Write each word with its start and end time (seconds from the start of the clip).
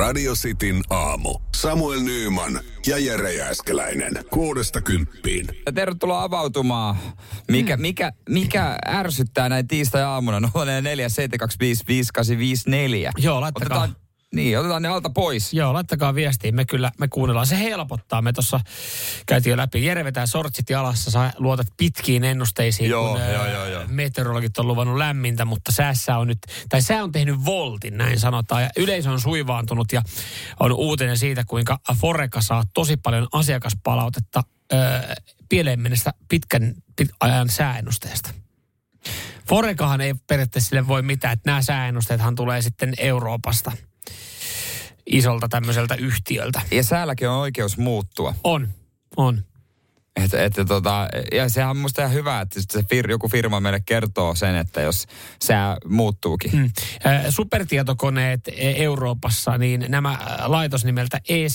Radio 0.00 0.32
Cityn 0.34 0.80
aamu. 0.90 1.38
Samuel 1.56 2.00
Nyyman 2.00 2.60
ja 2.86 2.98
Jere 2.98 3.32
Jääskeläinen. 3.34 4.12
Kuudesta 4.30 4.80
kymppiin. 4.80 5.46
Tervetuloa 5.74 6.22
avautumaan. 6.22 6.96
Mikä, 7.50 7.76
Mm. 7.76 7.82
mikä, 7.82 8.12
mikä 8.28 8.76
ärsyttää 8.88 9.48
näin 9.48 9.68
tiistai-aamuna? 9.68 10.40
044 10.40 11.08
Joo, 13.18 13.40
laittakaa. 13.40 13.78
Otetaan, 13.82 13.96
niin, 14.34 14.58
otetaan 14.58 14.82
ne 14.82 14.88
alta 14.88 15.10
pois. 15.10 15.52
Joo, 15.52 15.72
laittakaa 15.72 16.14
viestiä. 16.14 16.52
Me 16.52 16.64
kyllä, 16.64 16.92
me 16.98 17.08
kuunnellaan. 17.08 17.46
Se 17.46 17.58
helpottaa. 17.58 18.22
Me 18.22 18.32
tuossa 18.32 18.60
käytiin 19.26 19.50
jo 19.50 19.56
läpi. 19.56 19.84
Jere 19.84 20.04
vetää 20.04 20.26
sortsit 20.26 20.70
jalassa. 20.70 21.10
Sä 21.10 21.32
luotat 21.38 21.66
pitkiin 21.76 22.24
ennusteisiin, 22.24 22.90
Joo, 22.90 23.08
kun 23.08 23.20
joo, 23.20 23.42
ää, 23.42 23.50
joo, 23.50 23.66
joo. 23.66 23.84
meteorologit 23.88 24.58
on 24.58 24.66
luvannut 24.66 24.96
lämmintä, 24.96 25.44
mutta 25.44 25.72
säässä 25.72 26.18
on 26.18 26.26
nyt, 26.28 26.38
tai 26.68 26.82
sää 26.82 27.02
on 27.02 27.12
tehnyt 27.12 27.44
voltin, 27.44 27.96
näin 27.96 28.20
sanotaan. 28.20 28.62
Ja 28.62 28.70
yleisö 28.76 29.10
on 29.10 29.20
suivaantunut 29.20 29.92
ja 29.92 30.02
on 30.60 30.72
uutinen 30.72 31.18
siitä, 31.18 31.44
kuinka 31.46 31.78
Foreka 32.00 32.40
saa 32.40 32.64
tosi 32.74 32.96
paljon 32.96 33.28
asiakaspalautetta 33.32 34.42
ää, 34.72 35.14
pieleen 35.48 35.80
mennessä 35.80 36.10
pitkän 36.28 36.74
pit, 36.96 37.08
ajan 37.20 37.48
sääennusteesta. 37.48 38.30
Forekahan 39.48 40.00
ei 40.00 40.14
periaatteessa 40.26 40.68
sille 40.68 40.88
voi 40.88 41.02
mitään, 41.02 41.32
että 41.32 41.50
nämä 41.50 41.62
sääennusteethan 41.62 42.34
tulee 42.34 42.62
sitten 42.62 42.94
Euroopasta 42.98 43.72
isolta 45.12 45.48
tämmöiseltä 45.48 45.94
yhtiöltä. 45.94 46.62
Ja 46.70 46.82
säälläkin 46.82 47.28
on 47.28 47.36
oikeus 47.36 47.78
muuttua. 47.78 48.34
On, 48.44 48.68
on. 49.16 49.44
Et, 50.24 50.34
et, 50.34 50.66
tota, 50.68 51.08
ja 51.32 51.48
sehän 51.48 51.70
on 51.70 51.76
musta 51.76 52.02
ihan 52.02 52.14
hyvä, 52.14 52.40
että 52.40 52.60
se 52.70 52.82
fir, 52.90 53.10
joku 53.10 53.28
firma 53.28 53.60
meille 53.60 53.80
kertoo 53.86 54.34
sen, 54.34 54.54
että 54.54 54.80
jos 54.80 55.06
sää 55.42 55.76
muuttuukin. 55.88 56.50
Mm. 56.56 56.70
Supertietokoneet 57.28 58.48
e- 58.48 58.84
Euroopassa, 58.84 59.58
niin 59.58 59.84
nämä 59.88 60.10
äh, 60.10 60.18
laitos 60.46 60.84
nimeltä 60.84 61.20
E 61.28 61.46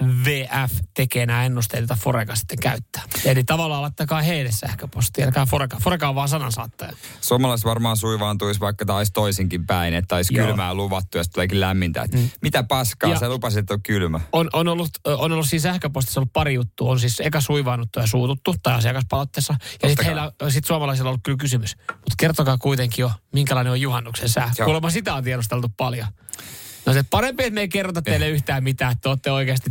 ECMVF 0.00 0.72
tekee 0.94 1.26
nämä 1.26 1.44
ennusteet, 1.44 1.80
joita 1.80 1.96
Foreka 2.02 2.34
sitten 2.34 2.58
käyttää. 2.58 3.02
Eli 3.24 3.44
tavallaan 3.44 3.82
laittakaa 3.82 4.22
heille 4.22 4.52
sähköpostia, 4.52 5.26
älkää 5.26 5.46
Foreka. 5.46 5.76
Foreka 5.82 6.08
on 6.08 6.14
vaan 6.14 6.28
sanansaattaja. 6.28 6.92
Suomalaiset 7.20 7.64
varmaan 7.64 7.96
suivaantuisi, 7.96 8.60
vaikka 8.60 8.96
olisi 8.96 9.12
toisinkin 9.12 9.66
päin, 9.66 9.94
että 9.94 10.16
olisi 10.16 10.34
Joo. 10.34 10.46
kylmää 10.46 10.74
luvattu 10.74 11.18
ja 11.18 11.24
sitten 11.24 11.34
tuleekin 11.34 11.60
lämmintä. 11.60 12.02
Et 12.02 12.10
Mitä 12.42 12.62
paskaa, 12.62 13.10
Ja- 13.10 13.18
sä 13.18 13.28
lupasit, 13.28 13.58
että 13.58 13.74
on 13.74 13.82
kylmä. 13.82 14.20
On, 14.32 14.50
on, 14.52 14.68
ollut, 14.68 14.90
on 15.04 15.32
ollut 15.32 15.48
siinä 15.48 15.62
sähköpostissa 15.62 16.20
ollut 16.20 16.32
pari 16.32 16.54
juttua. 16.54 16.90
On 16.90 17.00
siis 17.00 17.20
eka 17.20 17.40
suivaannuttu 17.40 18.00
ja 18.00 18.06
suututtu 18.06 18.54
tai 18.62 18.74
asiakaspalautteessa. 18.74 19.54
Ja 19.82 19.88
sitten 19.88 20.06
heillä 20.06 20.32
sit 20.48 20.64
suomalaisilla 20.64 21.08
on 21.08 21.10
ollut 21.10 21.24
kyllä 21.24 21.38
kysymys. 21.38 21.76
Mutta 21.88 22.14
kertokaa 22.18 22.58
kuitenkin 22.58 23.02
jo, 23.02 23.10
minkälainen 23.32 23.70
on 23.70 23.80
juhannuksen 23.80 24.28
sää. 24.28 24.52
Joo. 24.58 24.64
Kuulemma 24.64 24.90
sitä 24.90 25.14
on 25.14 25.24
tiedosteltu 25.24 25.68
paljon. 25.76 26.06
No 26.86 26.92
se 26.92 27.02
parempi, 27.02 27.42
että 27.44 27.54
me 27.54 27.60
ei 27.60 27.68
kerrota 27.68 28.02
teille 28.02 28.28
yhtään 28.28 28.64
mitään, 28.64 28.92
että 28.92 29.02
te 29.02 29.08
olette 29.08 29.30
oikeasti, 29.30 29.70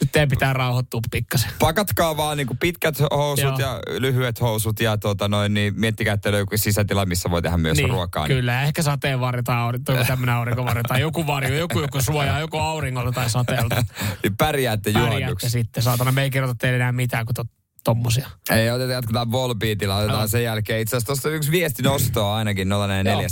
nyt 0.00 0.12
teidän 0.12 0.28
pitää 0.28 0.52
rauhoittua 0.52 1.00
pikkasen. 1.10 1.50
Pakatkaa 1.58 2.16
vaan 2.16 2.36
niin 2.36 2.48
pitkät 2.60 3.00
housut 3.10 3.44
Joo. 3.44 3.58
ja 3.58 3.80
lyhyet 3.98 4.40
housut 4.40 4.80
ja 4.80 4.98
tota 4.98 5.28
noin, 5.28 5.54
niin 5.54 5.80
miettikää, 5.80 6.14
että 6.14 6.32
löytyy 6.32 6.58
sisätila, 6.58 7.06
missä 7.06 7.30
voi 7.30 7.42
tehdä 7.42 7.56
myös 7.56 7.78
ruokaa. 7.88 8.28
Niin. 8.28 8.36
Kyllä, 8.36 8.62
ehkä 8.62 8.82
sateenvarjo 8.82 9.42
tai 9.42 9.56
aurinko, 9.56 9.92
joku 9.92 10.04
tämmöinen 10.04 10.34
aurinkovarjo 10.34 10.82
tai 10.82 11.00
joku 11.00 11.26
varjo, 11.26 11.54
joku, 11.54 11.80
joku 11.80 12.02
suojaa, 12.02 12.40
joku 12.40 12.58
auringolta 12.58 13.12
tai 13.12 13.30
sateelta. 13.30 13.76
niin 14.22 14.36
pärjäätte 14.36 14.92
Pärjäätte 14.92 15.16
juhannuksi. 15.16 15.50
sitten, 15.50 15.82
saatana. 15.82 16.12
Me 16.12 16.22
ei 16.22 16.30
kerrota 16.30 16.54
teille 16.58 16.76
enää 16.76 16.92
mitään 16.92 17.26
kuin 17.26 17.34
to, 17.34 17.44
tommosia. 17.86 18.28
Ei, 18.50 18.70
otetaan, 18.70 18.90
jatketaan 18.94 19.32
Volbeatilla, 19.32 19.96
otetaan 19.96 20.18
Joo. 20.20 20.28
sen 20.28 20.42
jälkeen. 20.44 20.80
Itse 20.80 20.96
asiassa 20.96 21.06
tuossa 21.06 21.28
yksi 21.30 21.50
viesti 21.50 21.82
nostoa 21.82 22.36
ainakin 22.36 22.68
044 22.68 23.28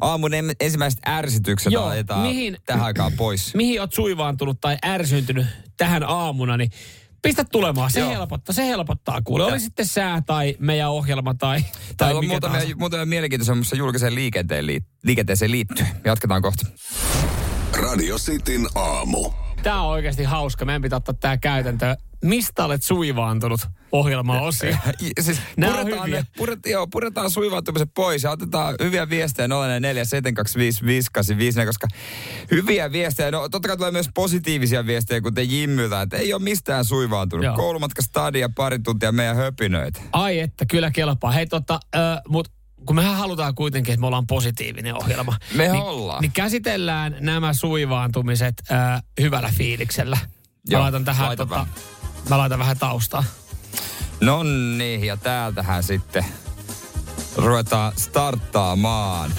Aamun 0.00 0.30
ensimmäiset 0.60 1.00
ärsitykset 1.08 1.72
Joo, 1.72 1.84
laitetaan 1.86 2.20
mihin- 2.20 2.56
tähän 2.66 2.84
aikaan 2.84 3.12
pois. 3.12 3.54
mihin 3.54 3.80
oot 3.80 3.92
suivaantunut 3.92 4.60
tai 4.60 4.76
ärsyyntynyt 4.86 5.46
tähän 5.76 6.02
aamuna, 6.02 6.56
niin 6.56 6.70
pistä 7.22 7.44
tulemaan. 7.44 7.90
Se 7.90 8.00
Joo. 8.00 8.10
helpottaa, 8.10 8.54
se 8.54 8.66
helpottaa 8.66 9.22
kuule. 9.22 9.44
Oli 9.44 9.60
sitten 9.60 9.86
sää 9.86 10.22
tai 10.26 10.56
meidän 10.58 10.90
ohjelma 10.90 11.34
tai, 11.34 11.60
tai 11.60 11.70
Täällä 11.96 12.18
on 12.18 12.24
mikä 12.24 12.32
muutamia, 12.32 12.58
tahansa. 12.60 12.76
muutamia 12.78 13.06
mielenkiintoisia 13.06 13.54
musta 13.54 13.76
julkiseen 13.76 14.14
liikenteen, 14.14 14.64
liit- 14.66 14.86
liikenteeseen 15.04 15.50
liittyen. 15.50 15.88
Jatketaan 16.04 16.42
kohta. 16.42 16.66
Radio 17.82 18.16
Cityn 18.18 18.66
aamu. 18.74 19.30
Tää 19.62 19.80
on 19.82 19.88
oikeasti 19.90 20.24
hauska. 20.24 20.64
Meidän 20.64 20.82
pitää 20.82 20.96
ottaa 20.96 21.14
tää 21.14 21.36
käytäntö. 21.36 21.96
Mistä 22.22 22.64
olet 22.64 22.82
suivaantunut 22.82 23.60
ohjelma 23.92 24.40
osio? 24.40 24.70
I- 25.02 25.12
Siis 25.20 25.38
on 25.58 25.64
puretaan, 25.64 26.06
hyviä. 26.06 26.20
ne, 26.20 26.26
puret, 26.36 26.58
joo, 26.66 26.86
puretaan 26.86 27.30
suivaantumiset 27.30 27.90
pois 27.94 28.22
ja 28.22 28.30
otetaan 28.30 28.74
hyviä 28.82 29.10
viestejä 29.10 29.48
047255854, 31.62 31.66
koska 31.66 31.88
hyviä 32.50 32.92
viestejä, 32.92 33.30
no 33.30 33.48
totta 33.48 33.68
kai 33.68 33.76
tulee 33.76 33.90
myös 33.90 34.08
positiivisia 34.14 34.86
viestejä, 34.86 35.20
kuten 35.20 35.50
Jimmyltä, 35.50 36.02
että 36.02 36.16
ei 36.16 36.32
ole 36.34 36.42
mistään 36.42 36.84
suivaantunut. 36.84 37.44
Joo. 37.44 37.56
Koulumatka 37.56 38.02
stadia, 38.02 38.48
pari 38.56 38.78
tuntia 38.78 39.12
meidän 39.12 39.36
höpinöitä. 39.36 40.00
Ai 40.12 40.38
että, 40.38 40.66
kyllä 40.66 40.90
kelpaa. 40.90 41.30
Hei 41.32 41.46
tota, 41.46 41.80
äh, 41.96 42.00
mut 42.28 42.48
kun 42.86 42.96
mehän 42.96 43.16
halutaan 43.16 43.54
kuitenkin, 43.54 43.92
että 43.94 44.00
me 44.00 44.06
ollaan 44.06 44.26
positiivinen 44.26 44.94
ohjelma. 44.96 45.36
Me 45.54 45.68
niin, 45.68 45.82
ollaan. 45.82 46.20
Niin 46.22 46.32
käsitellään 46.32 47.16
nämä 47.20 47.52
suivaantumiset 47.52 48.54
äh, 48.72 49.02
hyvällä 49.20 49.52
fiiliksellä. 49.56 50.16
Mä 50.16 50.28
Joo, 50.68 50.82
laitan 50.82 51.04
tähän, 51.04 51.36
tota. 51.36 51.66
Mä 52.28 52.38
laitan 52.38 52.58
vähän 52.58 52.78
taustaa. 52.78 53.24
No 54.20 54.42
niin, 54.78 55.04
ja 55.04 55.16
täältähän 55.16 55.82
sitten 55.82 56.24
ruvetaan 57.36 57.92
starttaamaan. 57.96 59.34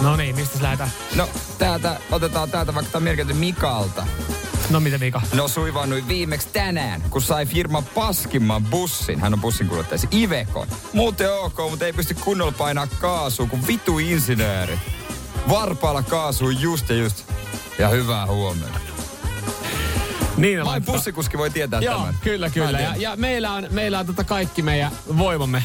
No 0.00 0.16
niin, 0.16 0.36
mistä 0.36 0.56
sä 0.56 0.62
lähdetään? 0.62 0.90
No, 1.14 1.28
täältä, 1.58 2.00
otetaan 2.10 2.50
täältä 2.50 2.74
vaikka 2.74 2.92
tämä 2.92 3.04
merkitty 3.04 3.34
Mikalta. 3.34 4.06
No 4.70 4.80
mitä 4.80 4.98
Mika? 4.98 5.22
No 5.32 5.48
suivannuin 5.48 6.08
viimeksi 6.08 6.48
tänään, 6.52 7.02
kun 7.10 7.22
sai 7.22 7.46
firman 7.46 7.84
paskimman 7.84 8.64
bussin. 8.64 9.20
Hän 9.20 9.34
on 9.34 9.40
bussin 9.40 9.68
kuljettaja, 9.68 10.00
Ivekon. 10.12 10.66
Muuten 10.92 11.32
ok, 11.32 11.56
mutta 11.70 11.86
ei 11.86 11.92
pysty 11.92 12.14
kunnolla 12.14 12.52
painaa 12.52 12.86
kaasua, 12.86 13.46
kun 13.46 13.66
vitu 13.66 13.98
insinööri. 13.98 14.78
Varpaalla 15.48 16.02
kaasuu 16.02 16.50
just 16.50 16.88
ja 16.88 16.96
just. 16.96 17.24
Ja 17.78 17.88
hyvää 17.88 18.26
huomenta. 18.26 18.78
Niin 20.40 20.58
Vain 20.58 20.66
laittaa. 20.66 20.94
bussikuski 20.94 21.38
voi 21.38 21.50
tietää 21.50 21.80
Joo, 21.80 21.98
tämän. 21.98 22.14
kyllä, 22.22 22.50
kyllä. 22.50 22.80
Ja, 22.80 22.94
ja 22.96 23.16
meillä 23.16 23.52
on, 23.52 23.66
meillä 23.70 23.98
on 23.98 24.06
tota 24.06 24.24
kaikki 24.24 24.62
meidän 24.62 24.92
voimamme. 25.18 25.62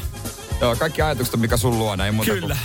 Joo, 0.62 0.76
kaikki 0.76 1.02
ajatukset, 1.02 1.40
mikä 1.40 1.58
sun 1.58 1.80
luona, 1.80 2.06
ei 2.06 2.12
muuta 2.12 2.32
Kyllä. 2.32 2.58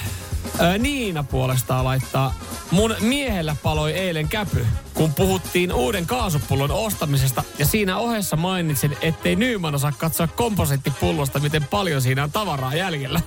Ö, 0.60 0.78
Niina 0.78 1.22
puolestaan 1.22 1.84
laittaa, 1.84 2.34
mun 2.71 2.94
miehellä 3.00 3.56
paloi 3.62 3.93
eilen 3.93 4.28
käpy, 4.28 4.66
kun 4.94 5.15
puhuttiin 5.15 5.72
uuden 5.72 6.06
kaasupullon 6.06 6.71
ostamisesta 6.71 7.43
ja 7.59 7.66
siinä 7.66 7.98
ohessa 7.98 8.37
mainitsin, 8.37 8.97
ettei 9.00 9.37
Nyman 9.37 9.75
osaa 9.75 9.92
katsoa 9.98 10.27
komposiittipullosta, 10.27 11.38
miten 11.41 11.65
paljon 11.65 12.03
siinä 12.03 12.22
on 12.25 12.32
tavaraa 12.32 12.75
jäljellä. 12.75 13.21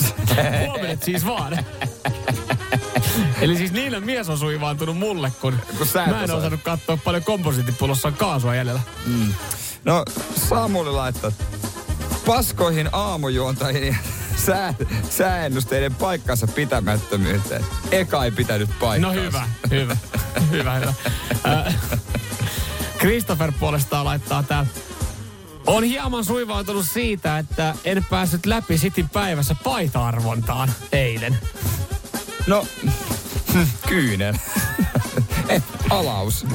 Huomenet 0.66 1.02
siis 1.02 1.26
vaan. 1.26 1.58
Eli 3.40 3.56
siis 3.56 3.72
Niinan 3.72 4.04
mies 4.04 4.28
on 4.28 4.38
suivaantunut 4.38 4.98
mulle, 4.98 5.32
kun, 5.40 5.58
Kun 5.78 5.86
sä 5.86 6.06
mä 6.06 6.18
en 6.18 6.24
osaa. 6.24 6.36
osannut 6.36 6.60
katsoa 6.62 6.96
paljon 6.96 7.24
komposiittipullossa 7.24 8.08
on 8.08 8.14
kaasua 8.14 8.54
jäljellä. 8.54 8.80
No, 9.84 10.04
Samuli 10.48 10.90
laittaa 10.90 11.32
paskoihin 12.26 12.88
aamujuontajien 12.92 13.86
ja 13.86 13.94
sää, 14.46 14.74
sääennusteiden 15.10 15.94
paikkansa 15.94 16.46
pitämättömyyteen. 16.46 17.64
Eka 17.90 18.24
ei 18.24 18.30
pitänyt 18.30 18.70
paikkaansa. 18.80 19.20
No 19.20 19.26
hyvä, 19.26 19.48
hyvä, 19.70 19.96
hyvä, 20.50 20.74
hyvä. 20.74 20.92
Christopher 22.98 23.52
puolestaan 23.60 24.04
laittaa 24.04 24.42
täällä. 24.42 24.68
On 25.66 25.84
hieman 25.84 26.24
suivaantunut 26.24 26.86
siitä, 26.92 27.38
että 27.38 27.74
en 27.84 28.06
päässyt 28.10 28.46
läpi 28.46 28.78
Cityn 28.78 29.08
päivässä 29.08 29.56
paita-arvontaan 29.64 30.72
eilen. 30.92 31.38
No, 32.46 32.66
kyynel. 33.86 34.34
Alaus. 35.90 36.46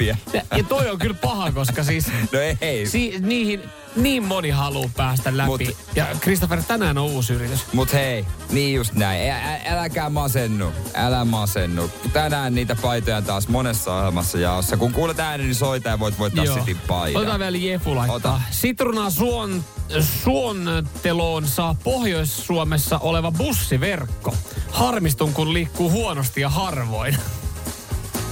Ja, 0.00 0.16
ja, 0.32 0.42
ja 0.56 0.64
toi 0.68 0.90
on 0.90 0.98
kyllä 0.98 1.16
paha, 1.20 1.52
koska 1.52 1.84
siis 1.84 2.06
No 2.32 2.38
ei. 2.60 2.86
si, 2.86 3.14
niihin 3.20 3.62
niin 3.96 4.24
moni 4.24 4.50
haluaa 4.50 4.90
päästä 4.96 5.36
läpi. 5.36 5.48
Mut- 5.50 5.76
ja 5.94 6.06
Christopher, 6.20 6.62
tänään 6.62 6.98
on 6.98 7.04
uusi 7.04 7.32
yritys. 7.32 7.60
Mut 7.72 7.92
hei, 7.92 8.26
niin 8.50 8.74
just 8.74 8.92
näin. 8.92 9.30
Ä, 9.30 9.54
ä, 9.54 9.60
äläkää 9.66 10.10
masennu. 10.10 10.72
Älä 10.94 11.24
masennu. 11.24 11.90
Tänään 12.12 12.54
niitä 12.54 12.76
paitoja 12.82 13.22
taas 13.22 13.48
monessa 13.48 13.94
ohjelmassa 13.94 14.38
jaossa. 14.38 14.76
Kun 14.76 14.92
kuulet 14.92 15.20
äänen, 15.20 15.46
niin 15.46 15.54
soita 15.54 15.88
ja 15.88 15.98
voit 15.98 16.18
voittaa 16.18 16.44
Cityn 16.44 16.78
paidan. 16.88 17.16
Otetaan 17.20 17.40
vielä 17.40 17.56
Jefu 17.56 17.96
laittaa. 17.96 18.16
Ota. 18.16 18.40
Sitruna 18.50 19.10
suon, 19.10 19.64
suonteloon 20.00 21.46
saa 21.46 21.76
Pohjois-Suomessa 21.84 22.98
oleva 22.98 23.32
bussiverkko. 23.32 24.34
Harmistun, 24.70 25.32
kun 25.32 25.52
liikkuu 25.52 25.90
huonosti 25.90 26.40
ja 26.40 26.48
harvoin. 26.48 27.16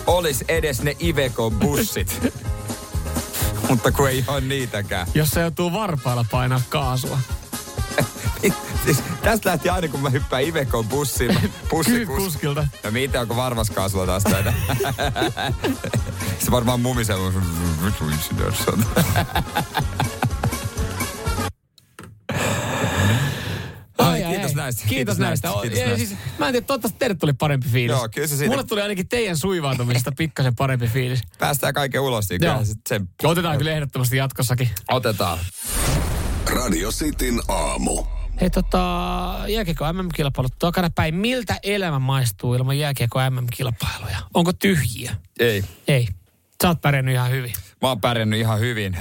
Olis 0.06 0.44
edes 0.48 0.82
ne 0.82 0.96
Iveco-bussit. 1.00 2.20
Mutta 3.68 3.92
kun 3.92 4.08
ei 4.08 4.24
ole 4.26 4.40
niitäkään. 4.40 5.06
Jos 5.14 5.30
se 5.30 5.40
joutuu 5.40 5.72
varpailla 5.72 6.24
painaa 6.30 6.60
kaasua. 6.68 7.18
siis 8.84 9.02
tästä 9.22 9.50
lähti 9.50 9.68
aina, 9.68 9.88
kun 9.88 10.00
mä 10.00 10.10
hyppään 10.10 10.42
Ivekoon 10.42 10.88
bussiin. 10.88 11.38
Kysy 11.84 12.06
kuskilta. 12.06 12.66
No 12.84 12.90
mitä, 12.90 13.20
onko 13.20 13.36
varvaskaasulla 13.36 14.06
taas 14.06 14.22
tätä? 14.22 14.52
Se 16.38 16.50
varmaan 16.50 16.80
mumisee. 16.80 17.16
Näistä. 24.64 24.82
Kiitos, 24.88 24.96
kiitos 24.96 25.18
näistä. 25.18 25.48
näistä. 25.48 25.62
Kiitos 25.62 25.78
näistä. 25.78 26.06
Siis, 26.06 26.18
mä 26.38 26.46
en 26.46 26.52
tiedä, 26.52 26.66
toivottavasti 26.66 26.98
teille 26.98 27.14
tuli 27.14 27.32
parempi 27.32 27.68
fiilis. 27.68 27.96
Joo, 27.96 28.08
kyllä 28.14 28.28
se 28.28 28.36
siitä. 28.36 28.50
Mulle 28.50 28.64
tuli 28.64 28.82
ainakin 28.82 29.08
teidän 29.08 29.36
suivaantumisesta 29.36 30.12
pikkasen 30.16 30.56
parempi 30.56 30.86
fiilis. 30.86 31.22
Päästään 31.38 31.74
kaiken 31.74 32.00
ulos, 32.00 32.30
niin 32.30 32.40
kyllä 32.40 32.60
sen... 32.88 33.08
Otetaan 33.24 33.58
kyllä 33.58 33.72
ehdottomasti 33.72 34.16
jatkossakin. 34.16 34.70
Otetaan. 34.90 35.38
Radio 36.46 36.90
Cityn 36.90 37.40
aamu. 37.48 38.04
Hei 38.40 38.50
tota, 38.50 38.80
jääkiekko 39.48 39.92
MM-kilpailut 39.92 40.58
takana 40.58 40.90
päin. 40.94 41.14
Miltä 41.14 41.56
elämä 41.62 41.98
maistuu 41.98 42.54
ilman 42.54 42.78
jääkiekko 42.78 43.18
MM-kilpailuja? 43.30 44.18
Onko 44.34 44.52
tyhjiä? 44.52 45.16
Ei. 45.38 45.64
Ei. 45.88 46.08
Sä 46.62 46.68
oot 46.68 46.80
pärjännyt 46.80 47.14
ihan 47.14 47.30
hyvin. 47.30 47.52
Mä 47.82 47.88
oon 47.88 48.00
pärjännyt 48.00 48.40
ihan 48.40 48.60
hyvin. 48.60 48.96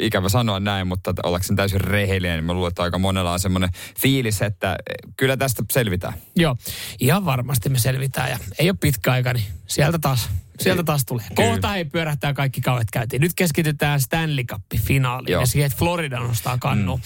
Ikävä 0.00 0.28
sanoa 0.28 0.60
näin, 0.60 0.86
mutta 0.86 1.14
ollakseni 1.22 1.56
täysin 1.56 1.80
rehellinen, 1.80 2.36
niin 2.36 2.44
mä 2.44 2.52
luulen, 2.54 2.68
että 2.68 2.82
aika 2.82 2.98
monella 2.98 3.32
on 3.32 3.40
semmoinen 3.40 3.70
fiilis, 4.00 4.42
että 4.42 4.76
kyllä 5.16 5.36
tästä 5.36 5.64
selvitään. 5.72 6.14
Joo, 6.36 6.56
ihan 7.00 7.24
varmasti 7.24 7.68
me 7.68 7.78
selvitään 7.78 8.30
ja 8.30 8.38
ei 8.58 8.70
ole 8.70 8.78
pitkä 8.80 9.12
aika, 9.12 9.32
niin 9.32 9.44
sieltä 9.66 9.98
taas 9.98 10.28
Sieltä 10.60 10.82
taas 10.82 11.04
tulee. 11.04 11.26
Kyllä. 11.36 11.50
Kohta 11.50 11.76
ei 11.76 11.84
pyörähtää 11.84 12.34
kaikki 12.34 12.60
kauet 12.60 12.88
käytiin. 12.92 13.22
Nyt 13.22 13.32
keskitytään 13.36 14.00
Stanley 14.00 14.44
Cup-finaaliin 14.44 15.32
Joo. 15.32 15.40
ja 15.40 15.46
siihen, 15.46 15.66
että 15.66 15.78
Florida 15.78 16.20
nostaa 16.20 16.58
kannu. 16.58 16.96
Mm. 16.96 17.02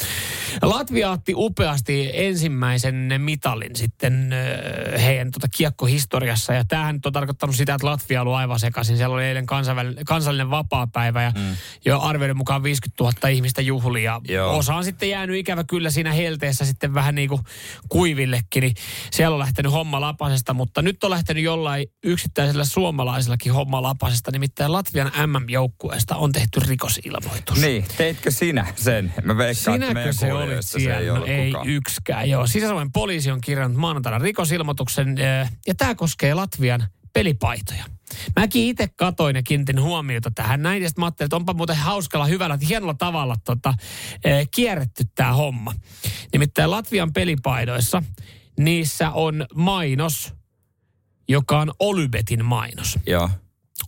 Latvia 0.62 1.10
otti 1.10 1.32
upeasti 1.37 2.10
ensimmäisen 2.12 3.14
mitalin 3.19 3.76
sitten 3.76 4.34
heidän 5.02 5.31
tuota 5.31 5.49
kiekkohistoriassa. 5.56 6.54
Ja 6.54 6.64
tämähän 6.64 7.00
on 7.04 7.12
tarkoittanut 7.12 7.56
sitä, 7.56 7.75
että 7.75 7.87
Latvia 7.87 8.20
on 8.20 8.26
ollut 8.26 8.38
aivan 8.38 8.60
sekaisin. 8.60 8.96
Siellä 8.96 9.14
oli 9.14 9.25
eilen 9.25 9.46
kansallinen 10.06 10.50
vapaa-päivä 10.50 11.22
ja 11.22 11.31
mm. 11.31 11.56
jo 11.84 12.00
arvioiden 12.00 12.37
mukaan 12.37 12.62
50 12.62 13.04
000 13.04 13.28
ihmistä 13.28 13.62
juhlia. 13.62 14.20
Joo. 14.28 14.58
Osa 14.58 14.75
on 14.75 14.84
sitten 14.84 15.10
jäänyt 15.10 15.37
ikävä 15.37 15.64
kyllä 15.64 15.90
siinä 15.90 16.12
helteessä 16.12 16.64
sitten 16.64 16.94
vähän 16.94 17.14
niin 17.14 17.28
kuin 17.28 17.40
kuivillekin. 17.88 18.60
Niin 18.60 18.75
siellä 19.10 19.34
on 19.34 19.40
lähtenyt 19.40 19.72
homma 19.72 20.00
lapasesta, 20.00 20.54
mutta 20.54 20.82
nyt 20.82 21.04
on 21.04 21.10
lähtenyt 21.10 21.44
jollain 21.44 21.87
yksittäisellä 22.04 22.64
suomalaisella 22.64 23.37
tämäkin 23.42 23.52
homma 23.52 23.82
lapasesta. 23.82 24.30
Nimittäin 24.30 24.72
Latvian 24.72 25.12
MM-joukkueesta 25.26 26.16
on 26.16 26.32
tehty 26.32 26.60
rikosilmoitus. 26.60 27.60
Niin, 27.60 27.84
teitkö 27.96 28.30
sinä 28.30 28.66
sen? 28.76 29.14
Mä 29.22 29.36
veikkaan, 29.36 29.80
Sinäkö 29.80 30.12
se 30.12 30.32
oli 30.32 30.62
siellä? 30.62 31.24
Se 31.26 31.32
ei, 31.32 31.50
no, 31.50 31.62
ei 31.64 31.74
yksikään, 31.74 32.30
joo. 32.30 32.46
Sisä-Suomen 32.46 32.92
poliisi 32.92 33.30
on 33.30 33.40
kirjannut 33.40 33.80
maanantaina 33.80 34.18
rikosilmoituksen 34.18 35.18
eh, 35.18 35.50
ja 35.66 35.74
tämä 35.74 35.94
koskee 35.94 36.34
Latvian 36.34 36.86
pelipaitoja. 37.12 37.84
Mäkin 38.36 38.62
itse 38.62 38.88
katoin 38.96 39.36
ja 39.36 39.42
kiinnitin 39.42 39.82
huomiota 39.82 40.30
tähän 40.34 40.62
näin, 40.62 40.82
ja 40.82 40.88
sitten 40.88 41.02
mä 41.02 41.06
ajattelin, 41.06 41.26
että 41.26 41.36
onpa 41.36 41.54
muuten 41.54 41.76
hauskalla, 41.76 42.26
hyvällä, 42.26 42.58
hienolla 42.68 42.94
tavalla 42.94 43.36
tota, 43.44 43.74
eh, 44.24 44.48
kierretty 44.54 45.04
tämä 45.14 45.32
homma. 45.32 45.74
Nimittäin 46.32 46.70
Latvian 46.70 47.12
pelipaidoissa, 47.12 48.02
niissä 48.58 49.10
on 49.10 49.46
mainos, 49.54 50.34
joka 51.32 51.61
on 51.61 51.73
Olybetin 51.79 52.44
mainos. 52.44 52.99
Joo. 53.06 53.31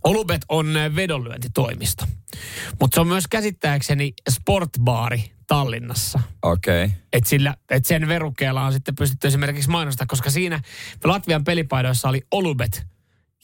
Olubet 0.03 0.41
on 0.49 0.73
vedonlyöntitoimisto. 0.95 2.05
Mutta 2.79 2.95
se 2.95 3.01
on 3.01 3.07
myös 3.07 3.27
käsittääkseni 3.27 4.13
sportbaari 4.29 5.31
Tallinnassa. 5.47 6.19
Okei. 6.41 6.85
Okay. 6.85 6.97
Et 7.13 7.25
sillä, 7.25 7.55
et 7.69 7.85
sen 7.85 8.07
verukkeella 8.07 8.65
on 8.65 8.73
sitten 8.73 8.95
pystytty 8.95 9.27
esimerkiksi 9.27 9.69
mainostaa, 9.69 10.07
koska 10.07 10.29
siinä 10.29 10.61
Latvian 11.03 11.43
pelipaidoissa 11.43 12.09
oli 12.09 12.21
Olubet– 12.31 12.85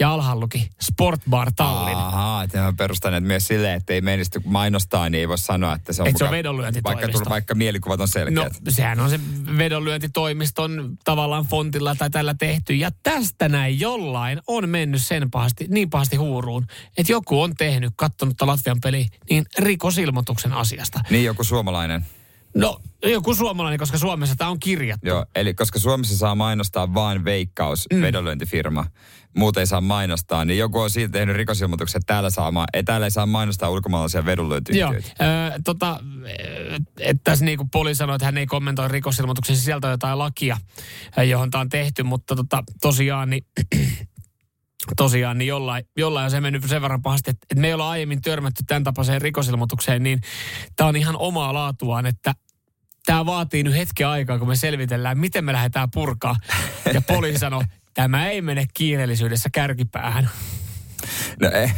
ja 0.02 0.14
alhaalla 0.14 0.42
luki 0.42 0.70
Sportbar 0.82 1.52
Tallinn. 1.56 1.98
Ahaa, 1.98 2.44
että 2.44 2.58
mä 2.58 2.74
perustaneet 2.78 3.24
myös 3.24 3.48
silleen, 3.48 3.78
että 3.78 3.94
ei 3.94 4.02
menisi, 4.02 4.32
kun 4.32 4.52
mainostaa, 4.52 5.10
niin 5.10 5.20
ei 5.20 5.28
voi 5.28 5.38
sanoa, 5.38 5.74
että 5.76 5.94
se 5.94 6.02
on, 6.02 6.08
Et 6.08 6.18
se 6.18 6.24
on 6.24 6.32
vedonlyöntitoimisto. 6.32 7.12
Vaikka, 7.12 7.30
vaikka 7.30 7.56
mielikuvat 7.56 8.02
on 8.02 8.08
selkeät. 8.08 8.54
No, 8.66 8.72
sehän 8.72 9.00
on 9.00 9.10
se 9.10 9.20
vedonlyöntitoimiston 9.58 10.98
tavallaan 11.04 11.46
fontilla 11.46 11.96
tai 11.96 12.10
tällä 12.10 12.36
tehty. 12.40 12.74
Ja 12.74 12.92
tästä 13.04 13.50
näin 13.50 13.80
jollain 13.80 14.42
on 14.48 14.70
mennyt 14.70 15.02
sen 15.02 15.32
pahasti, 15.32 15.66
niin 15.70 15.90
pahasti 15.90 16.16
huuruun, 16.16 16.66
että 16.98 17.12
joku 17.12 17.42
on 17.42 17.56
tehnyt, 17.56 17.94
kattonut 17.96 18.42
Latvian 18.42 18.82
peli, 18.82 19.08
niin 19.30 19.46
rikosilmoituksen 19.58 20.54
asiasta. 20.54 21.00
Niin 21.10 21.26
joku 21.26 21.44
suomalainen. 21.44 22.06
No, 22.56 22.82
joku 23.04 23.34
suomalainen, 23.34 23.80
koska 23.80 23.98
Suomessa 23.98 24.36
tämä 24.36 24.50
on 24.50 24.60
kirjattu. 24.60 25.08
Joo, 25.08 25.26
eli 25.36 25.54
koska 25.54 25.80
Suomessa 25.80 26.18
saa 26.18 26.36
mainostaa 26.36 26.94
vain 26.94 27.26
veikkaus, 27.26 27.88
mm. 27.94 28.02
vedonlyöntifirma, 28.02 28.86
muuten 29.38 29.62
ei 29.62 29.68
saa 29.68 29.82
mainostaa, 29.82 30.46
niin 30.46 30.60
joku 30.60 30.80
on 30.80 30.90
siitä 30.90 31.12
tehnyt 31.12 31.36
rikosilmoituksen, 31.36 32.00
että 32.00 32.14
täällä, 32.14 32.30
saa, 32.30 32.52
täällä 32.86 33.08
ei 33.08 33.12
saa 33.12 33.26
mainostaa 33.26 33.70
ulkomaalaisia 33.70 34.26
vedonlyöntiyhtiöitä. 34.26 35.10
Joo, 35.20 35.30
äh, 35.30 35.54
tota, 35.64 36.00
että 37.00 37.22
tässä 37.24 37.46
niin 37.46 37.58
kuin 37.58 37.70
poliisi 37.70 37.98
sanoi, 37.98 38.16
että 38.16 38.26
hän 38.26 38.38
ei 38.38 38.46
kommentoi 38.46 38.88
rikosilmoituksen 38.88 39.56
sisältöä 39.56 39.92
jotain 39.92 40.20
lakia, 40.20 40.58
johon 41.30 41.52
tämä 41.52 41.62
on 41.62 41.70
tehty, 41.70 42.04
mutta 42.04 42.36
tota, 42.36 42.64
tosiaan 42.82 43.30
niin 43.30 43.46
tosiaan 44.98 45.38
niin 45.38 45.48
jollain, 45.48 45.86
jollain 45.98 46.26
on 46.26 46.32
se 46.32 46.42
mennyt 46.42 46.64
sen 46.68 46.82
verran 46.82 47.02
pahasti, 47.02 47.30
että, 47.30 47.46
että 47.52 47.62
me 47.62 47.68
ei 47.68 47.74
olla 47.74 47.90
aiemmin 47.90 48.22
törmätty 48.22 48.64
tämän 48.68 48.84
tapaiseen 48.84 49.22
rikosilmoitukseen, 49.22 50.04
niin 50.04 50.22
tämä 50.76 50.88
on 50.88 50.96
ihan 50.96 51.16
omaa 51.18 51.54
laatuaan, 51.54 52.06
että 52.06 52.34
tämä 53.06 53.26
vaatii 53.26 53.64
nyt 53.64 53.74
hetken 53.74 54.08
aikaa, 54.08 54.40
kun 54.40 54.48
me 54.48 54.56
selvitellään, 54.56 55.18
miten 55.18 55.46
me 55.46 55.54
lähdetään 55.54 55.92
purkaa. 55.94 56.36
Ja 56.94 57.02
poliisi 57.02 57.40
sanoi, 57.40 57.64
tämä 57.94 58.30
ei 58.30 58.42
mene 58.42 58.66
kiireellisyydessä 58.74 59.50
kärkipäähän. 59.54 60.30
No 61.42 61.50
ei. 61.52 61.72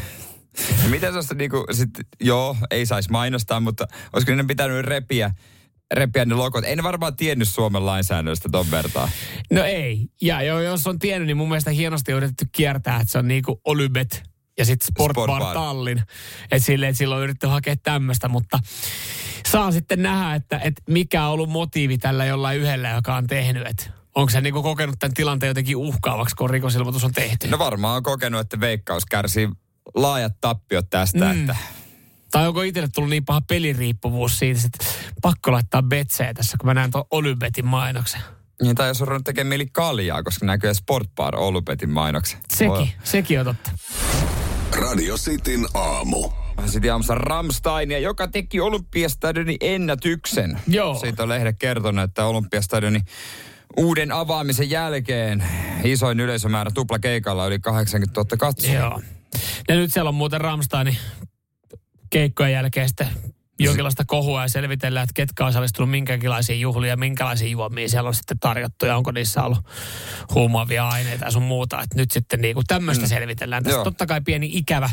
Miten 0.90 1.24
se 1.24 1.36
niinku, 1.36 1.66
sit, 1.72 1.90
joo, 2.20 2.58
ei 2.72 2.86
saisi 2.86 3.12
mainostaa, 3.12 3.60
mutta 3.60 3.88
olisiko 4.14 4.36
ne 4.36 4.44
pitänyt 4.44 4.86
repiä 4.86 5.32
repiä 5.94 6.26
ne 6.26 6.36
logot. 6.36 6.66
Ei 6.66 6.76
ne 6.76 6.84
varmaan 6.84 7.16
tiennyt 7.16 7.50
Suomen 7.50 7.86
lainsäädännöstä 7.86 8.50
ton 8.52 8.72
vertaa. 8.72 9.10
No 9.52 9.64
ei. 9.64 10.08
Ja 10.22 10.42
jos 10.42 10.88
on 10.88 11.00
tiennyt, 11.00 11.28
niin 11.28 11.38
mun 11.38 11.50
mielestä 11.50 11.72
hienosti 11.72 12.14
on 12.14 12.18
yritetty 12.18 12.46
kiertää, 12.52 13.00
että 13.00 13.12
se 13.12 13.18
on 13.18 13.28
niinku 13.28 13.62
Olybet 13.66 14.24
ja 14.58 14.66
sitten 14.66 14.88
Sportbar, 14.88 15.30
Sportbar 15.30 15.54
Tallin. 15.54 16.04
Että 16.52 16.66
silleen, 16.66 16.90
että 16.90 16.98
silloin 16.98 17.18
on 17.18 17.24
yritetty 17.24 17.48
hakea 17.48 17.76
tämmöistä, 17.76 18.28
mutta 18.28 18.60
saa 19.48 19.72
sitten 19.72 20.02
nähdä, 20.02 20.36
että, 20.36 20.60
että 20.60 20.82
mikä 20.90 21.26
on 21.26 21.34
ollut 21.34 21.50
motiivi 21.50 21.98
tällä 21.98 22.26
jollain 22.26 22.60
yhdellä, 22.60 22.90
joka 22.90 23.16
on 23.16 23.28
tehnyt. 23.28 23.68
Että 23.68 23.86
onko 24.16 24.30
se 24.30 24.42
niinku 24.42 24.64
kokenut 24.64 24.96
tämän 25.00 25.14
tilanteen 25.14 25.48
jotenkin 25.48 25.76
uhkaavaksi, 25.78 26.36
kun 26.36 26.50
rikosilmoitus 26.50 27.04
on 27.04 27.12
tehty? 27.12 27.48
No 27.48 27.60
varmaan 27.60 27.98
on 27.98 28.04
kokenut, 28.04 28.42
että 28.42 28.60
veikkaus 28.60 29.06
kärsii 29.06 29.50
laajat 29.96 30.34
tappiot 30.42 30.90
tästä, 30.90 31.26
mm. 31.26 31.40
että 31.40 31.56
tai 32.34 32.48
onko 32.48 32.62
itselle 32.62 32.90
tullut 32.96 33.10
niin 33.10 33.26
paha 33.26 33.42
peliriippuvuus 33.42 34.40
siitä, 34.40 34.60
että 34.66 34.86
pakko 35.22 35.52
laittaa 35.52 35.84
betsejä 35.84 36.34
tässä, 36.34 36.58
kun 36.58 36.68
mä 36.68 36.74
näen 36.74 36.92
tuon 36.92 37.06
Olybetin 37.12 37.66
mainoksen. 37.66 38.22
Niin, 38.62 38.76
tai 38.76 38.88
jos 38.88 39.02
on 39.02 39.08
ruvennut 39.08 39.26
tekemään 39.26 39.50
mieli 39.50 39.66
kaljaa, 39.66 40.24
koska 40.24 40.46
näkyy 40.46 40.74
Sportbar 40.74 41.36
Olybetin 41.36 41.90
mainoksen. 41.90 42.40
Sekin, 42.50 42.72
oh. 42.72 42.88
sekin 43.04 43.40
on 43.40 43.46
totta. 43.46 43.72
Radio 44.82 45.18
Cityn 45.18 45.66
aamu. 45.74 46.30
Sitten 46.66 46.92
aamussa 46.92 47.16
Ramsteinia, 47.16 48.00
joka 48.00 48.28
teki 48.28 48.62
Olympiastadionin 48.62 49.58
ennätyksen. 49.62 50.60
Joo. 50.68 50.96
Siitä 50.96 51.24
on 51.24 51.30
lehdet 51.30 51.56
kertonut, 51.60 52.04
että 52.04 52.26
Olympiastadionin 52.26 53.02
uuden 53.78 54.12
avaamisen 54.12 54.70
jälkeen 54.70 55.44
isoin 55.84 56.20
yleisömäärä 56.20 56.72
keikalla 57.02 57.48
yli 57.48 57.60
80 57.60 58.22
000 58.22 58.38
katsojaa. 58.38 58.90
Joo. 58.90 59.02
Ja 59.68 59.76
nyt 59.76 59.94
siellä 59.94 60.10
on 60.10 60.16
muuten 60.16 60.42
Ramsteinin 60.42 60.98
keikkojen 62.14 62.54
jälkeen 62.54 62.88
sitten 62.88 63.08
jonkinlaista 63.60 64.04
kohua 64.08 64.42
ja 64.42 64.48
selvitellään, 64.48 65.04
että 65.04 65.14
ketkä 65.14 65.44
on 65.44 65.50
osallistunut 65.50 65.90
minkälaisiin 65.90 66.62
juhliin 66.62 66.90
ja 66.90 66.98
minkälaisiin 66.98 67.52
juomiin 67.52 67.90
siellä 67.90 68.08
on 68.08 68.14
sitten 68.14 68.40
tarjottu 68.40 68.86
ja 68.86 68.98
onko 68.98 69.12
niissä 69.12 69.44
ollut 69.44 69.60
huumaavia 70.34 70.88
aineita 70.88 71.26
ja 71.26 71.32
sun 71.32 71.44
muuta. 71.44 71.82
Että 71.82 71.96
nyt 71.96 72.12
sitten 72.12 72.42
niin 72.42 72.54
kuin 72.54 72.66
tämmöistä 72.68 73.06
mm. 73.06 73.10
selvitellään. 73.10 73.64
Tässä 73.64 73.84
totta 73.84 74.06
kai 74.06 74.22
pieni 74.22 74.50
ikävä, 74.54 74.90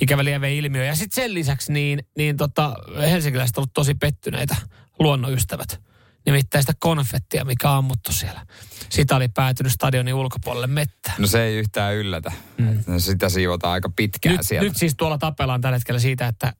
ikävä 0.00 0.24
lieve 0.24 0.54
ilmiö. 0.54 0.84
Ja 0.84 0.94
sitten 0.94 1.24
sen 1.24 1.34
lisäksi 1.34 1.72
niin, 1.72 2.06
niin 2.16 2.36
tota, 2.36 2.74
helsinkiläiset 3.00 3.58
on 3.58 3.60
ollut 3.60 3.74
tosi 3.74 3.94
pettyneitä 3.94 4.56
luonnonystävät. 4.98 5.80
Nimittäin 6.26 6.62
sitä 6.62 6.72
konfettia, 6.78 7.44
mikä 7.44 7.70
on 7.70 7.76
ammuttu 7.76 8.12
siellä. 8.12 8.46
Sitä 8.88 9.16
oli 9.16 9.28
päätynyt 9.28 9.72
stadionin 9.72 10.14
ulkopuolelle 10.14 10.66
mettä. 10.66 11.12
No 11.18 11.26
se 11.26 11.42
ei 11.42 11.56
yhtään 11.56 11.94
yllätä. 11.94 12.32
Mm. 12.58 12.98
Sitä 12.98 13.28
siivotaan 13.28 13.72
aika 13.72 13.90
pitkään 13.96 14.36
nyt, 14.36 14.46
siellä. 14.46 14.68
Nyt 14.68 14.76
siis 14.76 14.94
tuolla 14.96 15.18
tapellaan 15.18 15.60
tällä 15.60 15.76
hetkellä 15.76 16.00
siitä, 16.00 16.28
että 16.28 16.52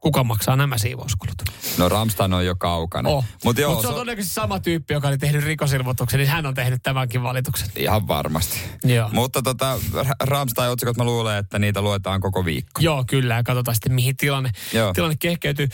kuka 0.00 0.24
maksaa 0.24 0.56
nämä 0.56 0.78
siivouskulut? 0.78 1.34
No 1.78 1.88
Ramstein 1.88 2.32
on 2.32 2.46
jo 2.46 2.56
kaukana. 2.56 3.08
Oh. 3.08 3.24
Mutta 3.44 3.68
Mut 3.68 3.80
se 3.80 3.88
on 3.88 3.94
todennäköisesti 3.94 4.34
sama 4.34 4.60
tyyppi, 4.60 4.94
joka 4.94 5.08
oli 5.08 5.18
tehnyt 5.18 5.44
rikosilmoituksen, 5.44 6.18
niin 6.18 6.28
hän 6.28 6.46
on 6.46 6.54
tehnyt 6.54 6.82
tämänkin 6.82 7.22
valituksen. 7.22 7.68
Ihan 7.76 8.08
varmasti. 8.08 8.60
Joo. 8.84 9.08
Mutta 9.12 9.42
tota, 9.42 9.78
Ramstein-otsikot 10.20 10.96
mä 10.96 11.04
luulen, 11.04 11.38
että 11.38 11.58
niitä 11.58 11.82
luetaan 11.82 12.20
koko 12.20 12.44
viikko. 12.44 12.80
Joo, 12.80 13.04
kyllä, 13.06 13.34
ja 13.34 13.42
katsotaan 13.42 13.74
sitten 13.74 13.92
mihin 13.92 14.16
tilanne, 14.16 14.50
Joo. 14.72 14.92
tilanne 14.92 15.16
kehkeytyy. 15.20 15.68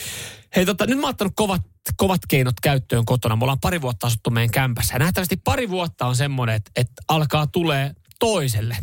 Hei, 0.57 0.66
tota, 0.66 0.87
nyt 0.87 0.99
mä 0.99 1.07
oon 1.07 1.11
ottanut 1.11 1.33
kovat, 1.37 1.62
kovat 1.97 2.21
keinot 2.28 2.61
käyttöön 2.62 3.04
kotona. 3.04 3.37
Me 3.37 3.45
ollaan 3.45 3.61
pari 3.61 3.81
vuotta 3.83 4.07
asuttu 4.07 4.31
meidän 4.31 4.50
kämpässä. 4.50 4.95
Ja 4.95 4.99
nähtävästi 4.99 5.37
pari 5.37 5.71
vuotta 5.71 6.07
on 6.07 6.16
semmoinen, 6.16 6.54
että, 6.54 6.71
että 6.76 7.02
alkaa 7.09 7.47
tulee 7.47 7.95
toiselle. 8.19 8.76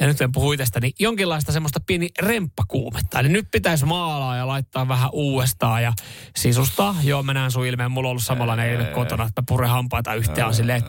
Ja 0.00 0.06
nyt 0.06 0.20
en 0.20 0.32
puhu 0.32 0.52
itsestäni, 0.52 0.92
jonkinlaista 0.98 1.52
semmoista 1.52 1.80
pieni 1.86 2.08
remppakuumetta. 2.18 3.20
Eli 3.20 3.28
nyt 3.28 3.48
pitäisi 3.50 3.84
maalaa 3.84 4.36
ja 4.36 4.46
laittaa 4.46 4.88
vähän 4.88 5.10
uudestaan 5.12 5.82
ja 5.82 5.92
sisustaa. 6.36 6.96
Joo, 7.02 7.22
mä 7.22 7.34
näen 7.34 7.50
sun 7.50 7.66
ilmeen. 7.66 7.90
Mulla 7.90 8.08
on 8.08 8.10
ollut 8.10 8.24
samanlainen 8.24 8.72
ilme 8.72 8.84
kotona, 8.84 9.24
että 9.24 9.42
mä 9.42 9.44
puren 9.48 9.70
hampaita 9.70 10.14
yhteen 10.14 10.46
on 10.46 10.54
silleen, 10.54 10.82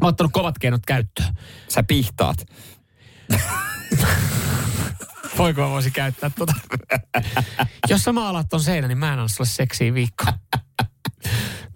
Mä 0.00 0.06
oon 0.06 0.08
ottanut 0.08 0.32
kovat 0.32 0.58
keinot 0.58 0.86
käyttöön. 0.86 1.34
Sä 1.68 1.82
pihtaat. 1.82 2.46
Voiko 5.38 5.60
mä 5.60 5.70
voisin 5.70 5.92
käyttää 5.92 6.30
tuota? 6.30 6.54
Jos 7.88 8.02
sä 8.02 8.12
maalaat 8.12 8.48
ton 8.48 8.60
seinän, 8.60 8.88
niin 8.88 8.98
mä 8.98 9.06
en 9.06 9.12
anna 9.12 9.28
sulle 9.28 9.48
seksiä 9.48 9.94
viikko. 9.94 10.24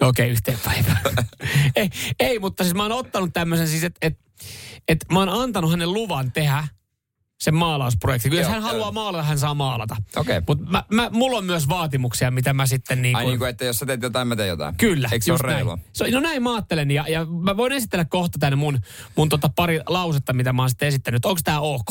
No 0.01 0.09
okei, 0.09 0.25
okay, 0.25 0.33
yhteen 0.33 0.59
päivään. 0.65 1.01
ei, 1.77 1.91
ei, 2.21 2.39
mutta 2.39 2.65
siis 2.65 2.75
mä 2.75 2.83
oon 2.83 2.93
ottanut 2.93 3.33
tämmöisen 3.33 3.69
siis, 3.69 3.85
että 3.85 3.99
et, 4.03 4.13
et 4.13 4.21
mä 5.13 5.19
oon 5.19 5.29
antanut 5.29 5.71
hänen 5.71 5.93
luvan 5.93 6.33
tehdä 6.33 6.69
sen 7.41 7.55
maalausprojekti. 7.55 8.29
Jos 8.29 8.41
Joo, 8.41 8.51
hän 8.51 8.63
haluaa 8.63 8.87
joo. 8.87 8.93
maalata, 8.93 9.23
hän 9.23 9.39
saa 9.39 9.55
maalata. 9.55 9.97
Okei. 10.17 10.41
Mutta 10.49 10.65
mä, 10.71 10.85
mä, 10.93 11.11
mulla 11.13 11.39
on 11.39 11.45
myös 11.45 11.69
vaatimuksia, 11.69 12.31
mitä 12.31 12.53
mä 12.53 12.67
sitten 12.67 13.03
niin 13.03 13.17
Ai 13.17 13.23
kuin... 13.23 13.31
niin 13.31 13.39
kuin, 13.39 13.51
että 13.51 13.65
jos 13.65 13.77
sä 13.79 13.87
teet 13.87 14.03
jotain, 14.03 14.29
mä 14.29 14.37
teen 14.37 14.49
jotain. 14.49 14.77
Kyllä. 14.77 15.09
Eikö 15.13 15.25
se 15.25 15.33
ole 15.33 15.41
näin. 15.43 15.55
reilua? 15.55 15.79
Se, 15.93 16.05
on- 16.05 16.11
no 16.11 16.21
näin 16.21 16.43
mä 16.43 16.55
ajattelen 16.55 16.91
ja, 16.91 17.05
ja 17.09 17.25
mä 17.25 17.57
voin 17.57 17.73
esitellä 17.73 18.05
kohta 18.05 18.39
tänne 18.39 18.57
mun, 18.57 18.79
mun 19.17 19.29
tota 19.29 19.51
pari 19.57 19.81
lausetta, 19.87 20.33
mitä 20.33 20.53
mä 20.53 20.63
oon 20.63 20.71
sitten 20.71 20.89
esittänyt. 20.89 21.25
Onko 21.25 21.41
tää 21.45 21.61
ok? 21.61 21.87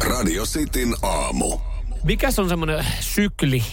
Radio 0.00 0.44
Cityn 0.44 0.94
aamu. 1.02 1.58
Mikäs 2.04 2.38
on 2.38 2.48
semmoinen 2.48 2.86
sykli, 3.00 3.64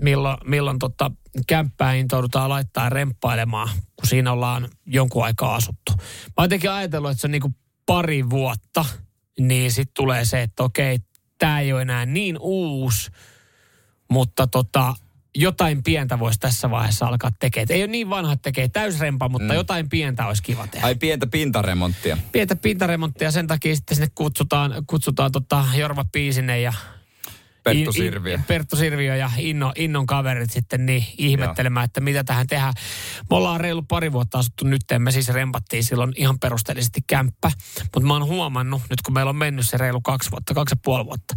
milloin, 0.00 0.38
milloin 0.44 0.78
tota, 0.78 1.10
kämppää 1.46 1.92
intoudutaan 1.92 2.48
laittaa 2.48 2.88
remppailemaan, 2.88 3.68
kun 3.96 4.08
siinä 4.08 4.32
ollaan 4.32 4.68
jonkun 4.86 5.24
aikaa 5.24 5.54
asuttu? 5.54 5.92
Mä 5.96 6.02
oon 6.36 6.44
jotenkin 6.44 6.70
ajatellut, 6.70 7.10
että 7.10 7.20
se 7.20 7.26
on 7.26 7.30
niinku 7.30 7.54
pari 7.86 8.30
vuotta, 8.30 8.84
niin 9.40 9.72
sitten 9.72 9.94
tulee 9.94 10.24
se, 10.24 10.42
että 10.42 10.62
okei, 10.62 10.98
tämä 11.38 11.60
ei 11.60 11.72
ole 11.72 11.82
enää 11.82 12.06
niin 12.06 12.36
uusi, 12.40 13.10
mutta 14.10 14.46
tota, 14.46 14.94
jotain 15.36 15.82
pientä 15.82 16.18
voisi 16.18 16.40
tässä 16.40 16.70
vaiheessa 16.70 17.06
alkaa 17.06 17.30
tekemään. 17.40 17.64
Et 17.64 17.70
Ei 17.70 17.82
ole 17.82 17.86
niin 17.86 18.10
vanha, 18.10 18.32
että 18.32 18.42
tekee 18.42 18.68
täysrempa, 18.68 19.28
mutta 19.28 19.48
mm. 19.48 19.54
jotain 19.54 19.88
pientä 19.88 20.26
olisi 20.26 20.42
kiva 20.42 20.66
tehdä 20.66 20.86
Ai 20.86 20.94
pientä 20.94 21.26
pintaremonttia. 21.26 22.18
pientä 22.32 22.56
pintaremonttia 22.56 23.30
sen 23.30 23.46
takia 23.46 23.76
sitten 23.76 23.96
sinne 23.96 24.10
kutsutaan, 24.14 24.74
kutsutaan 24.86 25.32
tota 25.32 25.64
Jorma 25.76 26.04
Piisinen 26.12 26.62
ja 26.62 26.72
Perttu 27.64 27.80
In- 27.80 27.86
in- 27.86 27.92
Sirviö. 27.92 28.38
Perttu 28.46 28.76
Sirviö 28.76 29.16
ja 29.16 29.30
Inno, 29.38 29.72
Innon 29.76 30.06
kaverit 30.06 30.50
sitten 30.50 30.86
niin 30.86 31.04
ihmettelemään, 31.18 31.84
että 31.84 32.00
mitä 32.00 32.24
tähän 32.24 32.46
tehdään. 32.46 32.74
Me 33.30 33.36
ollaan 33.36 33.60
reilu 33.60 33.82
pari 33.82 34.12
vuotta 34.12 34.38
asuttu 34.38 34.64
nyt, 34.64 34.82
me 34.98 35.10
siis 35.10 35.28
rempattiin 35.28 35.84
silloin 35.84 36.12
ihan 36.16 36.38
perusteellisesti 36.38 37.00
kämppä. 37.06 37.50
Mutta 37.82 38.00
mä 38.00 38.12
oon 38.12 38.26
huomannut, 38.26 38.82
nyt 38.90 39.02
kun 39.02 39.14
meillä 39.14 39.30
on 39.30 39.36
mennyt 39.36 39.68
se 39.68 39.76
reilu 39.76 40.00
kaksi 40.00 40.30
vuotta, 40.30 40.54
kaksi 40.54 40.72
ja 40.72 40.80
puoli 40.84 41.04
vuotta, 41.04 41.34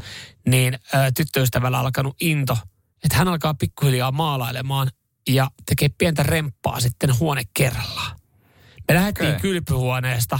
niin 0.47 0.73
ä, 0.73 1.11
tyttöystävällä 1.11 1.79
alkanut 1.79 2.15
into, 2.21 2.57
että 3.03 3.17
hän 3.17 3.27
alkaa 3.27 3.53
pikkuhiljaa 3.53 4.11
maalailemaan 4.11 4.89
ja 5.29 5.51
tekee 5.65 5.89
pientä 5.97 6.23
remppaa 6.23 6.79
sitten 6.79 7.19
huone 7.19 7.41
kerrallaan. 7.53 8.19
Me 8.87 8.95
lähdettiin 8.95 9.29
Okei. 9.29 9.39
kylpyhuoneesta, 9.41 10.39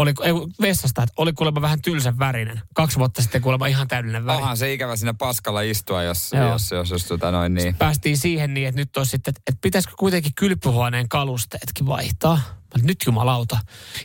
oli, 0.00 0.12
ei, 0.22 0.32
vessasta, 0.60 1.02
että 1.02 1.12
oli 1.16 1.32
kuulemma 1.32 1.60
vähän 1.60 1.82
tylsän 1.82 2.18
värinen. 2.18 2.60
Kaksi 2.74 2.98
vuotta 2.98 3.22
sitten 3.22 3.42
kuulemma 3.42 3.66
ihan 3.66 3.88
täydellinen 3.88 4.26
väri. 4.26 4.38
Onhan 4.38 4.56
se 4.56 4.72
ikävä 4.72 4.96
siinä 4.96 5.14
paskalla 5.14 5.60
istua, 5.60 6.02
jos, 6.02 6.32
Joo. 6.32 6.48
jos, 6.48 6.70
jos, 6.70 6.90
jos 6.90 7.04
tota 7.04 7.30
noin 7.30 7.54
niin. 7.54 7.74
Päästiin 7.74 8.18
siihen 8.18 8.54
niin, 8.54 8.68
että 8.68 8.80
nyt 8.80 8.96
olisi 8.96 9.10
sitten, 9.10 9.32
että, 9.32 9.40
että 9.46 9.58
pitäisikö 9.60 9.94
kuitenkin 9.98 10.32
kylpyhuoneen 10.34 11.08
kalusteetkin 11.08 11.86
vaihtaa. 11.86 12.40
Nyt 12.82 12.98
jumalauta. 13.06 13.58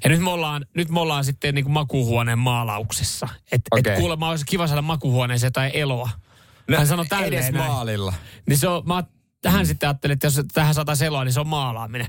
Ja 0.04 0.10
nyt 0.10 0.22
me 0.22 0.30
ollaan, 0.30 0.66
nyt 0.76 0.90
me 0.90 1.00
ollaan 1.00 1.26
sitten 1.26 1.56
niin 1.56 1.66
kuin 1.66 1.74
makuuhuoneen 1.74 2.40
maalauksessa. 2.40 3.28
Että 3.52 3.68
Okei. 3.72 3.94
et 3.94 4.00
kuulemma 4.00 4.30
olisi 4.30 4.46
kiva 4.46 4.68
saada 4.68 4.82
makuuhuoneeseen 4.82 5.48
jotain 5.48 5.72
eloa. 5.74 6.10
Hän 6.78 6.88
sanoi 6.88 7.06
tälleen 7.06 7.32
No, 7.32 7.38
Edes 7.38 7.52
näin. 7.52 7.72
maalilla. 7.72 8.14
Niin 8.48 8.58
se 8.58 8.68
on, 8.68 8.84
mä 8.86 9.04
tähän 9.42 9.66
sitten 9.66 9.90
ajattelin, 9.90 10.14
että 10.14 10.28
jos 10.28 10.42
tähän 10.54 10.74
saataisiin 10.74 11.08
eloa, 11.08 11.24
niin 11.24 11.34
se 11.34 11.40
on 11.40 11.48
maalaaminen. 11.48 12.08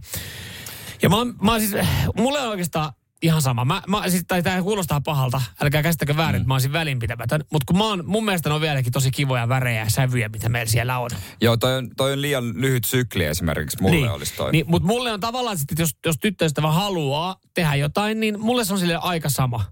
Ja 1.02 1.08
mä, 1.08 1.16
mä 1.42 1.58
siis, 1.58 1.74
mulle 2.16 2.40
on 2.40 2.48
oikeastaan 2.48 2.92
ihan 3.22 3.42
sama. 3.42 3.64
Mä, 3.64 3.82
mä 3.86 4.08
siis, 4.08 4.24
tai 4.28 4.42
tämä 4.42 4.62
kuulostaa 4.62 5.00
pahalta, 5.00 5.42
älkää 5.62 5.82
käsittäkö 5.82 6.16
väärin, 6.16 6.42
mm. 6.42 6.48
mä 6.48 6.54
olisin 6.54 6.72
välinpitämätön. 6.72 7.44
Mutta 7.52 7.64
kun 7.66 7.78
mä 7.78 7.84
oon, 7.84 8.02
mun 8.06 8.24
mielestä 8.24 8.48
ne 8.48 8.54
on 8.54 8.60
vieläkin 8.60 8.92
tosi 8.92 9.10
kivoja 9.10 9.48
värejä 9.48 9.80
ja 9.80 9.90
sävyjä, 9.90 10.28
mitä 10.28 10.48
meillä 10.48 10.70
siellä 10.70 10.98
on. 10.98 11.10
Joo, 11.40 11.56
toi 11.56 11.76
on, 11.76 11.90
toi 11.96 12.12
on 12.12 12.22
liian 12.22 12.52
lyhyt 12.60 12.84
sykli 12.84 13.24
esimerkiksi. 13.24 13.76
Mulle 13.80 13.96
niin, 13.96 14.10
olisi 14.10 14.34
toi. 14.36 14.52
Niin, 14.52 14.64
mutta 14.68 14.86
mulle 14.86 15.12
on 15.12 15.20
tavallaan 15.20 15.58
sitten, 15.58 15.74
että 15.74 15.82
jos, 15.82 15.90
jos 16.06 16.16
tyttöystävä 16.20 16.72
haluaa 16.72 17.36
tehdä 17.54 17.74
jotain, 17.74 18.20
niin 18.20 18.40
mulle 18.40 18.64
se 18.64 18.72
on 18.72 18.78
sille 18.78 18.96
aika 18.96 19.28
sama. 19.28 19.64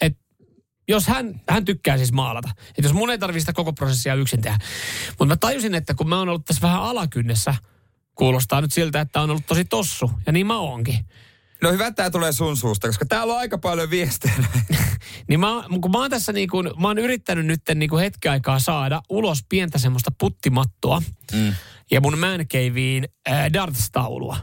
Et 0.00 0.18
jos 0.88 1.06
hän, 1.06 1.40
hän 1.48 1.64
tykkää 1.64 1.96
siis 1.96 2.12
maalata. 2.12 2.48
Että 2.68 2.82
jos 2.82 2.92
mun 2.92 3.10
ei 3.10 3.18
tarvitse 3.18 3.40
sitä 3.40 3.52
koko 3.52 3.72
prosessia 3.72 4.14
yksin 4.14 4.42
tehdä. 4.42 4.58
Mutta 5.08 5.24
mä 5.24 5.36
tajusin, 5.36 5.74
että 5.74 5.94
kun 5.94 6.08
mä 6.08 6.18
oon 6.18 6.28
ollut 6.28 6.44
tässä 6.44 6.62
vähän 6.62 6.82
alakynnessä, 6.82 7.54
kuulostaa 8.14 8.60
nyt 8.60 8.72
siltä, 8.72 9.00
että 9.00 9.20
on 9.20 9.30
ollut 9.30 9.46
tosi 9.46 9.64
tossu. 9.64 10.10
Ja 10.26 10.32
niin 10.32 10.46
mä 10.46 10.58
oonkin. 10.58 11.04
No 11.64 11.72
hyvä, 11.72 11.86
että 11.86 11.96
tämä 11.96 12.10
tulee 12.10 12.32
sun 12.32 12.56
suusta, 12.56 12.86
koska 12.86 13.06
täällä 13.06 13.32
on 13.32 13.38
aika 13.40 13.58
paljon 13.58 13.90
viestejä. 13.90 14.34
Niin 15.28 15.40
mä, 15.40 15.64
kun 15.80 15.90
mä 15.90 15.98
oon 15.98 16.10
tässä 16.10 16.32
niin 16.32 16.48
kuin, 16.48 16.70
mä 16.80 16.88
oon 16.88 16.98
yrittänyt 16.98 17.46
nyt 17.46 17.60
niin 17.74 17.90
kuin 17.90 18.00
hetken 18.00 18.32
aikaa 18.32 18.58
saada 18.58 19.02
ulos 19.08 19.38
pientä 19.48 19.78
semmoista 19.78 20.10
puttimattoa 20.20 21.02
Mm. 21.32 21.54
ja 21.90 22.00
mun 22.00 22.18
caveen 22.52 23.08
äh, 23.28 23.52
darts-taulua. 23.52 24.36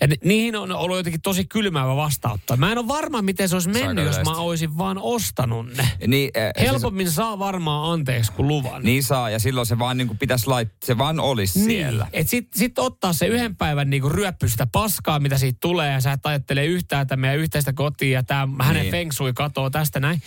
Ja 0.00 0.06
ni, 0.06 0.16
niihin 0.24 0.56
on 0.56 0.72
ollut 0.72 0.96
jotenkin 0.96 1.20
tosi 1.22 1.44
kylmäävä 1.44 1.96
vastaanotto. 1.96 2.56
Mä 2.56 2.72
en 2.72 2.78
ole 2.78 2.88
varma, 2.88 3.22
miten 3.22 3.48
se 3.48 3.56
olisi 3.56 3.68
mennyt, 3.68 4.04
jos 4.06 4.16
mä 4.24 4.36
olisin 4.36 4.78
vaan 4.78 4.98
ostanut 4.98 5.66
ne. 5.66 5.88
Niin, 6.06 6.30
äh, 6.36 6.50
siis- 6.58 6.70
Helpommin 6.70 7.10
saa 7.10 7.38
varmaan 7.38 7.92
anteeksi 7.92 8.32
kuin 8.32 8.48
luvan. 8.48 8.82
Niin 8.82 9.02
saa, 9.02 9.30
ja 9.30 9.38
silloin 9.38 9.66
se 9.66 9.78
vaan 9.78 9.96
niin 9.96 10.06
kuin 10.08 10.18
pitäisi 10.18 10.46
laittaa, 10.46 10.86
se 10.86 10.98
vaan 10.98 11.20
olisi 11.20 11.64
siellä. 11.64 12.04
Niin. 12.04 12.20
Et 12.20 12.28
sit, 12.28 12.48
sit 12.54 12.78
ottaa 12.78 13.12
se 13.12 13.26
yhden 13.26 13.56
päivän 13.56 13.90
niinku 13.90 14.08
ryöppy 14.08 14.48
sitä 14.48 14.66
paskaa, 14.72 15.18
mitä 15.20 15.38
siitä 15.38 15.58
tulee, 15.60 15.92
ja 15.92 16.00
sä 16.00 16.12
et 16.12 16.26
ajattele 16.26 16.64
yhtään 16.66 17.02
että 17.02 17.16
meidän 17.16 17.38
yhteistä 17.38 17.72
kotia, 17.72 18.10
ja 18.18 18.22
tää 18.22 18.48
hänen 18.60 18.82
Niin. 18.82 18.90
feng 18.90 19.12
shui 19.12 19.32
katoo 19.32 19.70
tästä 19.70 20.00
näin. 20.00 20.22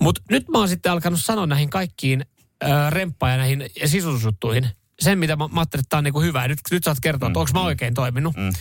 Mutta 0.00 0.22
nyt 0.30 0.48
mä 0.48 0.58
oon 0.58 0.68
sitten 0.68 0.92
alkanut 0.92 1.20
sanoa 1.20 1.46
näihin 1.46 1.70
kaikkiin 1.70 2.24
ö, 2.64 2.66
remppaan 2.90 3.32
ja 3.32 3.38
näihin 3.38 3.64
sisusjuttuihin 3.84 4.68
sen, 5.00 5.18
mitä 5.18 5.36
mä, 5.36 5.48
mä 5.48 5.60
ajattelin, 5.60 5.80
että 5.80 5.90
tää 5.90 5.98
on 5.98 6.04
niinku 6.04 6.20
hyvä. 6.20 6.48
Nyt, 6.48 6.58
nyt 6.70 6.84
saat 6.84 7.00
kertoa, 7.00 7.28
että 7.28 7.40
onko 7.40 7.52
mä 7.54 7.60
oikein 7.60 7.94
toiminut. 7.94 8.36
Mm. 8.36 8.52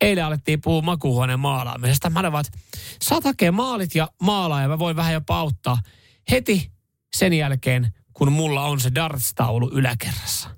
Eilen 0.00 0.24
alettiin 0.24 0.60
puhua 0.60 0.82
makuuhuoneen 0.82 1.40
maalaamisesta. 1.40 2.10
Mä 2.10 2.20
olin 2.20 2.32
vaan, 2.32 2.44
että 2.46 2.58
saat 3.02 3.24
hakea 3.24 3.52
maalit 3.52 3.94
ja 3.94 4.08
maalaa, 4.22 4.62
ja 4.62 4.68
mä 4.68 4.78
voin 4.78 4.96
vähän 4.96 5.12
jopa 5.12 5.38
auttaa. 5.38 5.78
Heti 6.30 6.70
sen 7.16 7.32
jälkeen, 7.32 7.94
kun 8.12 8.32
mulla 8.32 8.62
on 8.62 8.80
se 8.80 8.90
darts-taulu 8.94 9.70
yläkerrassa. 9.72 10.50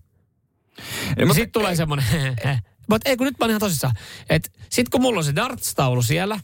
Ja 1.17 1.27
sitten 1.27 1.53
tulee 1.53 1.77
semmoinen, 1.77 2.07
mutta 2.91 3.11
ei 3.11 3.17
kun 3.17 3.27
nyt 3.27 3.39
mä 3.39 3.45
oon 3.45 3.51
ihan 3.51 3.61
tosissaan, 3.61 3.95
että 4.31 4.51
sit 4.71 4.89
kun 4.89 5.03
mulla 5.03 5.19
on 5.19 5.25
se 5.25 5.37
darts-taulu 5.37 6.03
siellä, 6.03 6.41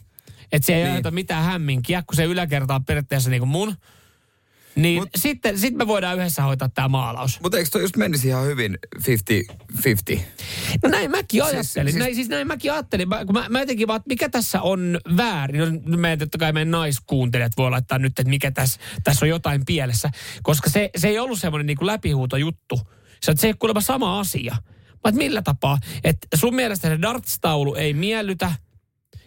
että 0.51 0.65
se 0.65 0.73
ei 0.73 0.79
niin. 0.79 0.87
aiheuta 0.87 1.11
mitään 1.11 1.43
hämminkiä, 1.43 2.03
kun 2.07 2.15
se 2.15 2.23
yläkerta 2.23 2.75
on 2.75 2.85
periaatteessa 2.85 3.29
niin 3.29 3.41
kuin 3.41 3.49
mun, 3.49 3.75
niin 4.75 5.03
Mut- 5.03 5.09
sitten 5.15 5.59
sit 5.59 5.73
me 5.75 5.87
voidaan 5.87 6.17
yhdessä 6.17 6.41
hoitaa 6.43 6.69
tämä 6.69 6.87
maalaus. 6.87 7.39
Mutta 7.41 7.57
eikö 7.57 7.69
toi 7.69 7.81
just 7.81 7.97
menisi 7.97 8.27
ihan 8.27 8.45
hyvin 8.45 8.77
50-50? 8.97 10.19
No 10.83 10.89
näin 10.89 11.11
mäkin 11.11 11.41
Siis- 11.43 11.53
ajattelin. 11.53 11.63
siis- 11.65 11.85
Siis, 11.93 11.95
näin, 11.95 12.15
siis 12.15 12.29
näin 12.29 12.47
mäkin 12.47 12.71
ajattelin. 12.71 13.09
Mä, 13.09 13.25
kun 13.25 13.33
mä, 13.35 13.45
mä 13.49 13.59
jotenkin 13.59 13.87
vaan, 13.87 13.97
että 13.97 14.07
mikä 14.09 14.29
tässä 14.29 14.61
on 14.61 14.99
väärin. 15.17 15.81
No, 15.85 15.97
meidän, 15.97 16.19
totta 16.19 16.37
kai 16.37 16.53
meidän 16.53 16.71
naiskuuntelijat 16.71 17.51
voi 17.57 17.69
laittaa 17.71 17.99
nyt, 17.99 18.19
että 18.19 18.29
mikä 18.29 18.51
tässä, 18.51 18.79
tässä 19.03 19.25
on 19.25 19.29
jotain 19.29 19.65
pielessä. 19.65 20.09
Koska 20.43 20.69
se, 20.69 20.89
se 20.97 21.07
ei 21.07 21.19
ollut 21.19 21.39
semmoinen 21.39 21.65
niin 21.67 21.77
läpihuuto 21.87 22.37
juttu. 22.37 22.79
Se, 23.21 23.33
se 23.35 23.47
ei 23.47 23.51
ole 23.51 23.57
kuulemma 23.59 23.81
sama 23.81 24.19
asia. 24.19 24.55
Mä 25.03 25.11
millä 25.11 25.41
tapaa? 25.41 25.77
Että 26.03 26.27
sun 26.37 26.55
mielestä 26.55 26.89
se 26.89 27.01
darts-taulu 27.01 27.75
ei 27.75 27.93
miellytä, 27.93 28.51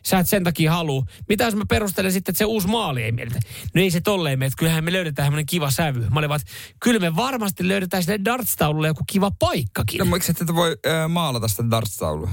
sä 0.06 0.18
et 0.18 0.28
sen 0.28 0.44
takia 0.44 0.72
halua. 0.72 1.02
Mitä 1.28 1.44
jos 1.44 1.54
mä 1.54 1.64
perustelen 1.68 2.12
sitten, 2.12 2.32
että 2.32 2.38
se 2.38 2.44
uusi 2.44 2.68
maali 2.68 3.02
ei 3.02 3.12
miellytä? 3.12 3.40
No 3.74 3.80
ei 3.82 3.90
se 3.90 4.00
tolleen 4.00 4.38
mene, 4.38 4.46
että 4.46 4.58
kyllähän 4.58 4.84
me 4.84 4.92
löydetään 4.92 5.26
semmoinen 5.26 5.46
kiva 5.46 5.70
sävy. 5.70 6.00
Mä 6.10 6.18
olin 6.18 6.28
vaan, 6.28 6.40
että 6.40 6.52
kyllä 6.82 7.00
me 7.00 7.16
varmasti 7.16 7.68
löydetään 7.68 8.02
sille 8.02 8.18
darts-taululle 8.24 8.86
joku 8.86 9.04
kiva 9.06 9.30
paikkakin. 9.30 9.98
No 9.98 10.04
miksi 10.04 10.32
et 10.32 10.54
voi 10.54 10.76
äh, 10.86 11.08
maalata 11.08 11.48
sitä 11.48 11.62
darts-taulua? 11.70 12.30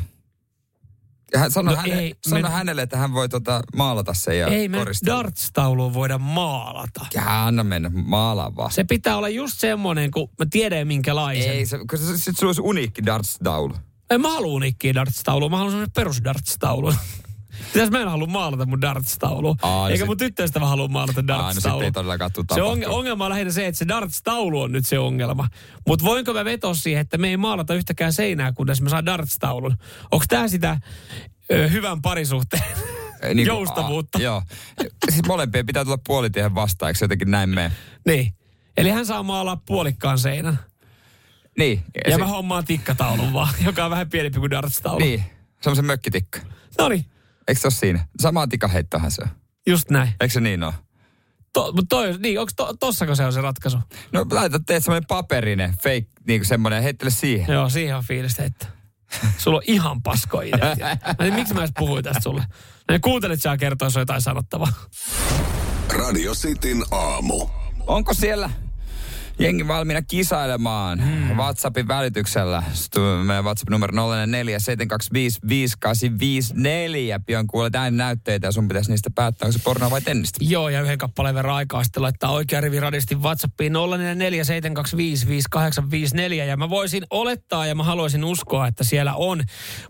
Hän 1.35 1.51
sano, 1.51 1.71
No 1.71 1.77
häne, 1.77 1.99
ei, 1.99 2.15
sano 2.29 2.41
me- 2.41 2.49
hänelle, 2.49 2.81
että 2.81 2.97
hän 2.97 3.13
voi 3.13 3.29
tota, 3.29 3.61
maalata 3.75 4.13
sen 4.13 4.39
ja 4.39 4.47
Ei 4.47 4.67
me 4.69 4.77
koristella. 4.77 5.17
darts-tauluun 5.17 5.93
voida 5.93 6.17
maalata. 6.17 7.05
Ja 7.13 7.45
anna 7.45 7.63
mennä, 7.63 7.91
maalaa 7.93 8.55
vaan. 8.55 8.71
Se 8.71 8.83
pitää 8.83 9.17
olla 9.17 9.29
just 9.29 9.59
semmoinen, 9.59 10.11
kun 10.11 10.29
mä 10.39 10.45
tiedän 10.49 10.87
minkälaisen. 10.87 11.51
Ei, 11.51 11.65
se, 11.65 11.77
kun 11.89 11.99
se, 11.99 12.17
sit 12.17 12.37
sulla 12.37 12.49
olisi 12.49 12.61
uniikki 12.61 13.01
darts-taulu. 13.05 13.73
En 14.09 14.21
mä 14.21 14.29
halua 14.33 14.53
unikkiä 14.53 14.93
darts-taulua, 14.93 15.49
mä 15.49 15.57
haluan 15.57 15.71
semmoinen 15.71 15.93
perus 15.95 16.21
darts-taulu. 16.23 16.93
Mitäs 17.73 17.91
mä 17.91 17.99
en 17.99 18.07
halua 18.07 18.27
maalata 18.27 18.65
mun 18.65 18.81
darts-taulua? 18.81 19.55
Aa, 19.61 19.89
Eikä 19.89 19.97
sit- 19.97 20.07
mun 20.07 20.17
tyttöystävä 20.17 20.65
halua 20.65 20.87
maalata 20.87 21.23
Aa, 21.33 21.51
no 21.65 21.81
ei 21.81 21.91
todellakaan 21.91 22.31
se 22.53 22.61
on, 22.61 22.79
ongelma 22.87 23.25
on 23.25 23.29
lähinnä 23.29 23.51
se, 23.51 23.67
että 23.67 23.79
se 23.79 23.85
darts-taulu 23.87 24.61
on 24.61 24.71
nyt 24.71 24.85
se 24.85 24.99
ongelma. 24.99 25.47
Mutta 25.87 26.05
voinko 26.05 26.33
mä 26.33 26.45
vetoa 26.45 26.73
siihen, 26.73 27.01
että 27.01 27.17
me 27.17 27.27
ei 27.29 27.37
maalata 27.37 27.73
yhtäkään 27.73 28.13
seinää, 28.13 28.51
kunnes 28.53 28.81
mä 28.81 28.89
saan 28.89 29.05
darts-taulun? 29.05 29.77
Onko 30.11 30.25
tää 30.29 30.47
sitä 30.47 30.79
ö, 31.51 31.67
hyvän 31.69 32.01
parisuhteen 32.01 32.63
niin 33.23 33.35
kuin- 33.35 33.45
joustavuutta? 33.45 34.17
A, 34.17 34.21
joo. 34.21 34.41
Siis 35.11 35.27
molempien 35.27 35.65
pitää 35.65 35.83
tulla 35.83 35.99
puolitiehen 36.07 36.55
vastaan, 36.55 36.89
eikö 36.89 36.97
se 36.97 37.03
jotenkin 37.05 37.31
näin 37.31 37.49
mene? 37.49 37.71
Niin. 38.07 38.33
Eli 38.77 38.89
hän 38.89 39.05
saa 39.05 39.23
maalaa 39.23 39.55
puolikkaan 39.65 40.19
seinän. 40.19 40.59
Niin. 41.57 41.83
Ja, 42.05 42.11
se, 42.11 42.17
mä 42.17 42.27
hommaan 42.27 42.65
tikkataulun 42.65 43.33
vaan, 43.33 43.53
joka 43.65 43.85
on 43.85 43.91
vähän 43.91 44.09
pienempi 44.09 44.39
kuin 44.39 44.51
darts-taulu. 44.51 44.99
Niin, 44.99 45.23
semmoisen 45.61 45.85
mökkitikka. 45.85 46.39
No 46.77 46.89
niin, 46.89 47.05
Eikö 47.47 47.61
se 47.61 47.67
ole 47.67 47.73
siinä? 47.73 48.07
Sama 48.21 48.47
tikaheittohan 48.47 49.11
se 49.11 49.21
on. 49.21 49.29
just 49.67 49.89
näin. 49.89 50.09
Eikö 50.21 50.33
se 50.33 50.39
niin 50.41 50.63
ole? 50.63 50.73
To, 51.53 51.71
mutta 51.71 51.85
toi, 51.89 52.17
niin, 52.17 52.39
onko 52.39 52.51
to, 52.55 52.73
tossako 52.79 53.15
se 53.15 53.25
on 53.25 53.33
se 53.33 53.41
ratkaisu? 53.41 53.77
No 54.11 54.25
laita 54.31 54.59
teet 54.59 54.83
semmoinen 54.83 55.07
paperinen, 55.07 55.71
fake, 55.71 56.07
niin 56.27 56.39
kuin 56.39 56.45
semmoinen, 56.47 56.77
ja 56.77 56.81
heittele 56.83 57.11
siihen. 57.11 57.53
Joo, 57.53 57.69
siihen 57.69 57.95
on 57.97 58.03
fiilistä, 58.03 58.43
että 58.43 58.67
sulla 59.37 59.57
on 59.57 59.63
ihan 59.67 60.01
pasko 60.01 60.41
idea. 60.41 60.75
Mä 60.79 60.91
en 60.91 61.15
tiedä, 61.17 61.35
miksi 61.35 61.53
mä 61.53 61.59
edes 61.59 61.71
puhuin 61.77 62.03
tästä 62.03 62.21
sulle. 62.21 62.45
Mä 62.89 62.95
en 62.95 63.01
kuuntelit, 63.01 63.33
että 63.33 63.49
sä 63.49 63.57
kertoa, 63.57 63.85
jos 63.85 63.97
on 63.97 64.01
jotain 64.01 64.21
sanottavaa. 64.21 64.67
Radio 65.89 66.33
Cityn 66.33 66.83
aamu. 66.91 67.47
Onko 67.87 68.13
siellä 68.13 68.49
jengi 69.39 69.67
valmiina 69.67 70.01
kisailemaan 70.01 71.03
hmm. 71.03 71.37
WhatsAppin 71.37 71.87
välityksellä? 71.87 72.63
Meidän 73.23 73.45
WhatsApp-numero 73.45 73.93
0472555854. 73.93 73.97
Pian 77.25 77.47
kuulet 77.47 77.75
äänen 77.75 77.97
näytteitä 77.97 78.47
ja 78.47 78.51
sun 78.51 78.67
pitäisi 78.67 78.91
niistä 78.91 79.09
päättää, 79.15 79.45
onko 79.45 79.57
se 79.57 79.63
pornoa 79.63 79.91
vai 79.91 80.01
tennistä. 80.01 80.39
Joo, 80.41 80.69
ja 80.69 80.81
yhden 80.81 80.97
kappaleen 80.97 81.35
verran 81.35 81.55
aikaa 81.55 81.83
sitten 81.83 82.03
laittaa 82.03 82.31
oikea 82.31 82.61
rivi 82.61 82.79
radistin 82.79 83.21
WhatsAppiin 83.21 83.73
0447255854. 83.73 83.77
Ja 86.33 86.57
mä 86.57 86.69
voisin 86.69 87.03
olettaa 87.09 87.65
ja 87.65 87.75
mä 87.75 87.83
haluaisin 87.83 88.23
uskoa, 88.23 88.67
että 88.67 88.83
siellä 88.83 89.13
on 89.13 89.43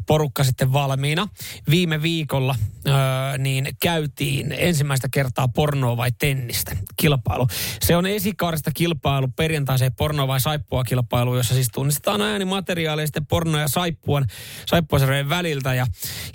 porukka 0.07 0.43
sitten 0.43 0.73
valmiina. 0.73 1.27
Viime 1.69 2.01
viikolla 2.01 2.55
öö, 2.87 2.93
niin 3.37 3.67
käytiin 3.81 4.55
ensimmäistä 4.57 5.07
kertaa 5.11 5.47
pornoa 5.47 5.97
vai 5.97 6.11
tennistä 6.19 6.77
kilpailu. 6.97 7.47
Se 7.81 7.95
on 7.95 8.05
esikaarista 8.05 8.71
kilpailu 8.71 9.27
perjantaiseen 9.35 9.95
pornoa 9.95 10.27
vai 10.27 10.39
saippua 10.39 10.83
kilpailu, 10.83 11.35
jossa 11.35 11.53
siis 11.53 11.67
tunnistetaan 11.73 12.21
äänimateriaalia 12.21 13.07
sitten 13.07 13.25
porno 13.25 13.59
ja 13.59 13.67
saippuan, 13.67 14.25
saippuasarjojen 14.65 15.29
väliltä. 15.29 15.73
Ja, 15.73 15.85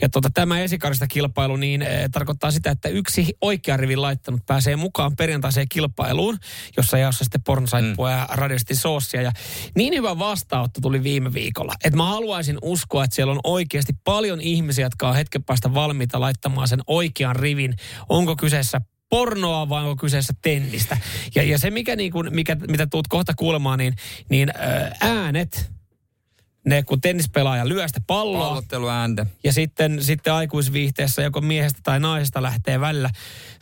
ja 0.00 0.08
tota, 0.08 0.30
tämä 0.34 0.60
esikaarista 0.60 1.06
kilpailu 1.06 1.56
niin 1.56 1.82
e, 1.82 2.08
tarkoittaa 2.12 2.50
sitä, 2.50 2.70
että 2.70 2.88
yksi 2.88 3.26
oikea 3.40 3.76
rivin 3.76 4.02
laittanut 4.02 4.46
pääsee 4.46 4.76
mukaan 4.76 5.16
perjantaiseen 5.16 5.66
kilpailuun, 5.68 6.38
jossa 6.76 6.98
jaossa 6.98 7.24
sitten 7.24 7.42
pornosaippua 7.42 8.10
mm. 8.10 8.16
ja 8.16 8.26
radiosti 8.30 8.74
soossia. 8.74 9.22
Ja 9.22 9.32
niin 9.74 9.94
hyvä 9.94 10.18
vastaanotto 10.18 10.80
tuli 10.80 11.02
viime 11.02 11.32
viikolla, 11.32 11.74
että 11.84 11.96
mä 11.96 12.06
haluaisin 12.06 12.58
uskoa, 12.62 13.04
että 13.04 13.14
siellä 13.14 13.32
on 13.32 13.40
oikeasti 13.44 13.92
paljon 14.04 14.40
ihmisiä, 14.40 14.86
jotka 14.86 15.08
on 15.08 15.14
hetken 15.14 15.44
päästä 15.44 15.74
valmiita 15.74 16.20
laittamaan 16.20 16.68
sen 16.68 16.80
oikean 16.86 17.36
rivin. 17.36 17.74
Onko 18.08 18.36
kyseessä 18.36 18.80
pornoa 19.08 19.68
vai 19.68 19.82
onko 19.84 19.96
kyseessä 19.96 20.32
tennistä. 20.42 20.98
Ja, 21.34 21.42
ja 21.42 21.58
se, 21.58 21.70
mikä, 21.70 21.96
niin 21.96 22.12
kuin, 22.12 22.34
mikä, 22.34 22.54
mitä 22.54 22.86
tuut 22.86 23.08
kohta 23.08 23.32
kuulemaan, 23.36 23.78
niin, 23.78 23.94
niin 24.28 24.52
äänet, 25.00 25.70
ne 26.66 26.82
kun 26.82 27.00
tennispelaaja 27.00 27.68
lyö 27.68 27.88
sitä 27.88 28.00
palloa, 28.06 28.46
Pallotteluääntä. 28.46 29.26
ja 29.44 29.52
sitten, 29.52 30.02
sitten 30.02 30.32
aikuisviihteessä 30.32 31.22
joko 31.22 31.40
miehestä 31.40 31.80
tai 31.82 32.00
naisesta 32.00 32.42
lähtee 32.42 32.80
välillä 32.80 33.10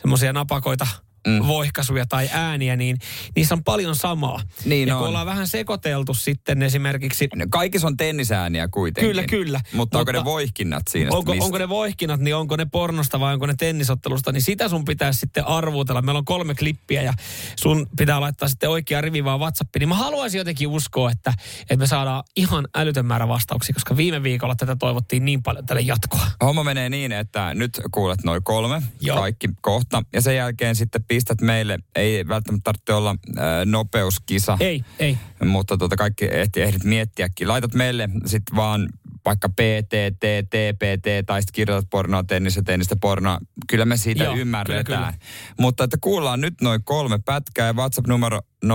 semmoisia 0.01 0.33
napakoita 0.33 0.87
mm. 1.27 1.47
voihkaisuja 1.47 2.05
tai 2.05 2.29
ääniä, 2.33 2.75
niin 2.75 2.97
niissä 3.35 3.55
on 3.55 3.63
paljon 3.63 3.95
samaa. 3.95 4.41
Niin 4.65 4.87
ja 4.87 4.95
on. 4.95 4.99
kun 4.99 5.07
ollaan 5.07 5.25
vähän 5.25 5.47
sekoiteltu 5.47 6.13
sitten 6.13 6.63
esimerkiksi... 6.63 7.29
Kaikissa 7.49 7.87
on 7.87 7.97
tennisääniä 7.97 8.67
kuitenkin. 8.67 9.09
Kyllä, 9.09 9.23
kyllä. 9.23 9.61
Mutta, 9.73 9.97
onko 9.97 10.11
Mutta 10.11 10.21
ne 10.21 10.25
voihkinnat 10.25 10.83
siinä? 10.89 11.09
Onko, 11.13 11.35
onko 11.39 11.57
ne 11.57 11.69
voihkinat, 11.69 12.19
niin 12.19 12.35
onko 12.35 12.55
ne 12.55 12.65
pornosta 12.65 13.19
vai 13.19 13.33
onko 13.33 13.45
ne 13.45 13.55
tennisottelusta, 13.57 14.31
niin 14.31 14.41
sitä 14.41 14.69
sun 14.69 14.85
pitäisi 14.85 15.19
sitten 15.19 15.47
arvuutella. 15.47 16.01
Meillä 16.01 16.19
on 16.19 16.25
kolme 16.25 16.55
klippiä 16.55 17.01
ja 17.01 17.13
sun 17.55 17.87
pitää 17.97 18.21
laittaa 18.21 18.47
sitten 18.49 18.69
oikea 18.69 19.01
rivi 19.01 19.23
vaan 19.23 19.39
WhatsAppiin. 19.39 19.79
Niin 19.79 19.89
mä 19.89 19.95
haluaisin 19.95 20.37
jotenkin 20.37 20.67
uskoa, 20.67 21.11
että, 21.11 21.33
että 21.61 21.75
me 21.75 21.87
saadaan 21.87 22.23
ihan 22.35 22.67
älytön 22.75 23.05
määrä 23.05 23.27
vastauksia, 23.27 23.73
koska 23.73 23.97
viime 23.97 24.23
viikolla 24.23 24.55
tätä 24.55 24.75
toivottiin 24.75 25.25
niin 25.25 25.43
paljon 25.43 25.65
tälle 25.65 25.81
jatkoa. 25.81 26.27
Homma 26.43 26.63
menee 26.63 26.89
niin, 26.89 27.11
että 27.11 27.53
nyt 27.53 27.81
kuulet 27.91 28.23
noin 28.23 28.43
kolme, 28.43 28.81
Joo. 29.01 29.17
kaikki 29.17 29.49
kohta. 29.61 30.03
Ja 30.13 30.21
sen 30.21 30.35
jälkeen 30.35 30.75
sitten 30.75 31.03
pistät 31.17 31.41
meille, 31.41 31.77
ei 31.95 32.27
välttämättä 32.27 32.63
tarvitse 32.63 32.93
olla 32.93 33.09
äh, 33.09 33.45
nopeuskisa, 33.65 34.57
Ei, 34.59 34.83
ei. 34.99 35.17
mutta 35.45 35.77
tota 35.77 35.95
kaikki 35.95 36.25
ehti, 36.31 36.61
ehdit 36.61 36.83
miettiäkin. 36.83 37.47
Laitat 37.47 37.73
meille 37.73 38.09
sitten 38.25 38.55
vaan 38.55 38.89
vaikka 39.25 39.49
PTT, 39.49 40.23
TPT 40.49 41.25
tai 41.25 41.41
sitten 41.41 41.53
kirjoitat 41.53 41.89
pornoa, 41.89 42.23
tennistä, 42.23 42.61
tennistä, 42.63 42.95
pornoa. 43.01 43.39
Kyllä 43.69 43.85
me 43.85 43.97
siitä 43.97 44.23
Joo, 44.23 44.35
ymmärretään. 44.35 44.85
kyllä, 44.85 45.13
Mutta 45.59 45.83
että 45.83 45.97
kuullaan 46.01 46.41
nyt 46.41 46.53
noin 46.61 46.83
kolme 46.83 47.19
pätkää 47.25 47.67
ja 47.67 47.73
WhatsApp-numero 47.73 48.41
0447255854. 48.65 48.69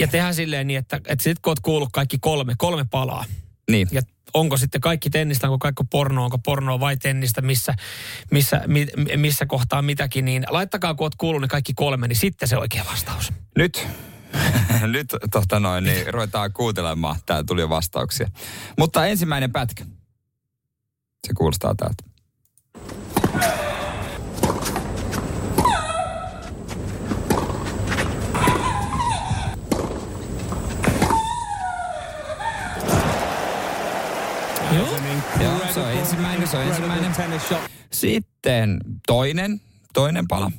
Ja 0.00 0.08
tehdään 0.08 0.34
silleen 0.34 0.66
niin, 0.66 0.78
että, 0.78 0.96
että 0.96 1.22
sit 1.22 1.38
kun 1.38 1.50
oot 1.50 1.60
kuullut 1.60 1.88
kaikki 1.92 2.18
kolme, 2.20 2.54
kolme 2.58 2.84
palaa. 2.90 3.24
Niin. 3.68 3.88
Ja 3.90 4.02
onko 4.34 4.56
sitten 4.56 4.80
kaikki 4.80 5.10
tennistä, 5.10 5.46
onko 5.46 5.58
kaikki 5.58 5.84
porno, 5.90 6.24
onko 6.24 6.38
pornoa 6.38 6.80
vai 6.80 6.96
tennistä, 6.96 7.40
missä, 7.42 7.74
missä, 8.30 8.62
mi, 8.66 8.86
missä 9.16 9.46
kohtaa 9.46 9.82
mitäkin, 9.82 10.24
niin 10.24 10.44
laittakaa 10.48 10.94
kun 10.94 11.04
oot 11.04 11.14
kuullut 11.14 11.42
ne 11.42 11.48
kaikki 11.48 11.74
kolme, 11.74 12.08
niin 12.08 12.16
sitten 12.16 12.48
se 12.48 12.56
oikea 12.56 12.84
vastaus. 12.90 13.32
Nyt, 13.56 13.86
nyt 14.92 15.06
tota 15.30 15.60
noin, 15.60 15.84
niin 15.84 16.14
ruvetaan 16.14 16.52
kuuntelemaan. 16.52 17.16
Täällä 17.26 17.44
tuli 17.44 17.60
jo 17.60 17.68
vastauksia. 17.68 18.30
Mutta 18.78 19.06
ensimmäinen 19.06 19.52
pätkä. 19.52 19.84
Se 21.26 21.34
kuulostaa 21.34 21.74
täältä. 21.74 22.04
Joo. 34.76 34.98
Joo, 35.40 35.72
se 35.74 35.80
on 35.80 35.92
ensimmäinen, 35.92 36.47
se 36.47 36.47
on 36.58 36.66
ensimmäinen. 36.66 37.40
Sitten 37.92 38.80
toinen, 39.06 39.60
toinen 39.94 40.28
pala. 40.28 40.50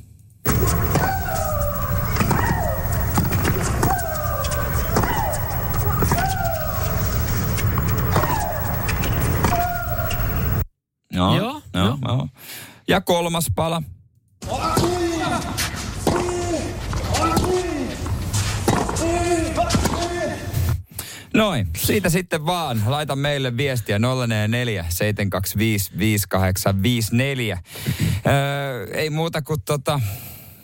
Joo, 11.12 11.36
Joo, 11.36 11.62
joo, 11.74 11.84
joo. 11.84 11.98
joo. 12.02 12.28
Ja 12.88 13.00
kolmas 13.00 13.46
pala. 13.54 13.82
Noin, 21.34 21.66
siitä 21.76 22.08
sitten 22.08 22.46
vaan. 22.46 22.82
Laita 22.86 23.16
meille 23.16 23.56
viestiä 23.56 23.98
044 23.98 24.84
725 24.88 25.90
5854. 25.98 27.58
Öö, 28.26 28.86
ei 28.92 29.10
muuta 29.10 29.42
kuin 29.42 29.62
tota, 29.64 30.00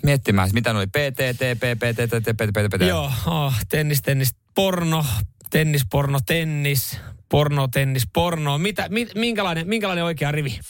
miettimään, 0.02 0.50
mitä 0.52 0.72
ne 0.72 0.79
oli 0.79 0.87
PTT, 0.87 1.40
PPT, 1.59 2.37
PPT, 2.37 2.87
Joo, 2.88 3.12
oh, 3.26 3.55
tennis, 3.68 4.02
tennis, 4.02 4.35
porno, 4.55 5.05
tennis, 5.50 5.83
porno, 5.90 6.18
tennis, 6.26 6.98
porno, 7.29 7.68
tennis, 7.68 8.02
porno. 8.12 8.59
Mitä, 8.59 8.88
mi, 8.88 9.07
minkälainen, 9.14 9.68
minkälainen 9.68 10.05
oikea 10.05 10.33
rivi? 10.33 10.61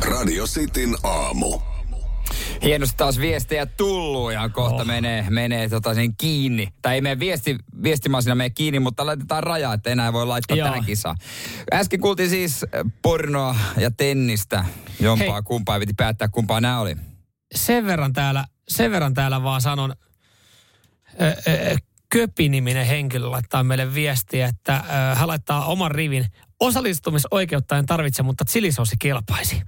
Radio 0.00 0.46
Cityn 0.46 0.96
aamu. 1.02 1.60
Hienosti 2.62 2.96
taas 2.96 3.18
viestejä 3.18 3.66
tullut 3.66 4.32
ja 4.32 4.48
kohta 4.48 4.82
oh. 4.82 4.86
menee, 4.86 5.26
menee 5.30 5.68
tota 5.68 5.94
sen 5.94 6.16
kiinni. 6.16 6.68
Tai 6.82 6.94
ei 6.94 7.00
mene 7.00 7.18
viesti, 7.18 7.56
viestimasina 7.82 8.34
mene 8.34 8.50
kiinni, 8.50 8.78
mutta 8.78 9.06
laitetaan 9.06 9.42
raja, 9.42 9.72
että 9.72 9.90
enää 9.90 10.12
voi 10.12 10.26
laittaa 10.26 10.56
Joo. 10.56 10.68
tähän 10.68 10.84
kisaan. 10.84 11.16
Äsken 11.72 12.00
kuultiin 12.00 12.30
siis 12.30 12.66
pornoa 13.02 13.56
ja 13.76 13.90
tennistä. 13.90 14.64
Jompaa 15.00 15.32
Hei. 15.32 15.42
kumpaa 15.42 15.78
piti 15.78 15.94
päättää, 15.96 16.28
kumpaa 16.28 16.60
nämä 16.60 16.80
oli. 16.80 16.96
Sen 17.54 17.86
verran 17.86 18.12
täällä, 18.12 18.44
sen 18.68 18.90
verran 18.90 19.14
täällä 19.14 19.42
vaan 19.42 19.60
sanon, 19.60 19.94
ö, 21.20 21.34
ö, 21.48 21.76
Köpi-niminen 22.12 22.86
henkilö 22.86 23.30
laittaa 23.30 23.64
meille 23.64 23.94
viestiä, 23.94 24.46
että 24.46 24.76
ö, 24.76 25.14
hän 25.14 25.28
laittaa 25.28 25.64
oman 25.64 25.90
rivin 25.90 26.26
Osallistumisoikeutta 26.60 27.78
en 27.78 27.86
tarvitse, 27.86 28.22
mutta 28.22 28.44
chilisoosi 28.44 28.96
kelpaisi. 28.98 29.62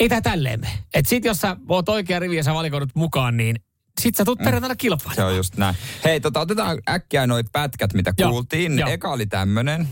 Ei 0.00 0.08
tää 0.08 0.20
tälleen 0.20 0.60
mene. 0.60 0.72
Et 0.94 1.06
sit 1.06 1.24
jos 1.24 1.38
sä 1.40 1.56
oot 1.68 1.88
oikea 1.88 2.18
rivi 2.18 2.36
ja 2.36 2.42
sä 2.44 2.54
valikoidut 2.54 2.90
mukaan, 2.94 3.36
niin 3.36 3.56
sit 4.00 4.14
sä 4.16 4.24
tuut 4.24 4.38
perjantaina 4.38 4.74
Se 4.74 4.76
kilpailemaan. 4.76 5.28
on 5.30 5.36
just 5.36 5.56
näin. 5.56 5.74
Hei, 6.04 6.20
tota, 6.20 6.40
otetaan 6.40 6.78
äkkiä 6.88 7.26
noi 7.26 7.42
pätkät, 7.52 7.92
mitä 7.94 8.14
Joo, 8.18 8.30
kuultiin. 8.30 8.78
joo. 8.78 8.88
Eka 8.90 9.08
oli 9.12 9.26
tämmönen. 9.26 9.88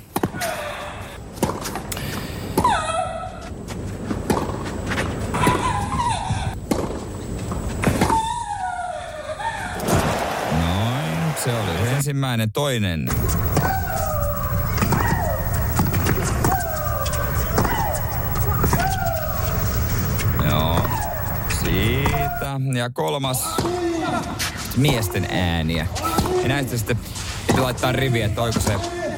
Noin, 10.53 11.35
se 11.45 11.53
oli 11.55 11.79
se 11.89 11.97
ensimmäinen. 11.97 12.53
Toinen. 12.53 13.09
Siitä. 22.59 22.79
Ja 22.79 22.91
kolmas 22.91 23.45
miesten 24.77 25.27
ääniä. 25.31 25.87
Ja 26.43 26.49
näistä 26.49 26.77
sitten 26.77 26.99
piti 27.47 27.61
laittaa 27.61 27.93
riviä, 27.93 28.27
että 28.27 28.43
oiko 28.43 28.61
se 28.61 28.73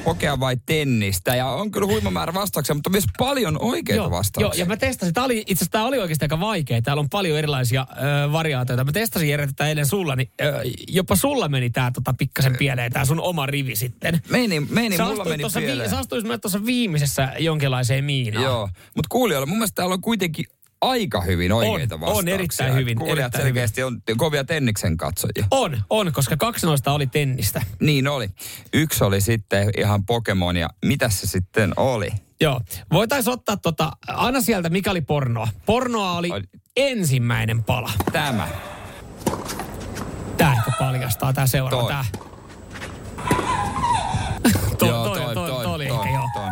pokea 0.04 0.40
vai 0.40 0.56
tennistä. 0.66 1.36
Ja 1.36 1.46
on 1.46 1.70
kyllä 1.70 1.86
huima 1.86 2.10
määrä 2.10 2.34
vastauksia, 2.34 2.74
mutta 2.74 2.90
myös 2.90 3.04
paljon 3.18 3.58
oikeita 3.62 4.02
Joo, 4.02 4.10
vastauksia. 4.10 4.62
ja 4.62 4.66
mä 4.66 4.76
testasin. 4.76 5.14
Tää 5.14 5.24
oli, 5.24 5.38
itse 5.38 5.52
asiassa 5.52 5.70
tämä 5.70 5.84
oli 5.84 5.98
oikeasti 5.98 6.24
aika 6.24 6.40
vaikea. 6.40 6.82
Täällä 6.82 7.00
on 7.00 7.08
paljon 7.08 7.38
erilaisia 7.38 7.86
ö, 7.90 8.32
variaatioita. 8.32 8.84
Mä 8.84 8.92
testasin 8.92 9.28
Jere 9.28 9.46
tätä 9.46 9.68
eilen 9.68 9.86
sulla, 9.86 10.16
niin 10.16 10.30
ö, 10.40 10.60
jopa 10.88 11.16
sulla 11.16 11.48
meni 11.48 11.70
tää 11.70 11.90
tota 11.90 12.14
pikkasen 12.18 12.56
pieleen, 12.56 12.92
tää 12.92 13.04
sun 13.04 13.20
oma 13.20 13.46
rivi 13.46 13.76
sitten. 13.76 14.22
Meni, 14.30 14.60
meni 14.60 14.96
sä 14.96 15.04
mulla 15.04 15.24
meni 15.24 15.40
tuossa 15.40 15.60
pieleen. 15.60 15.90
vi, 15.90 15.90
sä 15.90 15.98
astuit 15.98 16.24
myös 16.24 16.40
tuossa 16.40 16.64
viimeisessä 16.64 17.32
jonkinlaiseen 17.38 18.04
miinaan. 18.04 18.44
Joo, 18.44 18.68
mutta 18.96 19.08
kuulijoilla 19.08 19.46
mun 19.46 19.58
mielestä 19.58 19.74
täällä 19.74 19.92
on 19.92 20.00
kuitenkin 20.00 20.44
aika 20.80 21.20
hyvin 21.20 21.52
oikeita 21.52 21.94
on 21.94 22.00
vastauksia. 22.00 22.34
erittäin 22.34 22.74
hyvin, 22.74 22.98
Kuulijat 22.98 23.18
erittäin 23.18 23.44
selkeästi 23.44 23.82
on 23.82 24.00
kovia 24.16 24.44
Tenniksen 24.44 24.96
katsojia. 24.96 25.46
On, 25.50 25.82
on, 25.90 26.12
koska 26.12 26.36
kaksi 26.36 26.66
noista 26.66 26.92
oli 26.92 27.06
tennistä. 27.06 27.62
Niin 27.80 28.08
oli. 28.08 28.30
Yksi 28.72 29.04
oli 29.04 29.20
sitten 29.20 29.70
ihan 29.78 30.06
Pokemon 30.06 30.56
ja 30.56 30.70
mitä 30.84 31.08
se 31.08 31.26
sitten 31.26 31.72
oli? 31.76 32.08
Joo. 32.40 32.60
Voitaisiin 32.92 33.32
ottaa 33.34 33.56
tota, 33.56 33.92
aina 34.06 34.40
sieltä, 34.40 34.70
mikä 34.70 34.90
oli 34.90 35.00
pornoa. 35.00 35.48
Pornoa 35.66 36.12
oli 36.12 36.30
Oli. 36.30 36.42
ensimmäinen 36.76 37.64
pala. 37.64 37.90
Tämä. 38.12 38.48
Tää 40.36 40.52
ehkä 40.52 40.70
paljastaa, 40.78 41.32
tää 41.32 41.46
seuraava, 41.46 42.04
Toi. 42.10 42.20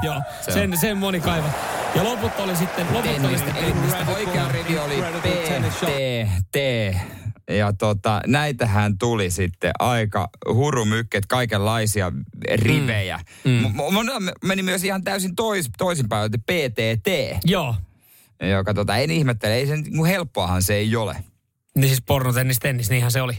Joo. 0.07 0.23
Se 0.41 0.53
Sen, 0.53 0.77
sen 0.79 0.97
moni 0.99 1.21
kaiva. 1.21 1.49
Ja 1.95 2.05
loput 2.05 2.33
oli 2.39 2.57
sitten, 2.57 2.87
loput 2.87 3.11
oli 3.11 3.21
Tennistä. 3.21 3.47
sitten 3.47 3.65
Eli 3.65 3.73
tennistä. 3.73 4.07
oikea 4.17 4.49
rivi 4.49 4.79
oli 4.79 5.03
P, 5.23 5.25
T, 5.81 5.87
T. 6.53 6.57
Ja 7.51 7.73
tota, 7.73 8.21
näitähän 8.27 8.99
tuli 8.99 9.31
sitten 9.31 9.71
aika 9.79 10.29
hurumykket, 10.55 11.27
kaikenlaisia 11.27 12.13
rivejä. 12.55 13.21
Mm. 13.45 13.51
Mm. 13.51 13.93
Monella 13.93 14.33
meni 14.45 14.63
myös 14.63 14.85
ihan 14.85 15.05
täysin 15.05 15.37
tois, 15.37 15.71
toisinpäin, 15.79 16.27
että 16.27 16.39
PTT, 16.39 17.39
Joo. 17.45 17.75
joka 18.51 18.75
tota, 18.75 18.97
en 18.97 19.11
ihmettele, 19.11 19.55
ei 19.55 19.67
se 19.67 19.77
niin 19.77 20.05
helppoahan 20.07 20.63
se 20.63 20.75
ei 20.75 20.97
ole. 20.97 21.17
Niin 21.77 21.89
siis 21.89 22.03
pornotennis, 22.07 22.59
tennis, 22.59 22.91
niinhän 22.91 23.13
se 23.13 23.23
oli. 23.23 23.39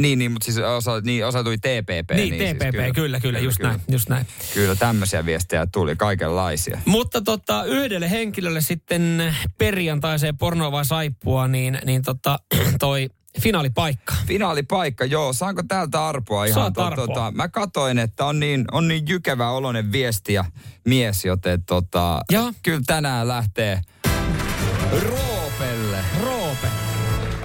Niin, 0.00 0.18
niin 0.18 0.32
mutta 0.32 0.44
siis 0.44 0.58
osa, 0.58 1.00
niin, 1.00 1.26
osa 1.26 1.44
tuli 1.44 1.58
TPP. 1.58 2.10
Niin, 2.14 2.34
siis 2.34 2.50
TPP, 2.50 2.60
kyllä, 2.72 2.92
kyllä, 2.92 3.20
kyllä, 3.20 3.38
just 3.38 3.56
kyllä. 3.56 3.70
näin, 3.70 3.80
just 3.88 4.08
näin. 4.08 4.26
Kyllä 4.54 4.74
tämmöisiä 4.74 5.26
viestejä 5.26 5.66
tuli, 5.66 5.96
kaikenlaisia. 5.96 6.80
Mutta 6.84 7.20
tota, 7.20 7.64
yhdelle 7.64 8.10
henkilölle 8.10 8.60
sitten 8.60 9.34
perjantaiseen 9.58 10.38
pornoa 10.38 10.72
vai 10.72 10.84
saippua, 10.84 11.48
niin, 11.48 11.78
niin 11.84 12.02
tota, 12.02 12.38
toi 12.80 13.08
finaalipaikka. 13.40 14.14
Finaalipaikka, 14.26 15.04
joo. 15.04 15.32
Saanko 15.32 15.62
täältä 15.68 16.06
arpoa 16.06 16.44
ihan? 16.44 16.54
Saat 16.54 16.78
arpoa. 16.78 17.06
tota, 17.06 17.32
mä 17.34 17.48
katoin, 17.48 17.98
että 17.98 18.24
on 18.24 18.40
niin, 18.40 18.64
on 18.72 18.88
niin 18.88 19.08
jykevä 19.08 19.50
oloinen 19.50 19.92
viesti 19.92 20.32
ja 20.32 20.44
mies, 20.84 21.24
joten 21.24 21.64
tota, 21.64 22.20
Joo. 22.30 22.52
kyllä 22.62 22.80
tänään 22.86 23.28
lähtee 23.28 23.80
Roopelle. 24.92 25.37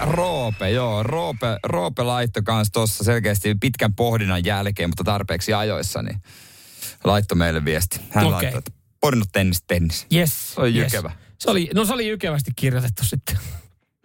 Roope. 0.06 0.70
Joo. 0.70 1.04
Roope, 1.04 1.58
Roope 1.64 2.04
laittoi 2.04 2.44
kans 2.44 2.72
tuossa 2.72 3.04
selkeästi 3.04 3.56
pitkän 3.56 3.96
pohdinnan 3.96 4.46
jälkeen, 4.46 4.90
mutta 4.90 5.04
tarpeeksi 5.04 5.54
ajoissa, 5.54 6.02
niin 6.02 6.22
laittoi 7.04 7.38
meille 7.38 7.66
viesti. 7.66 8.00
Hän 8.10 8.26
Okei. 8.26 8.32
laittoi, 8.32 8.58
että 8.58 8.72
pornot 9.02 9.30
tennis, 9.32 9.64
tennis. 9.68 10.08
Yes. 10.14 10.54
Se 10.54 10.62
oli 10.62 10.76
yes. 10.76 10.94
jykevä. 10.94 11.12
Se 11.40 11.52
oli, 11.52 11.70
no 11.76 11.86
se 11.86 11.94
oli 11.94 12.08
jykevästi 12.08 12.52
kirjoitettu 12.56 13.06
sitten. 13.06 13.38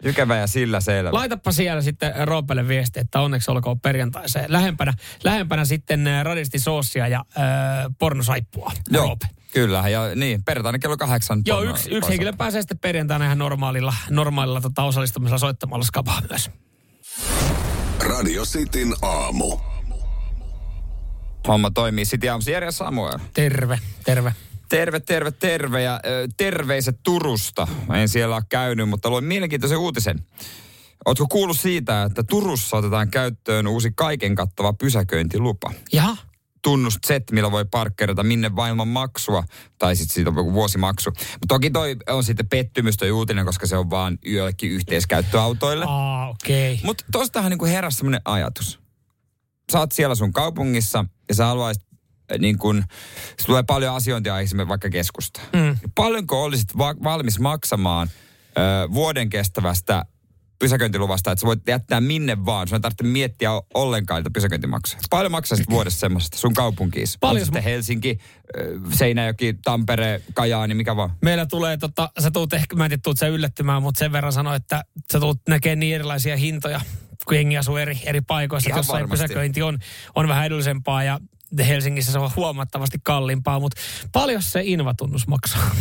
Jykevä 0.03 0.35
ja 0.35 0.47
sillä 0.47 0.79
selvä. 0.79 1.13
Laitapa 1.13 1.51
siellä 1.51 1.81
sitten 1.81 2.27
Roopelle 2.27 2.67
viesti, 2.67 2.99
että 2.99 3.19
onneksi 3.19 3.51
olkoon 3.51 3.79
perjantaiseen. 3.79 4.45
Lähempänä, 4.47 4.93
lähempänä 5.23 5.65
sitten 5.65 6.07
äh, 6.07 6.23
radisti 6.23 6.59
soosia 6.59 7.07
ja 7.07 7.25
äh, 7.37 7.45
pornosaippua. 7.99 8.71
Joo, 8.89 9.03
Roope. 9.03 9.27
Kyllä. 9.53 9.89
Ja 9.89 10.15
niin, 10.15 10.43
perjantaina 10.43 10.79
kello 10.79 10.97
kahdeksan. 10.97 11.41
Joo, 11.45 11.61
yksi, 11.61 11.89
yksi 11.91 12.09
henkilö 12.09 12.33
pääsee 12.33 12.61
sitten 12.61 12.79
perjantaina 12.79 13.25
ihan 13.25 13.37
normaalilla, 13.37 13.93
normaalilla 14.09 14.61
tota, 14.61 14.83
osallistumisella 14.83 15.37
soittamalla 15.37 15.85
skabaa 15.85 16.21
myös. 16.29 16.49
Radio 17.99 18.45
Cityn 18.45 18.93
aamu. 19.01 19.57
Homma 21.47 21.71
toimii. 21.71 22.05
Sitten 22.05 22.31
aamussa 22.31 22.51
Jere 22.51 22.71
Samuel. 22.71 23.19
Terve, 23.33 23.79
terve. 24.05 24.33
Terve, 24.69 24.99
terve, 24.99 25.31
terve 25.31 25.81
ja 25.81 25.99
ö, 26.05 26.27
terveiset 26.37 26.99
Turusta. 27.03 27.67
En 27.93 28.09
siellä 28.09 28.35
ole 28.35 28.43
käynyt, 28.49 28.89
mutta 28.89 29.09
luin 29.09 29.23
mielenkiintoisen 29.23 29.77
uutisen. 29.77 30.19
Ootko 31.05 31.27
kuullut 31.27 31.59
siitä, 31.59 32.03
että 32.03 32.23
Turussa 32.23 32.77
otetaan 32.77 33.11
käyttöön 33.11 33.67
uusi 33.67 33.91
kaiken 33.95 34.35
kattava 34.35 34.73
pysäköintilupa? 34.73 35.71
Jaha, 35.93 36.17
Tunnus 36.61 36.99
Z, 37.07 37.09
millä 37.31 37.51
voi 37.51 37.65
parkkeerata 37.71 38.23
minne 38.23 38.55
vain 38.55 38.69
ilman 38.69 38.87
maksua, 38.87 39.43
tai 39.79 39.95
sitten 39.95 40.13
siitä 40.13 40.29
on 40.29 40.35
joku 40.35 40.53
vuosimaksu. 40.53 41.09
Mutta 41.09 41.47
toki 41.47 41.69
toi 41.69 41.95
on 42.09 42.23
sitten 42.23 42.47
pettymys 42.49 42.97
toi 42.97 43.11
uutinen, 43.11 43.45
koska 43.45 43.67
se 43.67 43.77
on 43.77 43.89
vaan 43.89 44.17
joillekin 44.25 44.71
yhteiskäyttöautoille. 44.71 45.85
aa 45.87 46.29
okei. 46.29 46.73
Okay. 46.73 46.85
Mutta 46.85 47.03
tostahan 47.11 47.49
niinku 47.49 47.65
heräsi 47.65 47.97
semmoinen 47.97 48.21
ajatus. 48.25 48.79
Sä 49.71 49.79
oot 49.79 49.91
siellä 49.91 50.15
sun 50.15 50.33
kaupungissa 50.33 51.05
ja 51.29 51.35
sä 51.35 51.45
haluaisit 51.45 51.83
äh, 52.31 52.37
niin 52.39 52.57
kun, 52.57 52.83
se 53.39 53.45
tulee 53.45 53.63
paljon 53.63 53.95
asiointia 53.95 54.39
esimerkiksi 54.39 54.69
vaikka 54.69 54.89
keskusta. 54.89 55.41
Mm. 55.53 55.77
Paljonko 55.95 56.43
olisit 56.43 56.77
va- 56.77 57.03
valmis 57.03 57.39
maksamaan 57.39 58.09
ö, 58.57 58.93
vuoden 58.93 59.29
kestävästä 59.29 60.05
pysäköintiluvasta, 60.59 61.31
että 61.31 61.39
sä 61.41 61.47
voit 61.47 61.67
jättää 61.67 62.01
minne 62.01 62.45
vaan. 62.45 62.67
Sun 62.67 62.75
ei 62.75 62.79
tarvitse 62.79 63.03
miettiä 63.03 63.49
ollenkaan 63.73 64.19
niitä 64.19 64.29
pysäköintimaksuja. 64.33 65.01
Paljon 65.09 65.31
maksaisit 65.31 65.69
vuodessa 65.75 65.99
semmoista 65.99 66.37
sun 66.37 66.53
kaupunkiin? 66.53 67.07
Paljon 67.19 67.45
sitten 67.45 67.63
Helsinki, 67.63 68.19
Seinäjoki, 68.93 69.55
Tampere, 69.63 70.21
Kajaani, 70.33 70.73
mikä 70.73 70.95
vaan. 70.95 71.11
Meillä 71.21 71.45
tulee, 71.45 71.77
tota, 71.77 72.11
sä 72.19 72.31
tuut 72.31 72.53
ehkä, 72.53 72.75
mä 72.75 72.85
en 72.85 72.89
tiedä, 72.89 73.01
tuut 73.03 73.17
sä 73.17 73.27
yllättymään, 73.27 73.81
mutta 73.83 73.99
sen 73.99 74.11
verran 74.11 74.33
sanoin, 74.33 74.55
että 74.55 74.83
sä 75.11 75.19
tuut 75.19 75.41
näkee 75.49 75.75
niin 75.75 75.95
erilaisia 75.95 76.37
hintoja, 76.37 76.81
kun 77.25 77.35
jengi 77.35 77.57
asuu 77.57 77.77
eri, 77.77 77.99
eri 78.05 78.21
paikoissa. 78.21 78.69
Ihan 78.69 78.79
Jossain 78.79 79.01
varmasti. 79.01 79.23
pysäköinti 79.23 79.61
on, 79.61 79.79
on 80.15 80.27
vähän 80.27 80.45
edullisempaa 80.45 81.03
ja 81.03 81.19
Helsingissä 81.67 82.11
se 82.11 82.19
on 82.19 82.31
huomattavasti 82.35 82.97
kalliimpaa, 83.03 83.59
mutta 83.59 83.81
paljon 84.11 84.41
se 84.41 84.61
invatunnus 84.63 85.27
maksaa? 85.27 85.71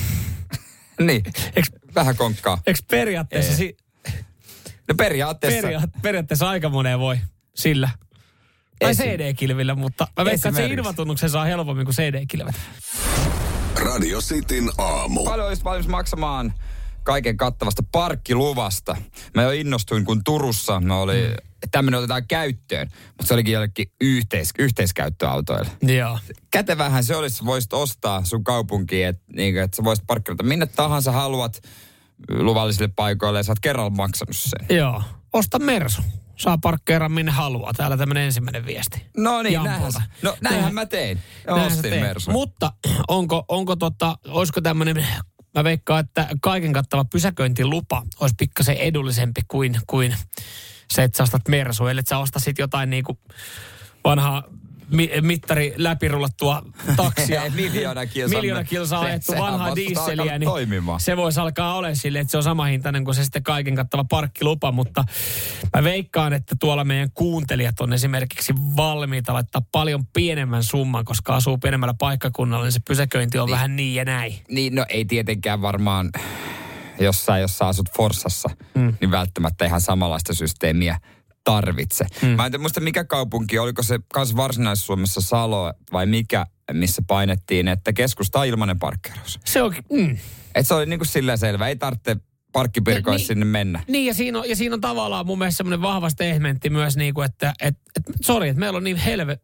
Niin, 1.01 1.23
Eikö, 1.57 1.69
vähän 1.95 2.17
konkkaa. 2.17 2.59
eikö 2.67 2.81
periaatteessa, 2.91 3.57
si, 3.57 3.77
No 4.89 4.95
periaatteessa. 4.97 5.63
peria, 5.63 5.83
periaatteessa 6.03 6.49
aika 6.49 6.69
moneen 6.69 6.99
voi 6.99 7.19
sillä? 7.55 7.91
Tai 8.79 8.91
Esim. 8.91 9.07
CD-kilvillä, 9.07 9.75
mutta 9.75 10.09
mä 10.17 10.25
veikkaan, 10.25 10.35
että 10.35 10.43
se 10.43 10.49
Esimerkiksi. 10.49 10.79
invatunnuksen 10.81 11.31
saa 11.31 11.45
helpommin 11.45 11.87
kuin 11.87 11.95
CD-kilvet. 11.97 12.55
Radio 13.75 14.21
Cityn 14.21 14.71
aamu. 14.79 15.25
Paljon 15.25 15.47
olisit 15.49 15.65
valmis 15.65 15.89
maksamaan 15.89 16.53
kaiken 17.03 17.37
kattavasta 17.37 17.83
parkkiluvasta. 17.93 18.97
Mä 19.35 19.43
jo 19.43 19.51
innostuin, 19.51 20.05
kun 20.05 20.25
Turussa 20.25 20.81
mä 20.81 20.97
oli, 20.97 21.29
mm. 21.29 21.35
tämmöinen 21.71 21.99
otetaan 21.99 22.27
käyttöön, 22.29 22.89
mutta 23.09 23.27
se 23.27 23.35
olikin 23.35 23.53
jollekin 23.53 23.93
yhteis, 24.01 24.51
yhteiskäyttöautoille. 24.59 25.71
Joo. 25.83 26.19
Kätevähän 26.51 27.05
se 27.05 27.17
olisi, 27.17 27.45
voisit 27.45 27.73
ostaa 27.73 28.25
sun 28.25 28.45
kaupunkiin, 28.45 29.07
että 29.07 29.25
niin, 29.37 29.59
et 29.59 29.75
sä 29.75 29.85
voisit 29.85 30.07
parkkeerata 30.07 30.43
minne 30.43 30.67
tahansa 30.67 31.13
haluat 31.13 31.61
luvallisille 32.29 32.89
paikoille 32.97 33.39
ja 33.39 33.43
sä 33.43 33.53
oot 33.53 33.61
kerralla 33.61 33.91
maksanut 33.91 34.37
sen. 34.37 34.77
Joo. 34.77 35.03
Osta 35.33 35.59
Mersu. 35.59 36.03
Saa 36.37 36.59
parkkeera 36.59 37.09
minne 37.09 37.33
haluaa. 37.33 37.73
Täällä 37.73 37.97
tämmöinen 37.97 38.23
ensimmäinen 38.23 38.67
viesti. 38.67 39.07
No 39.17 39.43
niin, 39.43 39.63
näinhän, 39.63 39.93
no, 40.23 40.37
näinhän 40.41 40.75
mä 40.75 40.87
tein. 40.87 41.19
Näinhän 41.47 41.67
Ostin 41.67 41.91
teet. 41.91 42.01
Mersun. 42.01 42.33
Mutta 42.33 42.73
onko, 43.09 43.45
onko 43.49 43.77
tota, 43.77 44.19
olisiko 44.29 44.61
tämmöinen, 44.61 45.07
mä 45.55 45.65
veikkaan, 45.65 46.05
että 46.05 46.29
kaiken 46.43 46.73
kattava 46.73 47.05
pysäköintilupa 47.05 48.03
olisi 48.21 48.35
pikkasen 48.39 48.77
edullisempi 48.77 49.41
kuin, 49.49 49.81
kuin 49.87 50.15
se, 50.91 51.03
että 51.03 51.17
sä 51.17 51.23
ostat 51.23 51.49
Mersu. 51.49 51.87
Eli 51.87 52.01
että 52.01 52.11
sä 52.11 52.19
ostasit 52.19 52.59
jotain 52.59 52.91
niinku 52.91 53.19
vanhaa 54.05 54.43
mi- 54.91 55.11
mittari 55.21 55.75
läpirullattua 55.77 56.63
taksia. 56.97 57.43
Miljoona 57.55 58.07
kilsaa. 58.07 58.41
Miljoona 58.41 58.65
kilsaa 58.65 59.01
Se- 59.03 59.07
ajettu 59.07 59.33
sehän 59.33 59.53
vanhaa 59.53 59.75
niin 59.75 60.45
toimimaan. 60.45 61.01
se 61.01 61.17
voisi 61.17 61.41
alkaa 61.41 61.75
olla 61.75 61.95
sille, 61.95 62.21
että 62.21 62.31
se 62.31 62.37
on 62.37 62.43
sama 62.43 62.65
hintainen 62.65 63.05
kuin 63.05 63.15
se 63.15 63.25
sitten 63.25 63.43
kaiken 63.43 63.75
kattava 63.75 64.05
parkkilupa, 64.05 64.73
mutta 64.73 65.05
mä 65.77 65.85
veikkaan, 65.85 66.33
että 66.33 66.57
tuolla 66.61 66.85
meidän 66.85 67.11
kuuntelijat 67.15 67.81
on 67.81 67.93
esimerkiksi 67.93 68.53
valmiita 68.77 69.35
laittaa 69.35 69.63
paljon 69.73 70.07
pienemmän 70.07 70.63
summan, 70.63 71.05
koska 71.05 71.37
asuu 71.37 71.59
pienemmällä 71.59 71.95
paikkakunnalla, 71.99 72.65
niin 72.65 72.73
se 72.73 72.81
pysäköinti 72.89 73.39
on 73.39 73.47
niin. 73.47 73.55
vähän 73.55 73.77
niin 73.77 73.95
ja 73.95 74.05
näin. 74.05 74.35
Niin, 74.49 74.75
no 74.75 74.87
ei 74.89 75.05
tietenkään 75.05 75.63
varmaan, 75.63 76.11
jos 77.01 77.27
sä, 77.27 77.39
jos 77.39 77.59
sä 77.59 77.67
asut 77.67 77.91
Forssassa, 77.97 78.51
mm. 78.75 78.95
niin 79.01 79.11
välttämättä 79.11 79.65
ihan 79.65 79.81
samanlaista 79.81 80.35
systeemiä 80.35 80.99
tarvitse. 81.53 82.07
Mm. 82.23 82.29
Mä 82.29 82.47
en 82.47 82.53
tiedä, 82.53 82.63
muista 82.63 82.81
mikä 82.81 83.05
kaupunki, 83.05 83.59
oliko 83.59 83.83
se 83.83 83.99
kans 84.13 84.37
Varsinais-Suomessa 84.37 85.21
Salo 85.21 85.73
vai 85.93 86.07
mikä, 86.07 86.47
missä 86.73 87.03
painettiin, 87.07 87.69
että 87.69 87.93
keskusta 87.93 88.41
on 88.41 88.47
ilmainen 88.47 88.79
parkkeeraus. 88.79 89.41
Se 89.45 89.63
on, 89.63 89.75
mm. 89.93 90.17
Et 90.55 90.67
se 90.67 90.75
oli 90.75 90.87
niinku 90.87 91.05
silleen 91.05 91.39
selvä, 91.39 91.69
ei 91.69 91.77
tarvitse 91.77 92.17
parkkipirkoissa 92.53 93.21
Niin- 93.21 93.27
sinne 93.27 93.45
mennä. 93.45 93.81
Niin 93.89 94.07
ja 94.07 94.15
siinä 94.15 94.39
on, 94.39 94.49
ja 94.49 94.57
siinä 94.57 94.75
on 94.75 94.81
tavallaan 94.81 95.27
mun 95.27 95.39
mielestä 95.39 95.57
semmoinen 95.57 95.83
vahva 95.83 96.11
statementti 96.11 96.71
myös 96.71 96.97
niin 96.97 97.15
kuin, 97.15 97.25
että 97.25 97.55
et, 97.63 97.77
et, 97.97 98.03
sorry, 98.23 98.49
että 98.49 98.61
meillä 98.61 98.77
on 98.77 98.85
niin 98.85 98.97
helve, 98.97 99.39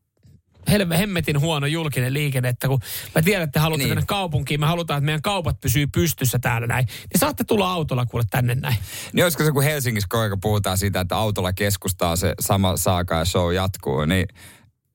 helve, 0.71 0.99
hemmetin 0.99 1.41
huono 1.41 1.67
julkinen 1.67 2.15
liikenne, 2.15 2.49
että 2.49 2.69
kun 2.69 2.81
mä 3.15 3.23
tiedän, 3.23 3.45
että 3.45 3.53
te 3.53 3.61
haluatte 3.61 3.85
Niin. 3.85 3.91
mennä 3.91 4.07
kaupunkiin, 4.07 4.61
me 4.61 4.67
halutaan, 4.67 4.99
että 4.99 5.07
meidän 5.07 5.23
kaupat 5.23 5.61
pysyy 5.61 5.87
pystyssä 5.87 6.39
täällä 6.39 6.67
näin, 6.67 6.87
niin 6.87 7.21
saatte 7.21 7.45
tulla 7.45 7.73
autolla 7.73 8.07
kuule 8.07 8.25
tänne 8.31 8.55
näin. 8.55 8.77
Niin 9.13 9.25
olisiko 9.25 9.45
se, 9.45 9.53
kun 9.53 9.63
Helsingissä 9.63 10.21
ajan 10.21 10.41
puhutaan 10.41 10.79
siitä, 10.79 11.01
että 11.01 11.17
autolla 11.17 11.53
keskustaa 11.53 12.17
se 12.17 12.35
sama 12.41 12.77
saaka 12.77 13.19
ja 13.19 13.25
show 13.25 13.55
jatkuu, 13.55 14.05
niin 14.05 14.27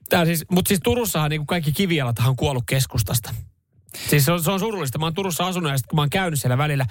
Tää 0.10 0.26
siis, 0.26 0.46
mutta 0.52 0.70
siis 0.70 0.80
Turussahan 0.84 1.30
niin 1.30 1.40
kuin 1.40 1.48
kaikki 1.48 1.72
kivijalathan 1.72 2.30
on 2.30 2.36
kuollut 2.36 2.64
keskustasta. 2.68 3.36
Siis 4.10 4.26
se 4.26 4.32
on, 4.32 4.44
se 4.44 4.52
on 4.52 4.60
surullista. 4.60 5.00
Mä 5.00 5.06
oon 5.06 5.14
Turussa 5.14 5.48
asunut 5.48 5.72
ja 5.72 5.78
sit 5.78 5.88
kun 5.88 5.96
mä 5.96 6.02
oon 6.02 6.10
käynyt 6.10 6.42
siellä 6.42 6.58
välillä, 6.58 6.86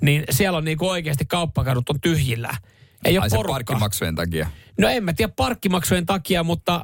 niin 0.00 0.24
siellä 0.30 0.58
on 0.58 0.64
niinku 0.64 0.88
oikeasti 0.88 1.24
kauppakadut 1.24 1.90
on 1.90 2.00
tyhjillään. 2.00 2.56
Ei 3.04 3.18
ole 3.18 3.22
ai 3.22 3.28
porukkaa. 3.30 3.54
parkkimaksujen 3.54 4.14
takia. 4.14 4.50
No 4.78 4.88
en 4.88 5.04
mä 5.04 5.12
tiedä 5.12 5.32
parkkimaksujen 5.36 6.06
takia, 6.06 6.42
mutta 6.42 6.82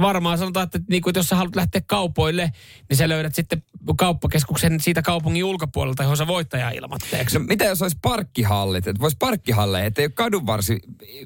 varmaan 0.00 0.38
sanotaan, 0.38 0.64
että, 0.64 0.80
niinku, 0.88 1.08
että 1.08 1.18
jos 1.18 1.28
sä 1.28 1.36
haluat 1.36 1.56
lähteä 1.56 1.80
kaupoille, 1.86 2.52
niin 2.88 2.96
sä 2.96 3.08
löydät 3.08 3.34
sitten 3.34 3.62
kauppakeskuksen 3.96 4.80
siitä 4.80 5.02
kaupungin 5.02 5.44
ulkopuolelta, 5.44 6.02
johon 6.02 6.16
sä 6.16 6.26
voittajaa 6.26 6.70
ilmatteeksi. 6.70 7.38
No 7.38 7.44
mitä 7.44 7.64
jos 7.64 7.82
olisi 7.82 7.98
parkkihallit, 8.02 8.86
että 8.86 9.00
voisi 9.00 9.16
parkkihalleihin, 9.18 9.86
että 9.86 10.02
ei 10.02 10.06
ole 10.06 10.12
kadunvarsi 10.12 10.78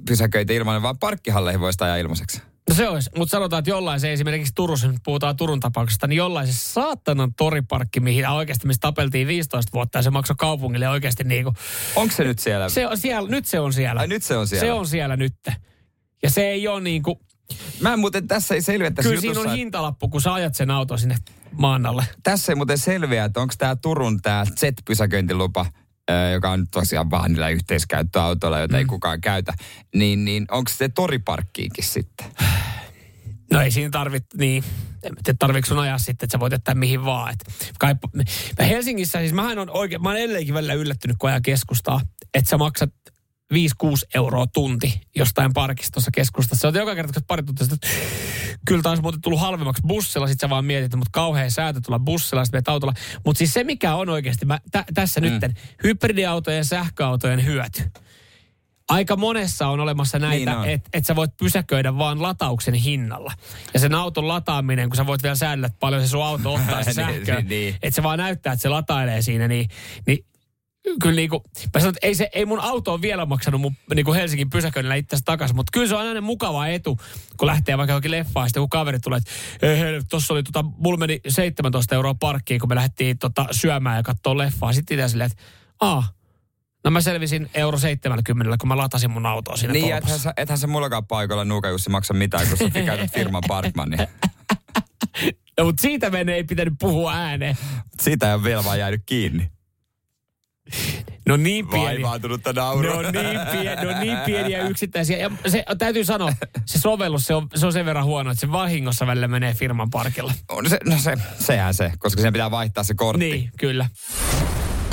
pysäköitä 0.08 0.52
ilmainen, 0.52 0.82
vaan 0.82 0.98
parkkihalleihin 0.98 1.60
voisi 1.60 1.84
ajaa 1.84 1.96
ilmaiseksi. 1.96 2.42
No 2.70 2.76
se 2.76 2.88
olisi, 2.88 3.10
mutta 3.16 3.30
sanotaan, 3.30 3.58
että 3.58 3.70
jollain 3.70 4.00
se 4.00 4.12
esimerkiksi 4.12 4.52
Turussa, 4.54 4.88
nyt 4.88 5.00
puhutaan 5.04 5.36
Turun 5.36 5.60
tapauksesta, 5.60 6.06
niin 6.06 6.16
jollain 6.16 6.46
se 6.46 6.52
saatanan 6.52 7.34
toriparkki, 7.34 8.00
mihin 8.00 8.28
oikeasti 8.28 8.66
missä 8.66 8.80
tapeltiin 8.80 9.26
15 9.26 9.70
vuotta 9.74 9.98
ja 9.98 10.02
se 10.02 10.10
maksoi 10.10 10.36
kaupungille 10.38 10.88
oikeasti 10.88 11.24
niin 11.24 11.44
kuin, 11.44 11.56
Onko 11.96 12.14
se 12.14 12.24
nyt 12.24 12.38
siellä? 12.38 12.68
se 12.68 12.86
on 12.86 12.98
siellä, 12.98 13.28
nyt 13.30 13.46
se 13.46 13.60
on 13.60 13.72
siellä. 13.72 14.00
Ai 14.00 14.06
nyt 14.08 14.22
se 14.22 14.36
on 14.36 14.48
siellä. 14.48 14.66
Se 14.66 14.72
on 14.72 14.86
siellä 14.86 15.16
nyt. 15.16 15.34
Ja 16.22 16.30
se 16.30 16.42
ei 16.48 16.68
ole 16.68 16.80
niin 16.80 17.02
kuin, 17.02 17.18
Mä 17.80 17.92
en 17.92 17.98
muuten 17.98 18.28
tässä 18.28 18.54
ei 18.54 18.62
selviä 18.62 18.90
tässä 18.90 19.08
kyllä 19.08 19.20
siinä 19.20 19.30
jutussa, 19.30 19.48
on 19.48 19.54
että- 19.54 19.56
hintalappu, 19.56 20.08
kun 20.08 20.20
sä 20.22 20.34
ajat 20.34 20.54
sen 20.54 20.70
auton 20.70 20.98
sinne 20.98 21.16
maan 21.52 21.86
alle. 21.86 22.04
tässä 22.22 22.52
ei 22.52 22.56
muuten 22.56 22.78
selviä, 22.78 23.24
että 23.24 23.40
onko 23.40 23.54
tämä 23.58 23.76
Turun 23.76 24.22
tämä 24.22 24.44
Z-pysäköintilupa, 24.56 25.66
joka 26.32 26.50
on 26.50 26.66
tosiaan 26.68 27.10
vaan 27.10 27.32
niillä 27.32 27.48
yhteiskäyttöautoilla, 27.48 28.58
joita 28.58 28.74
mm. 28.74 28.78
ei 28.78 28.84
kukaan 28.84 29.20
käytä, 29.20 29.52
niin, 29.94 30.24
niin 30.24 30.46
onko 30.50 30.70
se 30.74 30.88
toriparkkiinkin 30.88 31.84
sitten? 31.84 32.26
No 33.52 33.60
ei 33.60 33.70
siinä 33.70 33.90
tarvitse, 33.90 34.38
niin, 34.38 34.64
tiedä 35.00 35.36
tarviiko 35.38 35.66
sun 35.66 35.78
ajaa 35.78 35.98
sitten, 35.98 36.26
että 36.26 36.32
sä 36.32 36.40
voit 36.40 36.52
jättää 36.52 36.74
mihin 36.74 37.04
vaan. 37.04 37.32
Et, 37.32 37.70
kai, 37.78 37.94
mä 38.58 38.64
Helsingissä, 38.64 39.18
siis 39.18 39.32
mähän 39.32 39.58
on 39.58 39.70
oikein, 39.70 40.02
mä 40.02 40.08
oon 40.08 40.18
edelleenkin 40.18 40.54
välillä 40.54 40.74
yllättynyt, 40.74 41.16
kun 41.18 41.28
ajaa 41.30 41.40
keskustaa, 41.40 42.00
että 42.34 42.50
sä 42.50 42.58
maksat 42.58 42.90
5-6 43.54 43.56
euroa 44.14 44.46
tunti 44.46 45.00
jostain 45.16 45.52
parkistossa 45.52 46.10
keskustassa. 46.14 46.60
Se 46.60 46.66
on 46.66 46.74
joka 46.74 46.94
kerta, 46.94 47.12
kun 47.12 47.22
pari 47.26 47.42
tuntia 47.42 47.66
sitten, 47.66 47.90
että 47.90 48.10
kyllä 48.66 48.82
taas 48.82 49.02
muuten 49.02 49.20
tullut 49.20 49.40
halvemmaksi 49.40 49.82
bussilla, 49.86 50.26
sit 50.26 50.40
sä 50.40 50.50
vaan 50.50 50.64
mietit, 50.64 50.94
mutta 50.94 51.10
kauhean 51.12 51.50
säätö 51.50 51.80
tulla 51.86 51.98
bussilla, 51.98 52.44
sitten 52.44 52.62
autolla. 52.66 52.94
Mutta 53.24 53.38
siis 53.38 53.52
se, 53.52 53.64
mikä 53.64 53.94
on 53.94 54.08
oikeasti, 54.08 54.46
mä, 54.46 54.58
tä, 54.70 54.84
tässä 54.94 55.20
mm. 55.20 55.26
nytten, 55.26 55.54
hybridiautojen 55.82 56.58
ja 56.58 56.64
sähköautojen 56.64 57.44
hyöty. 57.44 57.82
Aika 58.88 59.16
monessa 59.16 59.68
on 59.68 59.80
olemassa 59.80 60.18
näitä, 60.18 60.54
Niin 60.60 60.70
että 60.70 60.90
et 60.92 61.06
sä 61.06 61.16
voit 61.16 61.36
pysäköidä 61.36 61.98
vaan 61.98 62.22
latauksen 62.22 62.74
hinnalla. 62.74 63.32
Ja 63.74 63.80
sen 63.80 63.94
auton 63.94 64.28
lataaminen, 64.28 64.88
kun 64.88 64.96
sä 64.96 65.06
voit 65.06 65.22
vielä 65.22 65.34
säädellä, 65.34 65.66
että 65.66 65.78
paljon 65.80 66.02
se 66.02 66.08
sun 66.08 66.24
auto 66.24 66.54
ottaa 66.54 66.84
se 66.84 66.90
Niin, 66.90 66.94
sähköä, 66.94 67.40
niin. 67.40 67.74
että 67.82 67.94
se 67.94 68.02
vaan 68.02 68.18
näyttää, 68.18 68.52
että 68.52 68.62
se 68.62 68.68
latailee 68.68 69.22
siinä, 69.22 69.48
niin, 69.48 69.68
niin 70.06 70.24
kyllä 71.02 71.14
niinku, 71.16 71.42
mä 71.74 71.80
sanon, 71.80 71.88
että 71.94 72.06
ei, 72.06 72.14
se, 72.14 72.28
ei 72.32 72.46
mun 72.46 72.60
auto 72.60 72.92
ole 72.92 73.02
vielä 73.02 73.26
maksanut 73.26 73.60
mun 73.60 73.76
niinku 73.94 74.12
Helsingin 74.14 74.50
pysäköinnillä 74.50 74.94
itse 74.94 75.16
takaisin, 75.24 75.56
mutta 75.56 75.70
kyllä 75.72 75.88
se 75.88 75.94
on 75.94 76.06
aina 76.08 76.20
mukava 76.20 76.66
etu, 76.66 76.98
kun 77.36 77.46
lähtee 77.46 77.78
vaikka 77.78 77.92
johonkin 77.92 78.10
leffaan, 78.10 78.48
sitten 78.48 78.60
kun 78.60 78.70
kaveri 78.70 79.00
tulee, 79.00 79.16
että 79.16 79.30
ei 79.66 79.78
hei, 79.80 80.00
tossa 80.08 80.34
oli 80.34 80.42
tota, 80.42 80.62
mulla 80.62 80.98
meni 80.98 81.20
17 81.28 81.94
euroa 81.94 82.14
parkkiin, 82.14 82.60
kun 82.60 82.68
me 82.68 82.74
lähdettiin 82.74 83.18
tota, 83.18 83.46
syömään 83.50 83.96
ja 83.96 84.02
katsoa 84.02 84.38
leffaa. 84.38 84.72
Sitten 84.72 84.98
itse 84.98 85.08
silleen, 85.08 85.30
että 85.30 85.42
aah, 85.80 86.12
no 86.84 86.90
mä 86.90 87.00
selvisin 87.00 87.50
euro 87.54 87.78
70, 87.78 88.56
kun 88.60 88.68
mä 88.68 88.76
latasin 88.76 89.10
mun 89.10 89.26
autoa 89.26 89.56
siinä 89.56 89.72
Niin, 89.72 89.96
ethän, 89.96 90.18
sä- 90.18 90.34
ethän 90.36 90.58
se 90.58 90.66
mullakaan 90.66 91.06
paikalla 91.06 91.44
Nuuka 91.44 91.68
Jussi 91.68 91.90
maksa 91.90 92.14
mitään, 92.14 92.48
kun 92.48 92.58
sä 92.58 92.82
käytät 92.86 93.12
firman 93.12 93.42
Parkman, 93.48 93.90
niin 93.90 94.06
No, 95.58 95.64
mutta 95.64 95.82
siitä 95.82 96.10
meidän 96.10 96.34
ei 96.34 96.44
pitänyt 96.44 96.74
puhua 96.78 97.12
ääneen. 97.12 97.56
siitä 98.00 98.28
ei 98.28 98.34
ole 98.34 98.44
vielä 98.44 98.64
vaan 98.64 98.78
jäänyt 98.78 99.02
kiinni. 99.06 99.50
No 101.26 101.36
niin 101.36 101.68
pieni. 101.68 101.86
Vaivaatunutta 101.86 102.52
naurua. 102.52 103.02
No 103.02 103.10
niin, 103.10 103.40
pie, 103.52 103.76
no 103.84 104.00
niin 104.00 104.18
pieniä 104.18 104.68
yksittäisiä. 104.68 105.18
Ja 105.18 105.30
se, 105.48 105.64
täytyy 105.78 106.04
sanoa, 106.04 106.32
se 106.66 106.78
sovellus, 106.78 107.26
se 107.26 107.34
on, 107.34 107.48
se 107.54 107.66
on 107.66 107.72
sen 107.72 107.86
verran 107.86 108.04
huono, 108.04 108.30
että 108.30 108.40
se 108.40 108.52
vahingossa 108.52 109.06
välillä 109.06 109.28
menee 109.28 109.54
firman 109.54 109.90
parkilla. 109.90 110.32
No 110.62 110.68
se, 110.68 110.78
no 110.84 110.98
se, 110.98 111.14
sehän 111.38 111.74
se, 111.74 111.92
koska 111.98 112.22
sen 112.22 112.32
pitää 112.32 112.50
vaihtaa 112.50 112.84
se 112.84 112.94
kortti. 112.94 113.30
Niin, 113.30 113.50
kyllä. 113.58 113.88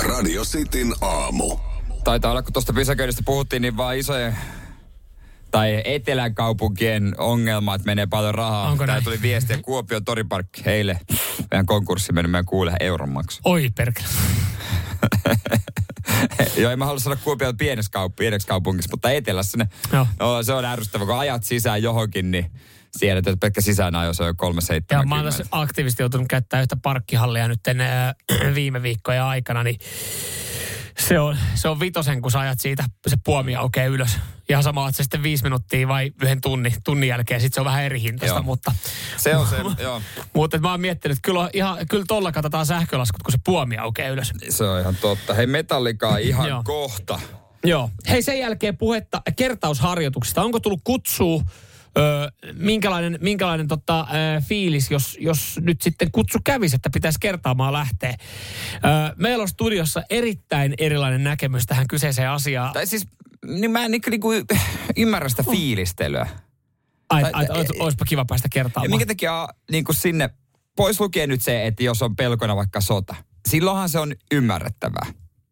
Radio 0.08 0.44
Cityn 0.44 0.94
aamu. 1.00 1.56
Taitaa 2.04 2.30
olla, 2.30 2.42
kun 2.42 2.52
tuosta 2.52 2.72
pysäköinnistä 2.72 3.22
puhuttiin, 3.26 3.62
niin 3.62 3.76
vaan 3.76 3.96
isojen 3.96 4.36
tai 5.50 5.82
etelän 5.84 6.34
kaupunkien 6.34 7.14
ongelma, 7.18 7.74
että 7.74 7.86
menee 7.86 8.06
paljon 8.06 8.34
rahaa. 8.34 8.68
Onko 8.70 8.86
Tää 8.86 8.94
näin? 8.94 9.04
tuli 9.04 9.22
viestiä 9.22 9.58
Kuopion 9.62 10.04
toriparkki 10.04 10.64
heille. 10.64 11.00
Meidän 11.50 11.66
konkurssi 11.66 12.12
meni 12.12 12.28
meidän 12.28 12.44
kuulee 12.44 12.76
euron 12.80 13.08
maksu. 13.08 13.40
Oi 13.44 13.70
perkele. 13.76 14.06
Joo, 16.56 16.72
en 16.72 16.78
mä 16.78 16.86
halua 16.86 17.00
sanoa 17.00 17.18
Kuopion 17.24 17.56
pieneksi, 17.56 17.90
kaup- 17.90 18.12
pieneksi 18.16 18.46
kaupungiksi, 18.46 18.90
mutta 18.90 19.10
etelässä 19.10 19.58
ne, 19.58 19.68
Joo. 19.92 20.06
no, 20.20 20.42
se 20.42 20.52
on 20.52 20.64
ärsyttävä, 20.64 21.06
kun 21.06 21.18
ajat 21.18 21.44
sisään 21.44 21.82
johonkin, 21.82 22.30
niin 22.30 22.50
siedät, 22.96 23.26
että 23.26 23.40
pelkkä 23.40 23.60
sisäänajo 23.60 24.14
se 24.14 24.22
on 24.22 24.26
jo 24.26 24.30
Ja 24.30 24.34
370. 24.34 25.08
mä 25.08 25.14
oon 25.14 25.24
tässä 25.24 25.44
aktiivisesti 25.50 26.02
joutunut 26.02 26.28
käyttämään 26.28 26.62
yhtä 26.62 26.76
parkkihallia 26.82 27.48
nyt 27.48 27.60
äh, 27.68 28.54
viime 28.54 28.82
viikkojen 28.82 29.22
aikana, 29.22 29.62
niin 29.62 29.78
se 30.98 31.18
on, 31.20 31.36
se 31.54 31.68
on 31.68 31.80
vitosen, 31.80 32.22
kun 32.22 32.30
sä 32.30 32.40
ajat 32.40 32.60
siitä 32.60 32.84
se 33.06 33.16
puomi 33.24 33.56
aukeaa 33.56 33.86
ylös. 33.86 34.18
Ihan 34.48 34.62
sama, 34.62 34.88
että 34.88 34.96
se 34.96 35.02
sitten 35.02 35.22
viisi 35.22 35.42
minuuttia 35.42 35.88
vai 35.88 36.12
yhden 36.22 36.40
tunnin, 36.40 36.74
tunnin 36.84 37.08
jälkeen, 37.08 37.40
sitten 37.40 37.54
se 37.54 37.60
on 37.60 37.64
vähän 37.64 37.84
eri 37.84 38.00
hintaista, 38.02 38.42
mutta, 38.42 38.72
Se 39.16 39.36
on 39.36 39.46
se, 39.46 39.56
joo. 39.82 40.02
mutta 40.34 40.58
mä 40.58 40.70
oon 40.70 40.80
miettinyt, 40.80 41.18
että 41.18 41.26
kyllä, 41.26 41.50
ihan, 41.52 41.78
kyllä 41.90 42.04
tolla 42.08 42.32
katsotaan 42.32 42.66
sähkölaskut, 42.66 43.22
kun 43.22 43.32
se 43.32 43.38
puomi 43.44 43.76
aukeaa 43.78 44.08
ylös. 44.08 44.32
Se 44.48 44.64
on 44.64 44.80
ihan 44.80 44.96
totta. 44.96 45.34
Hei, 45.34 45.46
metallikaa 45.46 46.16
ihan 46.16 46.64
kohta. 46.64 47.20
Joo. 47.64 47.90
Hei, 48.08 48.22
sen 48.22 48.38
jälkeen 48.38 48.76
puhetta 48.76 49.22
kertausharjoituksista. 49.36 50.42
Onko 50.42 50.60
tullut 50.60 50.80
kutsua, 50.84 51.42
ö, 51.98 52.30
minkälainen, 52.54 53.18
minkälainen 53.20 53.68
tota, 53.68 54.00
ö, 54.00 54.40
fiilis, 54.40 54.90
jos, 54.90 55.16
jos 55.20 55.60
nyt 55.62 55.82
sitten 55.82 56.10
kutsu 56.12 56.38
kävisi, 56.44 56.76
että 56.76 56.90
pitäisi 56.90 57.20
kertaamaan 57.20 57.72
lähteä. 57.72 58.10
Ö, 58.10 58.18
meillä 59.16 59.42
on 59.42 59.48
studiossa 59.48 60.02
erittäin 60.10 60.74
erilainen 60.78 61.24
näkemys 61.24 61.66
tähän 61.66 61.88
kyseiseen 61.88 62.30
asiaan. 62.30 62.72
Tai 62.72 62.86
siis, 62.86 63.06
niin 63.46 63.70
mä 63.70 63.84
en 63.84 63.90
niinku, 63.90 64.10
niinku 64.10 64.28
ymmärrä 64.96 65.28
sitä 65.28 65.44
fiilistelyä. 65.50 66.28
Ai, 67.10 67.22
tai- 67.22 67.32
ai, 67.34 67.46
ois, 67.50 67.70
olisipa 67.70 68.04
kiva 68.04 68.24
päästä 68.24 68.48
kertaamaan. 68.48 68.90
minkä 68.90 69.06
takia 69.06 69.48
niin 69.70 69.84
kuin 69.84 69.96
sinne, 69.96 70.30
pois 70.76 71.00
lukee 71.00 71.26
nyt 71.26 71.42
se, 71.42 71.66
että 71.66 71.82
jos 71.82 72.02
on 72.02 72.16
pelkona 72.16 72.56
vaikka 72.56 72.80
sota, 72.80 73.14
silloinhan 73.48 73.88
se 73.88 73.98
on 73.98 74.12
ymmärrettävää. 74.32 75.06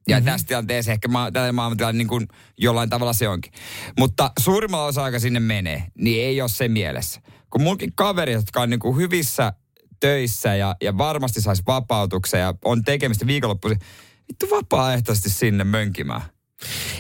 Ja 0.09 0.17
mm-hmm. 0.17 0.31
tässä 0.31 0.47
tilanteessa 0.47 0.93
ehkä 0.93 1.09
ma- 1.09 1.31
tällä 1.31 1.53
maailmantilanne 1.53 1.99
niin 1.99 2.09
kuin 2.09 2.29
jollain 2.59 2.91
tavalla 2.91 3.13
se 3.13 3.29
onkin. 3.29 3.53
Mutta 3.99 4.31
suurimmalla 4.39 4.87
osa 4.87 5.05
aika 5.05 5.19
sinne 5.19 5.41
menee, 5.41 5.85
niin 5.99 6.27
ei 6.27 6.41
ole 6.41 6.49
se 6.49 6.69
mielessä. 6.69 7.21
Kun 7.51 7.63
munkin 7.63 7.93
kaverit, 7.95 8.35
jotka 8.35 8.61
on 8.61 8.71
niin 8.71 8.81
kuin 8.81 8.97
hyvissä 8.97 9.53
töissä 10.01 10.55
ja, 10.55 10.77
ja 10.83 10.99
varmasti 10.99 11.41
saisi 11.41 11.63
vapautuksen 11.67 12.41
ja 12.41 12.55
on 12.65 12.85
tekemistä 12.85 13.27
viikonloppuisin, 13.27 13.81
vittu 14.29 14.47
vapaaehtoisesti 14.51 15.31
sinne 15.31 15.65
mönkimään. 15.65 16.23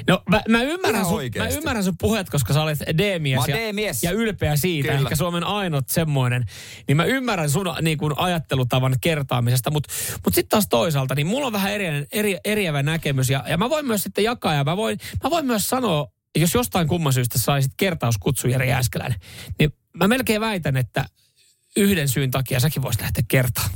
No 0.08 0.22
mä, 0.30 0.42
mä, 0.48 0.62
ymmärrän, 0.62 1.04
sun, 1.04 1.20
mä 1.38 1.48
ymmärrän 1.48 1.84
sun 1.84 1.94
puheet, 2.00 2.30
koska 2.30 2.54
sä 2.54 2.62
olet 2.62 2.78
D-mies, 2.80 3.48
ja, 3.48 3.56
D-mies. 3.56 4.02
ja 4.02 4.10
ylpeä 4.10 4.56
siitä, 4.56 4.88
Kyllä. 4.88 5.08
eli 5.08 5.16
Suomen 5.16 5.44
ainut 5.44 5.88
semmoinen. 5.88 6.44
Niin 6.88 6.96
mä 6.96 7.04
ymmärrän 7.04 7.50
sun 7.50 7.74
niin 7.82 7.98
kuin, 7.98 8.12
ajattelutavan 8.16 8.94
kertaamisesta, 9.00 9.70
mutta 9.70 9.92
mut 10.24 10.34
sitten 10.34 10.48
taas 10.48 10.68
toisaalta, 10.68 11.14
niin 11.14 11.26
mulla 11.26 11.46
on 11.46 11.52
vähän 11.52 11.72
eri, 11.72 11.86
eri, 12.12 12.36
eriävä 12.44 12.82
näkemys. 12.82 13.30
Ja, 13.30 13.44
ja 13.48 13.56
mä 13.56 13.70
voin 13.70 13.86
myös 13.86 14.02
sitten 14.02 14.24
jakaa, 14.24 14.54
ja 14.54 14.64
mä 14.64 14.76
voin, 14.76 14.98
mä 15.24 15.30
voin 15.30 15.46
myös 15.46 15.68
sanoa, 15.68 16.06
jos 16.36 16.54
jostain 16.54 16.88
kumman 16.88 17.12
syystä 17.12 17.38
saisit 17.38 17.72
kertauskutsu 17.76 18.48
Jari 18.48 18.68
Jääskeläinen, 18.68 19.20
niin 19.58 19.72
mä 19.96 20.08
melkein 20.08 20.40
väitän, 20.40 20.76
että 20.76 21.04
yhden 21.76 22.08
syyn 22.08 22.30
takia 22.30 22.60
säkin 22.60 22.82
voisit 22.82 23.00
lähteä 23.00 23.24
kertaan. 23.28 23.70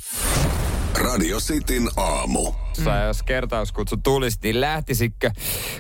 Radio 0.95 1.39
Cityn 1.41 1.89
aamu. 1.97 2.53
Mm. 2.79 2.85
Jos 3.07 3.23
kertauskutsu 3.23 3.97
tulisi, 3.97 4.39
niin 4.43 4.61
lähtisikö 4.61 5.31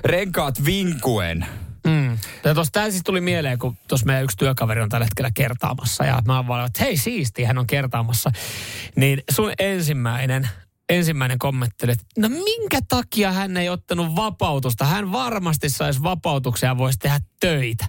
renkaat 0.05 0.64
vinkuen? 0.64 1.46
Mm. 1.87 2.18
Ja 2.44 2.55
tuossa 2.55 2.73
tämä 2.73 2.90
siis 2.90 3.03
tuli 3.05 3.20
mieleen, 3.20 3.59
kun 3.59 3.77
tuossa 3.88 4.07
meidän 4.07 4.25
yksi 4.25 4.37
työkaveri 4.37 4.81
on 4.81 4.88
tällä 4.88 5.07
hetkellä 5.07 5.31
kertaamassa 5.35 6.05
ja 6.05 6.23
mä 6.27 6.37
oon 6.37 6.49
vaan, 6.49 6.66
että 6.66 6.85
hei 6.85 6.96
siisti, 6.96 7.44
hän 7.44 7.59
on 7.59 7.66
kertaamassa. 7.66 8.31
Niin 8.96 9.23
sun 9.31 9.53
ensimmäinen, 9.59 10.49
ensimmäinen 10.88 11.38
kommentti 11.38 11.87
oli, 11.87 11.92
että 11.92 12.05
no 12.18 12.29
minkä 12.29 12.79
takia 12.88 13.33
hän 13.33 13.57
ei 13.57 13.68
ottanut 13.68 14.16
vapautusta? 14.16 14.85
Hän 14.85 15.12
varmasti 15.12 15.70
saisi 15.70 16.03
vapautuksia 16.03 16.68
ja 16.68 16.79
voisi 16.79 16.99
tehdä 16.99 17.20
töitä. 17.40 17.87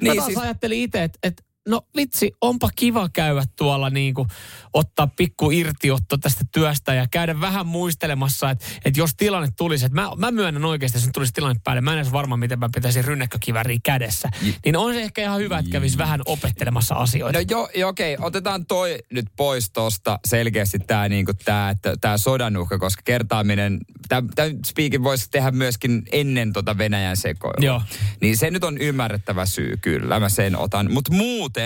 Niin, 0.00 0.10
mä 0.12 0.14
taas 0.14 0.26
siis- 0.26 0.38
ajattelin 0.38 0.78
itse, 0.78 1.02
että, 1.02 1.18
että 1.22 1.42
no 1.68 1.80
vitsi, 1.96 2.32
onpa 2.40 2.68
kiva 2.76 3.08
käydä 3.12 3.44
tuolla 3.56 3.90
niin 3.90 4.14
kuin 4.14 4.28
ottaa 4.72 5.06
pikku 5.06 5.50
irtiotto 5.50 6.16
tästä 6.16 6.44
työstä 6.52 6.94
ja 6.94 7.06
käydä 7.10 7.40
vähän 7.40 7.66
muistelemassa, 7.66 8.50
että, 8.50 8.66
että 8.84 9.00
jos 9.00 9.10
tilanne 9.16 9.48
tulisi, 9.56 9.86
että 9.86 10.00
mä, 10.00 10.10
mä 10.16 10.30
myönnän 10.30 10.64
oikeasti, 10.64 10.98
jos 10.98 11.08
tulisi 11.14 11.32
tilanne 11.32 11.60
päälle, 11.64 11.80
mä 11.80 11.92
en 11.92 11.98
edes 11.98 12.12
varma, 12.12 12.36
miten 12.36 12.58
mä 12.58 12.68
pitäisin 12.74 13.04
rynnäkkökiväriä 13.04 13.78
kädessä. 13.82 14.28
Niin 14.64 14.76
on 14.76 14.94
se 14.94 15.02
ehkä 15.02 15.22
ihan 15.22 15.40
hyvä, 15.40 15.58
että 15.58 15.70
kävisi 15.70 15.98
vähän 15.98 16.20
opettelemassa 16.26 16.94
asioita. 16.94 17.38
No 17.38 17.44
joo, 17.50 17.68
jo, 17.74 17.88
okei, 17.88 18.16
otetaan 18.20 18.66
toi 18.66 18.98
nyt 19.12 19.26
pois 19.36 19.70
tosta 19.70 20.18
selkeästi 20.24 20.78
tää, 20.78 21.08
niinku 21.08 21.32
tää, 21.44 21.74
tää 22.00 22.18
sodan 22.18 22.56
uhka, 22.56 22.78
koska 22.78 23.02
kertaaminen, 23.04 23.80
tämä 24.08 24.48
speakin 24.66 25.02
voisi 25.02 25.30
tehdä 25.30 25.50
myöskin 25.50 26.02
ennen 26.12 26.52
tota 26.52 26.78
Venäjän 26.78 27.16
sekoilua. 27.16 27.66
Joo. 27.66 27.82
Niin 28.20 28.36
se 28.36 28.50
nyt 28.50 28.64
on 28.64 28.78
ymmärrettävä 28.78 29.46
syy, 29.46 29.76
kyllä, 29.76 30.20
mä 30.20 30.28
sen 30.28 30.56
otan. 30.56 30.92
Mutta 30.92 31.12
muuten, 31.12 31.59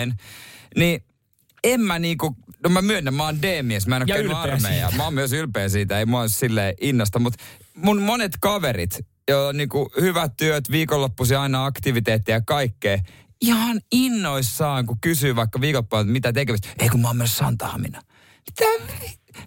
niin 0.75 1.03
en 1.63 1.81
mä 1.81 1.99
niinku, 1.99 2.35
no 2.63 2.69
mä 2.69 2.81
myönnän, 2.81 3.13
mä 3.13 3.23
oon 3.23 3.41
D-mies, 3.41 3.87
mä 3.87 3.95
en 3.95 4.01
ole 4.01 4.07
käynyt 4.07 4.37
armeijaa. 4.37 4.91
Mä 4.91 5.03
oon 5.03 5.13
myös 5.13 5.33
ylpeä 5.33 5.69
siitä, 5.69 5.99
ei 5.99 6.05
mua 6.05 6.21
ole 6.21 6.29
silleen 6.29 6.73
innosta, 6.81 7.19
mutta 7.19 7.43
mun 7.75 8.01
monet 8.01 8.31
kaverit, 8.41 8.99
on 9.47 9.57
niinku 9.57 9.91
hyvät 10.01 10.33
työt, 10.37 10.71
viikonloppuisin 10.71 11.37
aina 11.37 11.65
aktiviteetteja 11.65 12.37
ja 12.37 12.41
kaikkea, 12.41 12.97
ihan 13.41 13.81
innoissaan, 13.91 14.85
kun 14.85 14.97
kysyy 15.01 15.35
vaikka 15.35 15.61
viikonloppuna, 15.61 16.01
että 16.01 16.11
mitä 16.11 16.33
tekemistä. 16.33 16.67
Ei 16.79 16.89
kun 16.89 17.01
mä 17.01 17.07
oon 17.07 17.17
myös 17.17 17.37
Santahamina. 17.37 18.01
Mitä, 18.45 18.95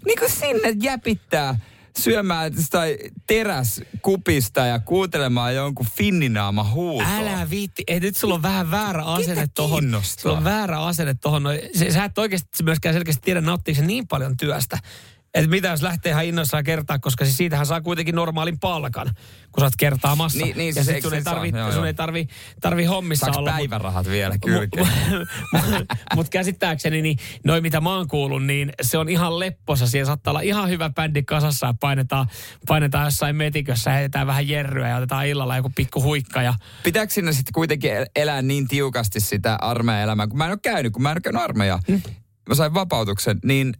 niinku 0.05 0.25
sinne 0.27 0.73
jäpittää 0.81 1.59
syömään 1.97 2.53
tai 2.69 2.97
teräskupista 3.27 4.65
ja 4.65 4.79
kuuntelemaan 4.79 5.55
jonkun 5.55 5.85
finninaama 5.95 6.63
huutoa. 6.63 7.17
Älä 7.17 7.49
viitti. 7.49 7.83
Ei, 7.87 7.99
nyt 7.99 8.17
sulla 8.17 8.33
on 8.33 8.41
vähän 8.41 8.71
väärä 8.71 9.03
asenne 9.03 9.47
tohon. 9.55 9.79
kiinnostaa? 9.79 10.21
Sulla 10.21 10.37
on 10.37 10.43
väärä 10.43 10.79
asenne 10.79 11.13
tohon. 11.13 11.43
No, 11.43 11.49
se, 11.73 11.91
sä 11.91 12.03
et 12.03 12.17
oikeasti 12.17 12.63
myöskään 12.63 12.95
selkeästi 12.95 13.21
tiedä, 13.25 13.41
nauttiiko 13.41 13.79
se 13.79 13.85
niin 13.85 14.07
paljon 14.07 14.37
työstä. 14.37 14.77
Että 15.39 15.49
mitä 15.49 15.67
jos 15.67 15.81
lähtee 15.81 16.11
ihan 16.11 16.25
innoissaan 16.25 16.63
kertaa, 16.63 16.99
koska 16.99 17.25
siis 17.25 17.37
siitähän 17.37 17.65
saa 17.65 17.81
kuitenkin 17.81 18.15
normaalin 18.15 18.59
palkan, 18.59 19.07
kun 19.51 19.61
sä 19.61 19.65
oot 19.65 19.73
kertaamassa. 19.77 20.37
Niin- 20.45 20.57
niin, 20.57 20.75
ja 20.75 20.83
siis 20.83 20.95
sit 20.95 21.01
sun 21.03 21.13
ei 21.13 21.19
se 21.19 21.23
saa? 21.23 21.33
tarvi, 21.33 21.49
Joo, 21.55 21.67
sun 21.67 21.75
joo. 21.75 21.85
ei 21.85 21.93
tarvi, 21.93 22.27
tarvi 22.61 22.85
hommissa 22.85 23.25
Saaks 23.25 23.37
olla. 23.37 23.51
mut- 23.51 23.57
päivärahat 23.57 24.07
vielä 24.09 24.37
kylkeen? 24.45 24.87
Mutta 25.53 25.95
mut 26.15 26.29
käsittääkseni, 26.29 27.01
niin 27.01 27.17
noin 27.43 27.63
mitä 27.63 27.81
mä 27.81 27.95
oon 27.95 28.07
kuullut, 28.07 28.45
niin 28.45 28.71
se 28.81 28.97
on 28.97 29.09
ihan 29.09 29.39
lepposa. 29.39 29.87
Siellä 29.87 30.05
saattaa 30.07 30.31
olla 30.31 30.41
ihan 30.41 30.69
hyvä 30.69 30.89
bändi 30.89 31.23
kasassa 31.23 31.67
ja 31.67 31.73
painetaan, 31.79 32.27
painetaan 32.67 33.05
jossain 33.05 33.35
metikössä, 33.35 33.91
heitetään 33.91 34.27
vähän 34.27 34.47
jerryä 34.47 34.87
ja 34.89 34.95
otetaan 34.97 35.27
illalla 35.27 35.55
joku 35.55 35.71
pikku 35.75 36.03
huikka. 36.03 36.41
Ja 36.41 36.53
Pitääkö 36.83 37.13
sinne 37.13 37.33
sitten 37.33 37.53
kuitenkin 37.53 37.93
el- 37.93 38.05
elää 38.15 38.41
niin 38.41 38.67
tiukasti 38.67 39.19
sitä 39.19 39.55
armeijaelämää, 39.61 40.27
kun 40.27 40.37
mä 40.37 40.45
en 40.45 40.51
ole 40.51 40.59
käynyt, 40.63 40.93
kun 40.93 41.01
mä 41.01 41.09
en 41.11 41.15
ole 41.17 41.21
käynyt 41.21 41.41
armeijaa. 41.41 41.79
Mä 42.49 42.55
sain 42.55 42.73
vapautuksen, 42.73 43.39
niin 43.43 43.73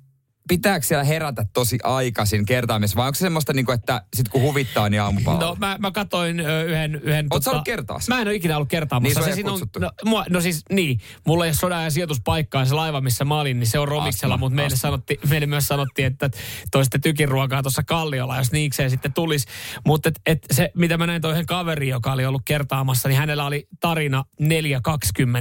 pitääkö 0.50 0.86
siellä 0.86 1.04
herätä 1.04 1.46
tosi 1.54 1.78
aikaisin 1.84 2.46
kertaamisessa, 2.46 2.98
vai 2.98 3.08
onko 3.08 3.16
se 3.16 3.20
semmoista, 3.20 3.54
niin 3.54 3.66
kuin, 3.66 3.76
että 3.76 4.02
sit 4.16 4.30
kun 4.30 4.42
huvittaa, 4.42 4.90
niin 4.90 5.02
aamupalalla? 5.02 5.46
No 5.46 5.56
mä, 5.60 5.78
mä 5.80 5.92
katsoin 5.92 6.40
ö, 6.40 6.64
yhden... 6.64 6.96
yhden 6.96 7.28
Oot 7.32 7.44
sä 7.44 7.52
ollut 7.52 7.66
kertaassa? 7.66 8.16
Mä 8.16 8.22
en 8.22 8.28
ole 8.28 8.36
ikinä 8.36 8.56
ollut 8.56 8.70
kertaamassa. 8.70 9.20
Niin, 9.20 9.30
se 9.30 9.36
siinä 9.36 9.52
on, 9.52 9.60
no, 9.80 9.92
mua, 10.06 10.26
no 10.30 10.42
siis 10.42 10.64
niin, 10.72 11.00
mulla 11.26 11.46
ei 11.46 11.50
ole 11.50 11.56
sodan 11.56 11.84
ja 11.84 11.92
sijoituspaikkaa 11.92 12.66
se 12.66 12.74
laiva, 12.74 13.02
missä 13.02 13.26
mä 13.26 13.40
olin, 13.40 13.60
niin 13.60 13.68
se 13.68 13.80
on 13.80 13.88
Romiksella, 13.88 14.38
mutta 14.38 14.56
meille, 14.56 14.76
sanotti, 14.76 15.20
meille 15.30 15.48
myös 15.48 15.68
sanottiin, 15.68 16.06
että 16.06 16.30
toisitte 16.72 17.00
tykiruokaa 17.00 17.62
tuossa 17.62 17.84
Kalliolla, 17.84 18.38
jos 18.38 18.52
niikseen 18.52 18.90
sitten 18.90 19.14
tulisi. 19.14 19.48
Mutta 19.86 20.10
et, 20.10 20.20
et 20.26 20.46
se, 20.52 20.72
mitä 20.76 20.98
mä 20.98 21.08
näin 21.08 21.22
toihen 21.22 21.46
kaveri, 21.46 21.88
joka 21.88 22.12
oli 22.12 22.26
ollut 22.26 22.42
kertaamassa, 22.46 23.10
niin 23.10 23.20
hänellä 23.20 23.46
oli 23.46 23.68
tarina 23.80 24.26
4.20 24.42 24.48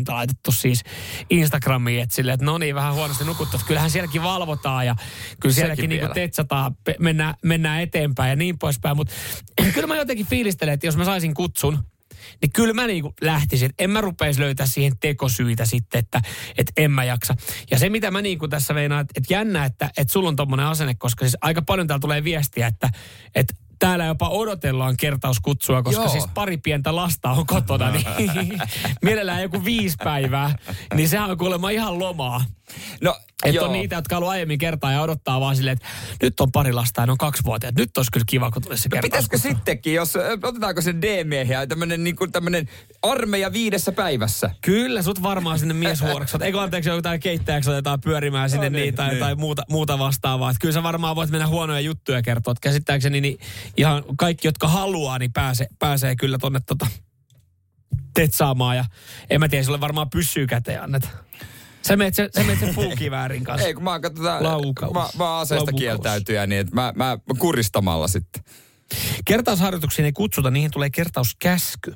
laitettu 0.08 0.52
siis 0.52 0.82
Instagramiin, 1.30 2.02
että 2.02 2.14
silleen, 2.14 2.34
että 2.34 2.46
no 2.46 2.58
niin, 2.58 2.74
vähän 2.74 2.94
huonosti 2.94 3.24
nukuttu, 3.24 3.56
että 3.56 3.66
kyllähän 3.66 3.90
sielläkin 3.90 4.22
valvotaan 4.22 4.86
ja 4.86 4.96
kyllä 5.40 5.54
sielläkin 5.54 5.90
vielä. 5.90 6.14
tetsataan, 6.14 6.76
mennään, 6.98 7.34
mennään 7.44 7.82
eteenpäin 7.82 8.30
ja 8.30 8.36
niin 8.36 8.58
poispäin. 8.58 8.96
Mutta 8.96 9.14
kyllä 9.74 9.86
mä 9.86 9.96
jotenkin 9.96 10.26
fiilistelen, 10.26 10.74
että 10.74 10.86
jos 10.86 10.96
mä 10.96 11.04
saisin 11.04 11.34
kutsun, 11.34 11.78
niin 12.42 12.52
kyllä 12.52 12.74
mä 12.74 12.86
niinku 12.86 13.14
lähtisin. 13.20 13.70
En 13.78 13.90
mä 13.90 14.00
rupeisi 14.00 14.40
löytää 14.40 14.66
siihen 14.66 14.92
tekosyitä 15.00 15.66
sitten, 15.66 15.98
että, 15.98 16.22
että 16.58 16.72
en 16.76 16.90
mä 16.90 17.04
jaksa. 17.04 17.34
Ja 17.70 17.78
se, 17.78 17.90
mitä 17.90 18.10
mä 18.10 18.22
niinku 18.22 18.48
tässä 18.48 18.74
meinaan, 18.74 19.00
että, 19.00 19.12
että 19.16 19.34
jännä, 19.34 19.64
että, 19.64 19.90
että 19.96 20.12
sulla 20.12 20.28
on 20.28 20.36
tommonen 20.36 20.66
asenne, 20.66 20.94
koska 20.94 21.24
siis 21.24 21.36
aika 21.40 21.62
paljon 21.62 21.86
täällä 21.86 22.00
tulee 22.00 22.24
viestiä, 22.24 22.66
että, 22.66 22.90
että 23.34 23.54
täällä 23.78 24.04
jopa 24.04 24.28
odotellaan 24.28 24.96
kertauskutsua, 24.96 25.82
koska 25.82 26.02
Joo. 26.02 26.12
siis 26.12 26.26
pari 26.34 26.56
pientä 26.56 26.96
lasta 26.96 27.30
on 27.30 27.46
kotona, 27.46 27.90
niin 27.90 28.04
mielellään 29.02 29.42
joku 29.42 29.64
viisi 29.64 29.96
päivää, 30.04 30.58
niin 30.94 31.08
sehän 31.08 31.30
on 31.30 31.38
kuulemma 31.38 31.70
ihan 31.70 31.98
lomaa. 31.98 32.44
no 33.00 33.16
Että 33.44 33.64
on 33.64 33.72
niitä, 33.72 33.96
jotka 33.96 34.16
on 34.16 34.18
ollut 34.18 34.30
aiemmin 34.30 34.58
kertaa 34.58 34.92
ja 34.92 35.02
odottaa 35.02 35.40
vaan 35.40 35.56
silleen, 35.56 35.76
että 35.76 35.88
nyt 36.22 36.40
on 36.40 36.52
pari 36.52 36.72
lasta 36.72 37.02
ja 37.02 37.06
ne 37.06 37.12
on 37.12 37.18
kaksi 37.18 37.44
vuotta. 37.44 37.68
Nyt 37.76 37.96
olisi 37.96 38.10
kyllä 38.12 38.24
kiva, 38.28 38.50
kun 38.50 38.62
tulisi 38.62 38.82
se 38.82 38.88
No 38.96 39.02
pitäisikö 39.02 39.38
sittenkin, 39.38 39.94
jos 39.94 40.16
otetaanko 40.42 40.80
sen 40.80 41.02
D-miehiä, 41.02 41.66
tämmönen, 41.66 42.04
niin 42.04 42.16
kuin, 42.16 42.32
tämmönen 42.32 42.68
armeija 43.02 43.52
viidessä 43.52 43.92
päivässä? 43.92 44.50
Kyllä, 44.60 45.02
sut 45.02 45.22
varmaan 45.22 45.58
sinne 45.58 45.74
mieshuoreksi. 45.74 46.36
Eikö 46.40 46.60
anteeksi, 46.60 46.90
jotain 46.90 47.20
keittäjäksi 47.20 47.70
otetaan 47.70 48.00
pyörimään 48.00 48.50
sinne 48.50 48.70
No 48.70 48.72
niin, 48.72 48.82
niin, 48.82 48.94
tai, 48.94 49.08
niin. 49.08 49.20
tai 49.20 49.34
muuta, 49.34 49.62
muuta 49.70 49.98
vastaavaa. 49.98 50.50
Et 50.50 50.56
kyllä 50.60 50.74
sä 50.74 50.82
varmaan 50.82 51.16
voit 51.16 51.30
mennä 51.30 51.46
huonoja 51.46 51.80
juttuja 51.80 52.22
kertoa. 52.22 52.52
Et 52.52 52.60
käsittääkseni 52.60 53.20
niin 53.20 53.38
ihan 53.76 54.04
kaikki, 54.18 54.48
jotka 54.48 54.68
haluaa, 54.68 55.18
niin 55.18 55.32
pääsee, 55.32 55.66
pääsee 55.78 56.16
kyllä 56.16 56.38
tonne 56.38 56.60
tota, 56.66 56.86
tetsaamaan. 58.14 58.76
Ja 58.76 58.84
en 59.30 59.40
mä 59.40 59.48
tiedä, 59.48 59.64
sulle 59.64 59.80
varmaan 59.80 60.10
pyssyy 60.10 60.46
käteen 60.46 60.82
annet. 60.82 61.08
Sä 61.82 61.96
meet 61.96 62.14
sen, 62.14 62.28
sä 62.34 62.44
meet 62.44 62.58
sen 62.58 62.74
puukiväärin 62.74 63.44
kanssa. 63.44 63.66
Ei, 63.66 63.74
kun 63.74 63.84
mä 63.84 63.92
oon 63.92 64.00
katsotaan, 64.00 64.44
Laukaus. 64.44 64.94
mä, 64.94 65.08
mä 65.18 65.30
oon 65.32 65.42
aseesta 65.42 65.64
Laukaus. 65.64 65.80
kieltäytyjä, 65.80 66.46
niin 66.46 66.60
että 66.60 66.74
mä, 66.74 66.92
mä 66.96 67.18
kuristamalla 67.38 68.08
sitten. 68.08 68.42
Kertausharjoituksiin 69.24 70.06
ei 70.06 70.12
kutsuta, 70.12 70.50
niihin 70.50 70.70
tulee 70.70 70.90
kertauskäsky. 70.90 71.94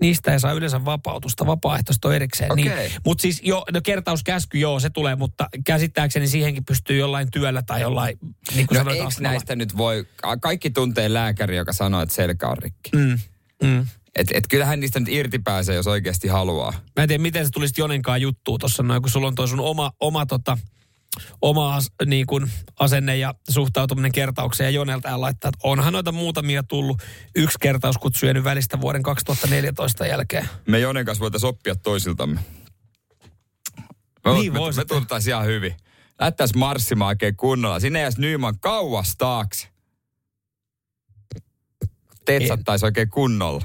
Niistä 0.00 0.32
ei 0.32 0.40
saa 0.40 0.52
yleensä 0.52 0.84
vapautusta, 0.84 1.46
vapaaehtoista 1.46 2.08
on 2.08 2.14
erikseen. 2.14 2.52
Okei. 2.52 2.64
Niin, 2.64 2.92
mutta 3.04 3.22
siis 3.22 3.40
jo, 3.44 3.64
no 3.72 3.80
kertauskäsky, 3.84 4.58
joo, 4.58 4.80
se 4.80 4.90
tulee, 4.90 5.16
mutta 5.16 5.48
käsittääkseni 5.66 6.28
siihenkin 6.28 6.64
pystyy 6.64 6.98
jollain 6.98 7.30
työllä 7.30 7.62
tai 7.62 7.80
jollain, 7.80 8.18
niin 8.54 8.66
kuin 8.66 8.76
No 8.78 8.90
asemalla. 8.90 9.20
näistä 9.20 9.56
nyt 9.56 9.76
voi, 9.76 10.06
ka- 10.16 10.36
kaikki 10.36 10.70
tuntee 10.70 11.12
lääkäri, 11.12 11.56
joka 11.56 11.72
sanoo, 11.72 12.02
että 12.02 12.14
selkä 12.14 12.48
on 12.48 12.58
rikki. 12.58 12.90
Mm, 12.94 13.18
mm. 13.62 13.86
Et, 14.16 14.28
et 14.34 14.44
kyllähän 14.50 14.80
niistä 14.80 15.00
nyt 15.00 15.08
irti 15.08 15.38
pääsee, 15.38 15.74
jos 15.76 15.86
oikeasti 15.86 16.28
haluaa. 16.28 16.72
Mä 16.72 17.02
en 17.02 17.08
tiedä, 17.08 17.22
miten 17.22 17.44
se 17.44 17.50
tulisi 17.50 17.74
Jonenkaan 17.80 18.20
juttuun 18.20 18.58
tuossa 18.60 18.82
noin, 18.82 19.02
kun 19.02 19.10
sulla 19.10 19.26
on 19.26 19.34
toi 19.34 19.48
sun 19.48 19.60
oma, 19.60 19.92
oma 20.00 20.26
tota, 20.26 20.58
oma 21.42 21.74
as, 21.74 21.90
niin 22.06 22.26
kuin 22.26 22.50
asenne 22.78 23.16
ja 23.16 23.34
suhtautuminen 23.50 24.12
kertaukseen 24.12 24.66
ja 24.66 24.70
Jonelta 24.70 25.08
ja 25.08 25.20
laittaa, 25.20 25.48
että 25.48 25.68
onhan 25.68 25.92
noita 25.92 26.12
muutamia 26.12 26.62
tullut 26.62 27.02
yksi 27.34 27.58
kertauskutsu 27.60 28.26
jäänyt 28.26 28.44
välistä 28.44 28.80
vuoden 28.80 29.02
2014 29.02 30.06
jälkeen. 30.06 30.48
Me 30.66 30.78
Jonen 30.78 31.04
kanssa 31.04 31.22
voitaisiin 31.22 31.48
oppia 31.48 31.76
toisiltamme. 31.76 32.40
Me, 34.24 34.32
Niin 34.32 34.52
me, 34.52 34.58
me 34.76 34.84
tunnettaisiin 34.84 35.34
ihan 35.34 35.46
hyvin. 35.46 35.76
Lähtäisiin 36.20 36.58
marssimaan 36.58 37.08
oikein 37.08 37.36
kunnolla. 37.36 37.80
Sinne 37.80 38.00
jäisi 38.00 38.20
Nyman 38.20 38.58
kauas 38.60 39.16
taakse. 39.18 39.68
Tetsattaisiin 42.24 42.86
oikein 42.86 43.10
kunnolla. 43.10 43.64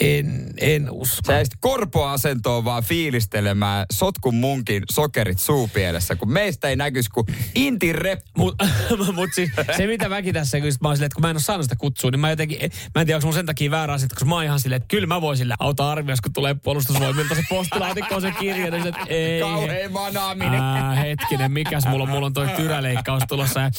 En, 0.00 0.54
en 0.60 0.90
usko. 0.90 1.32
Sä 1.32 1.42
korpoasentoon 1.60 2.64
vaan 2.64 2.82
fiilistelemään 2.82 3.86
sotkun 3.92 4.34
munkin 4.34 4.82
sokerit 4.90 5.38
suupielessä, 5.38 6.16
kun 6.16 6.32
meistä 6.32 6.68
ei 6.68 6.76
näkyisi 6.76 7.10
kuin 7.10 7.26
intin 7.54 7.94
reppu. 7.94 8.32
Mutta 8.36 8.64
mut 9.12 9.30
siis, 9.34 9.50
se 9.76 9.86
mitä 9.86 10.08
mäkin 10.08 10.34
tässä, 10.34 10.60
kun 10.60 10.68
mä 10.80 10.94
silleen, 10.94 11.06
että 11.06 11.14
kun 11.14 11.22
mä 11.22 11.30
en 11.30 11.36
ole 11.36 11.42
saanut 11.42 11.64
sitä 11.64 11.76
kutsua, 11.76 12.10
niin 12.10 12.20
mä 12.20 12.30
jotenkin, 12.30 12.58
mä 12.94 13.00
en 13.00 13.06
tiedä, 13.06 13.16
onko 13.16 13.26
mun 13.26 13.34
sen 13.34 13.46
takia 13.46 13.70
väärä 13.70 13.92
asia, 13.92 14.08
koska 14.08 14.24
mä 14.24 14.34
oon 14.34 14.44
ihan 14.44 14.60
silleen, 14.60 14.76
että 14.76 14.88
kyllä 14.88 15.06
mä 15.06 15.20
voin 15.20 15.36
sillä 15.36 15.56
auta 15.58 15.90
arvioida, 15.90 16.22
kun 16.22 16.32
tulee 16.32 16.54
puolustusvoimilta 16.54 17.34
se 17.34 17.42
postilaatikko 17.48 18.20
se 18.20 18.32
kirja, 18.32 18.70
niin 18.70 18.86
että 18.86 19.00
ei. 19.08 19.40
Kauheen 19.40 19.92
manaaminen. 19.92 20.60
Ää, 20.60 20.94
hetkinen, 20.94 21.52
mikäs 21.52 21.86
mulla 21.86 22.02
on, 22.02 22.10
mulla 22.10 22.26
on 22.26 22.32
toi 22.32 22.48
tyräleikkaus 22.48 23.22
tulossa 23.28 23.60
ja 23.60 23.70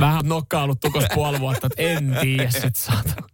vähän 0.00 0.22
nokkailut 0.24 0.80
tukos 0.80 1.04
puoli 1.14 1.40
vuotta, 1.40 1.66
että 1.66 1.82
en 1.82 2.18
tiedä 2.20 2.50
sit 2.50 2.76
saatana. 2.76 3.28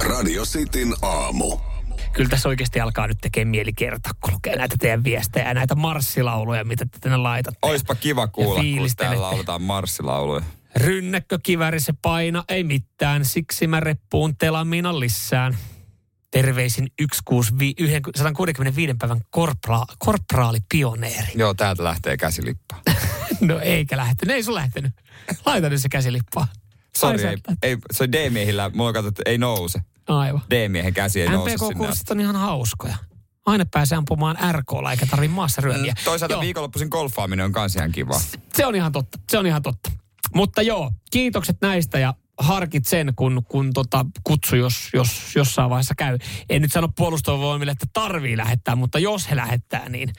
Radio 0.00 0.44
Cityn 0.44 0.94
aamu. 1.02 1.58
Kyllä 2.12 2.28
tässä 2.28 2.48
oikeasti 2.48 2.80
alkaa 2.80 3.06
nyt 3.06 3.18
tekemään 3.20 3.50
mieli 3.50 3.72
kertoa, 3.72 4.12
kun 4.20 4.34
lukee 4.34 4.56
näitä 4.56 4.76
teidän 4.78 5.04
viestejä 5.04 5.48
ja 5.48 5.54
näitä 5.54 5.74
marssilauluja, 5.74 6.64
mitä 6.64 6.84
te 6.84 6.98
tänne 7.00 7.16
laitatte. 7.16 7.58
Oispa 7.62 7.94
kiva 7.94 8.26
kuulla, 8.26 8.62
kun 8.78 8.90
täällä 8.96 9.20
lauletaan 9.20 9.62
marssilauluja. 9.62 10.42
Rynnäkkökiväri 10.76 11.80
se 11.80 11.94
paina, 12.02 12.44
ei 12.48 12.64
mitään, 12.64 13.24
siksi 13.24 13.66
mä 13.66 13.80
reppuun 13.80 14.36
telaminan 14.36 15.00
lissään. 15.00 15.56
Terveisin 16.30 16.88
165, 17.02 18.00
165 18.16 18.94
päivän 18.94 19.20
korpra, 19.30 19.84
korpraalipioneeri. 19.98 21.32
Joo, 21.34 21.54
täältä 21.54 21.84
lähtee 21.84 22.16
käsilippa. 22.16 22.76
No 23.40 23.58
eikä 23.58 23.96
lähtenyt, 23.96 24.36
ei 24.36 24.42
sun 24.42 24.54
lähtenyt. 24.54 24.92
Laita 25.46 25.68
nyt 25.68 25.80
se 25.80 25.88
käsilippaa. 25.88 26.48
Sori, 26.96 27.24
ei, 27.24 27.36
ei, 27.62 27.76
se 27.90 28.04
on 28.04 28.12
D-miehillä, 28.12 28.70
mulla 28.74 28.88
on 28.88 28.94
katsottu, 28.94 29.22
ei 29.26 29.38
nouse. 29.38 29.80
Aivan. 30.08 30.40
D-miehen 30.50 30.94
käsi 30.94 31.22
ei 31.22 31.28
nouse 31.28 31.58
sinne. 31.58 31.74
MPK-kurssit 31.74 32.10
on 32.10 32.20
ihan 32.20 32.36
hauskoja. 32.36 32.96
Aina 33.46 33.64
pääsee 33.70 33.98
ampumaan 33.98 34.36
RKlla 34.52 34.90
eikä 34.90 35.06
tarvitse 35.06 35.34
maassa 35.34 35.60
ryömiä. 35.62 35.92
Mm, 35.92 36.04
Toisaalta 36.04 36.34
Joo. 36.34 36.40
viikonloppuisin 36.40 36.88
golfaaminen 36.88 37.44
on 37.44 37.52
kans 37.52 37.76
ihan 37.76 37.92
kiva. 37.92 38.20
Se 38.54 38.66
on 38.66 38.74
ihan 38.74 38.92
totta, 38.92 39.18
se 39.30 39.38
on 39.38 39.46
ihan 39.46 39.62
totta. 39.62 39.90
Mutta 40.34 40.62
joo, 40.62 40.90
kiitokset 41.10 41.56
näistä 41.60 41.98
ja 41.98 42.14
harkit 42.38 42.86
sen, 42.86 43.12
kun, 43.16 43.42
kun 43.48 43.72
tota 43.72 44.06
kutsu, 44.24 44.56
jos, 44.56 44.74
jos 44.94 45.36
jossain 45.36 45.70
vaiheessa 45.70 45.94
käy. 45.94 46.18
En 46.50 46.62
nyt 46.62 46.72
sano 46.72 46.88
puolustusvoimille, 46.96 47.72
että 47.72 47.86
tarvii 47.92 48.36
lähettää, 48.36 48.76
mutta 48.76 48.98
jos 48.98 49.30
he 49.30 49.36
lähettää, 49.36 49.88
niin 49.88 50.12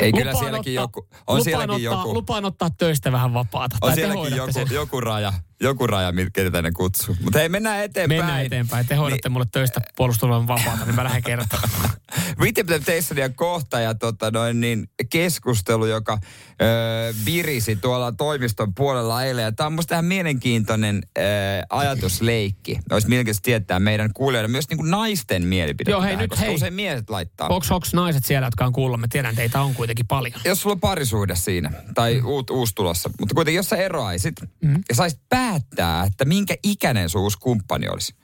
Ei 0.00 0.12
kyllä 0.12 0.34
sielläkin 0.34 0.80
ottaa, 0.80 1.00
joku, 1.02 1.08
on 1.26 1.36
lupaan 1.36 1.42
sielläkin 1.44 1.88
ottaa, 1.88 2.00
joku, 2.02 2.14
Lupaan 2.14 2.44
ottaa 2.44 2.70
töistä 2.70 3.12
vähän 3.12 3.34
vapaata. 3.34 3.76
on 3.80 3.94
sielläkin 3.94 4.36
joku, 4.36 4.74
joku 4.74 5.00
raja, 5.00 5.32
joku 5.60 5.86
raja, 5.86 6.12
ketä 6.32 6.62
ne 6.62 6.72
kutsuu. 6.72 7.16
Mutta 7.20 7.38
hei, 7.38 7.48
mennään 7.48 7.84
eteenpäin. 7.84 8.20
Mennään 8.20 8.44
eteenpäin. 8.44 8.86
Te 8.86 8.94
hoidatte 8.94 9.28
mulle 9.28 9.46
töistä 9.52 9.80
puolustusvoiman 9.96 10.48
vapaata, 10.48 10.84
niin 10.84 10.94
mä 10.94 11.04
lähden 11.04 11.22
kertomaan. 11.22 11.90
Temptationia 12.66 13.28
kohta 13.28 13.80
ja 13.80 13.94
tota 13.94 14.30
noin, 14.30 14.60
niin 14.60 14.88
keskustelu, 15.10 15.86
joka 15.86 16.18
öö, 16.62 17.12
virisi 17.24 17.76
tuolla 17.76 18.12
toimiston 18.12 18.74
puolella 18.74 19.24
eilen. 19.24 19.56
Tämä 19.56 19.66
on 19.66 19.72
musta 19.72 19.94
ihan 19.94 20.04
mielenkiintoinen 20.04 21.02
öö, 21.18 21.24
ajatusleikki. 21.70 22.78
Olisi 22.90 23.08
mielenkiintoista 23.08 23.44
tietää 23.44 23.80
meidän 23.80 24.12
kuulijoille 24.14 24.48
myös 24.48 24.68
niin 24.68 24.78
kuin 24.78 24.90
naisten 24.90 25.46
mielipide. 25.46 25.90
Joo, 25.90 26.02
hei, 26.02 26.10
tähän, 26.10 26.22
nyt 26.22 26.30
koska 26.30 26.44
hei. 26.44 26.54
usein 26.54 26.74
miehet 26.74 27.10
laittaa. 27.10 27.48
Onks 27.48 27.94
naiset 27.94 28.24
siellä, 28.24 28.46
jotka 28.46 28.66
on 28.66 28.72
kuulla? 28.72 28.96
Mä 28.96 29.06
tiedän, 29.10 29.36
teitä 29.36 29.62
on 29.62 29.74
kuitenkin 29.74 30.06
paljon. 30.06 30.40
jos 30.44 30.62
sulla 30.62 30.74
on 30.74 30.80
parisuhde 30.80 31.34
siinä, 31.36 31.70
tai 31.94 32.14
mm. 32.14 32.26
uut, 32.26 32.50
uusi 32.50 32.74
tulossa, 32.74 33.10
mutta 33.20 33.34
kuitenkin 33.34 33.56
jos 33.56 33.68
sä 33.68 33.76
eroaisit 33.76 34.34
mm. 34.60 34.74
ja 34.88 34.94
saisit 34.94 35.20
päättää, 35.44 36.04
että 36.04 36.24
minkä 36.24 36.54
ikäinen 36.62 37.08
sun 37.08 37.22
uusi 37.22 37.38
kumppani 37.38 37.88
olisi, 37.88 38.14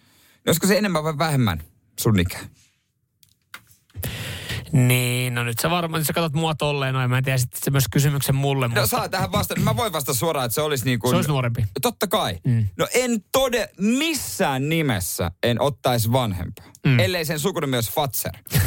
olisiko 0.47 0.67
se 0.67 0.79
enemmän 0.79 1.05
vai 1.05 1.19
vähemmän 1.19 1.63
sun 2.01 2.21
ikä? 2.21 2.39
Niin, 4.73 5.35
no 5.35 5.45
nyt 5.45 5.59
sä 5.59 5.71
varmaan, 5.71 6.05
sä 6.05 6.13
katsot 6.13 6.33
mua 6.33 6.55
tolleen, 6.55 6.95
no 6.95 7.01
en 7.01 7.11
mä 7.11 7.23
tiedä, 7.23 7.39
sitten 7.39 7.61
se 7.65 7.71
myös 7.71 7.85
kysymyksen 7.91 8.35
mulle, 8.35 8.69
No 8.69 8.75
mutta 8.75 8.87
saa 8.87 9.09
tähän 9.09 9.33
vastata. 9.33 9.61
Mä 9.61 9.77
voin 9.77 9.93
vastata 9.93 10.19
suoraan, 10.19 10.47
että 10.47 10.55
se 10.55 10.61
olisi 10.61 10.85
niin 10.85 10.99
kuin... 10.99 11.11
se 11.11 11.17
olisi 11.17 11.31
nuorempi. 11.31 11.65
Totta 11.83 12.07
kai. 12.07 12.39
Mm. 12.45 12.69
No 12.77 12.87
en 12.95 13.25
tode 13.33 13.69
missään 13.79 14.69
nimessä 14.69 15.31
en 15.43 15.61
ottaisi 15.61 16.13
vanhempaa. 16.13 16.67
Mm. 16.87 16.99
Ellei 16.99 17.25
sen 17.25 17.41
sukunimi 17.41 17.77
olisi 17.77 17.93
Fatser. 17.93 18.33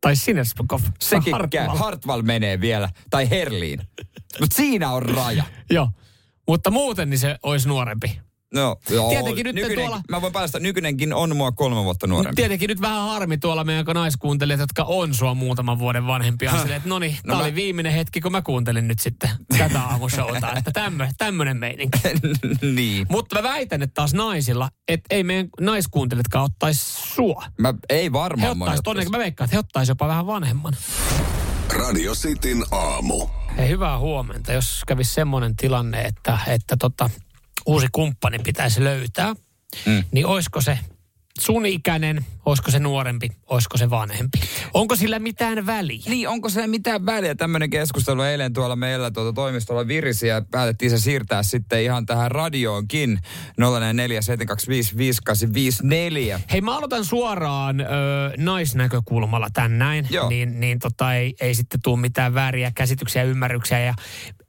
Tai 0.00 0.16
Sinerspokov. 0.16 0.80
Sekin 1.00 1.32
Hartwall. 1.32 1.76
Hartwall 1.76 2.22
menee 2.22 2.60
vielä. 2.60 2.88
Tai 3.10 3.30
Herliin. 3.30 3.80
Mutta 4.40 4.56
siinä 4.56 4.90
on 4.90 5.02
raja. 5.02 5.44
Joo. 5.70 5.90
Mutta 6.50 6.70
muuten 6.70 7.10
niin 7.10 7.18
se 7.18 7.36
olisi 7.42 7.68
nuorempi. 7.68 8.20
No, 8.54 8.76
joo. 8.90 9.10
Tietenkin 9.10 9.44
nyt 9.44 9.54
nykyinen, 9.54 9.78
tuolla- 9.86 10.00
Mä 10.08 10.20
voin 10.22 10.32
päästä, 10.32 10.58
nykyinenkin 10.60 11.12
on 11.14 11.36
mua 11.36 11.52
kolme 11.52 11.84
vuotta 11.84 12.06
nuorempi. 12.06 12.36
tietenkin 12.36 12.68
nyt 12.68 12.80
vähän 12.80 13.00
harmi 13.08 13.38
tuolla 13.38 13.64
meidän 13.64 13.84
naiskuuntelijat, 13.94 14.60
jotka 14.60 14.84
on 14.84 15.14
sua 15.14 15.34
muutaman 15.34 15.78
vuoden 15.78 16.06
vanhempia. 16.06 16.50
Silleen, 16.50 16.72
että 16.76 16.88
no 16.88 16.98
niin, 16.98 17.12
No 17.12 17.18
tää 17.26 17.36
mä- 17.36 17.42
oli 17.42 17.54
viimeinen 17.54 17.92
hetki, 17.92 18.20
kun 18.20 18.32
mä 18.32 18.42
kuuntelin 18.42 18.88
nyt 18.88 18.98
sitten 18.98 19.30
tätä 19.58 19.80
aamushowta. 19.82 20.52
Että 20.56 20.70
tämmö, 20.72 21.08
tämmönen 21.18 21.56
meininki. 21.56 21.98
niin. 22.74 23.06
Mutta 23.10 23.36
mä 23.36 23.42
väitän, 23.42 23.82
että 23.82 23.94
taas 23.94 24.14
naisilla, 24.14 24.68
että 24.88 25.14
ei 25.14 25.24
meidän 25.24 25.48
naiskuuntelijatkaan 25.60 26.44
ottaisi 26.44 26.80
sua. 27.14 27.44
Mä, 27.58 27.74
ei 27.88 28.04
He 28.04 28.12
varmaan 28.12 28.46
ottaisi, 28.50 28.62
ottaisi. 28.62 28.82
todennäköisesti 28.82 29.16
mä 29.18 29.22
veikkaan, 29.22 29.44
että 29.44 29.54
he 29.56 29.58
ottaisi 29.58 29.90
jopa 29.90 30.08
vähän 30.08 30.26
vanhemman. 30.26 30.76
Radio 31.78 32.14
Cityn 32.14 32.62
aamu. 32.70 33.26
Hei, 33.56 33.68
hyvää 33.68 33.98
huomenta. 33.98 34.52
Jos 34.52 34.82
kävisi 34.86 35.14
semmoinen 35.14 35.56
tilanne, 35.56 36.02
että, 36.02 36.38
että 36.46 36.76
tota, 36.76 37.10
uusi 37.66 37.86
kumppani 37.92 38.38
pitäisi 38.38 38.84
löytää, 38.84 39.34
mm. 39.86 40.04
niin 40.12 40.26
olisiko 40.26 40.60
se 40.60 40.78
sun 41.38 41.66
ikäinen, 41.66 42.24
olisiko 42.46 42.70
se 42.70 42.78
nuorempi, 42.78 43.28
olisiko 43.46 43.76
se 43.76 43.90
vanhempi? 43.90 44.40
Onko 44.74 44.96
sillä 44.96 45.18
mitään 45.18 45.66
väliä? 45.66 46.02
Niin, 46.08 46.28
onko 46.28 46.48
se 46.48 46.66
mitään 46.66 47.06
väliä? 47.06 47.34
Tämmöinen 47.34 47.70
keskustelu 47.70 48.22
eilen 48.22 48.52
tuolla 48.52 48.76
meillä 48.76 49.10
tuota 49.10 49.32
toimistolla 49.32 49.86
virisi 49.88 50.26
ja 50.26 50.42
päätettiin 50.50 50.90
se 50.90 50.98
siirtää 50.98 51.42
sitten 51.42 51.82
ihan 51.82 52.06
tähän 52.06 52.30
radioonkin 52.30 53.18
047255854. 56.36 56.40
Hei, 56.52 56.60
mä 56.60 56.76
aloitan 56.76 57.04
suoraan 57.04 57.80
ö, 57.80 57.84
naisnäkökulmalla 58.36 59.48
tän 59.52 59.78
näin, 59.78 60.06
Joo. 60.10 60.28
niin, 60.28 60.60
niin 60.60 60.78
tota, 60.78 61.14
ei, 61.14 61.34
ei 61.40 61.54
sitten 61.54 61.82
tule 61.82 62.00
mitään 62.00 62.34
vääriä 62.34 62.72
käsityksiä 62.74 63.22
ja 63.22 63.28
ymmärryksiä 63.28 63.80
ja 63.80 63.94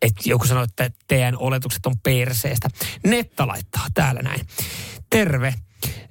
että 0.02 0.22
joku 0.26 0.46
sanoo, 0.46 0.64
että 0.64 0.92
teidän 1.08 1.38
oletukset 1.38 1.86
on 1.86 1.94
perseestä. 2.04 2.70
Netta 3.04 3.48
laittaa 3.48 3.86
täällä 3.94 4.22
näin. 4.22 4.48
Terve. 5.10 5.54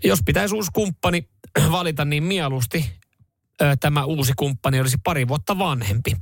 Jos 0.05 0.21
pitäisi 0.25 0.55
uusi 0.55 0.71
kumppani 0.75 1.29
valita, 1.73 2.05
niin 2.05 2.23
mieluusti 2.23 3.01
tämä 3.81 4.05
uusi 4.05 4.33
kumppani 4.37 4.81
olisi 4.81 4.97
pari 5.05 5.29
vuotta 5.29 5.59
vanhempi. 5.59 6.17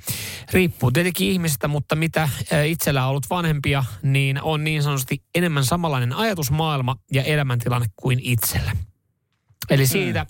Riippuu 0.53 0.91
tietenkin 0.91 1.29
ihmisestä, 1.29 1.69
mutta 1.69 1.97
mitä 1.97 2.29
itsellä 2.67 3.05
on 3.05 3.11
ollut 3.11 3.31
vanhempia, 3.31 3.85
niin 4.03 4.43
on 4.43 4.65
niin 4.65 4.83
sanotusti 4.83 5.23
enemmän 5.35 5.65
samanlainen 5.65 6.13
ajatusmaailma 6.13 6.97
ja 7.13 7.23
elämäntilanne 7.23 7.87
kuin 7.97 8.21
itsellä. 8.23 8.73
Eli 9.71 9.87
siitä 9.87 10.27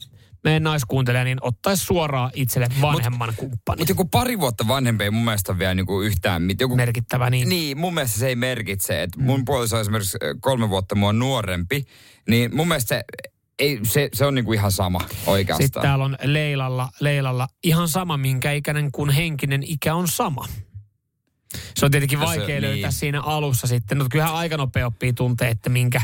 meidän 0.48 0.62
naiskuuntelija 0.62 1.24
niin 1.24 1.38
ottaisi 1.40 1.84
suoraan 1.84 2.30
itselle 2.34 2.68
vanhemman 2.80 3.32
kumppanin. 3.36 3.80
Mutta 3.80 3.90
joku 3.90 4.04
pari 4.04 4.40
vuotta 4.40 4.68
vanhempi 4.68 5.04
ei 5.04 5.10
mun 5.10 5.24
mielestä 5.24 5.58
vielä 5.58 5.74
niinku 5.74 6.00
yhtään 6.00 6.42
mit. 6.42 6.60
Joku, 6.60 6.76
Merkittävä 6.76 7.30
niin. 7.30 7.48
Niin, 7.48 7.78
mun 7.78 7.94
mielestä 7.94 8.18
se 8.18 8.28
ei 8.28 8.36
merkitse. 8.36 9.02
että 9.02 9.20
mun 9.20 9.44
puoliso 9.44 9.76
on 9.76 9.80
esimerkiksi 9.80 10.18
kolme 10.40 10.68
vuotta 10.68 10.94
mua 10.94 11.12
nuorempi, 11.12 11.84
niin 12.28 12.56
mun 12.56 12.68
mielestä 12.68 12.88
se, 12.88 13.04
ei, 13.58 13.80
se, 13.82 14.08
se 14.12 14.24
on 14.26 14.34
niinku 14.34 14.52
ihan 14.52 14.72
sama 14.72 15.00
oikeastaan. 15.26 15.64
Sitten 15.64 15.82
täällä 15.82 16.04
on 16.04 16.16
Leilalla, 16.22 16.88
Leilalla 17.00 17.48
ihan 17.64 17.88
sama, 17.88 18.16
minkä 18.16 18.52
ikäinen 18.52 18.92
kun 18.92 19.10
henkinen 19.10 19.62
ikä 19.62 19.94
on 19.94 20.08
sama. 20.08 20.44
Se 21.76 21.84
on 21.84 21.90
tietenkin 21.90 22.20
No 22.20 22.26
se- 22.26 22.38
vaikea 22.38 22.60
niin. 22.60 22.62
löytää 22.62 22.90
siinä 22.90 23.20
alussa 23.20 23.66
sitten. 23.66 23.98
No 23.98 24.06
kyllähän 24.10 24.34
aika 24.34 24.56
nopea 24.56 24.86
oppii 24.86 25.12
tuntee, 25.12 25.48
että 25.48 25.70
minkä, 25.70 26.00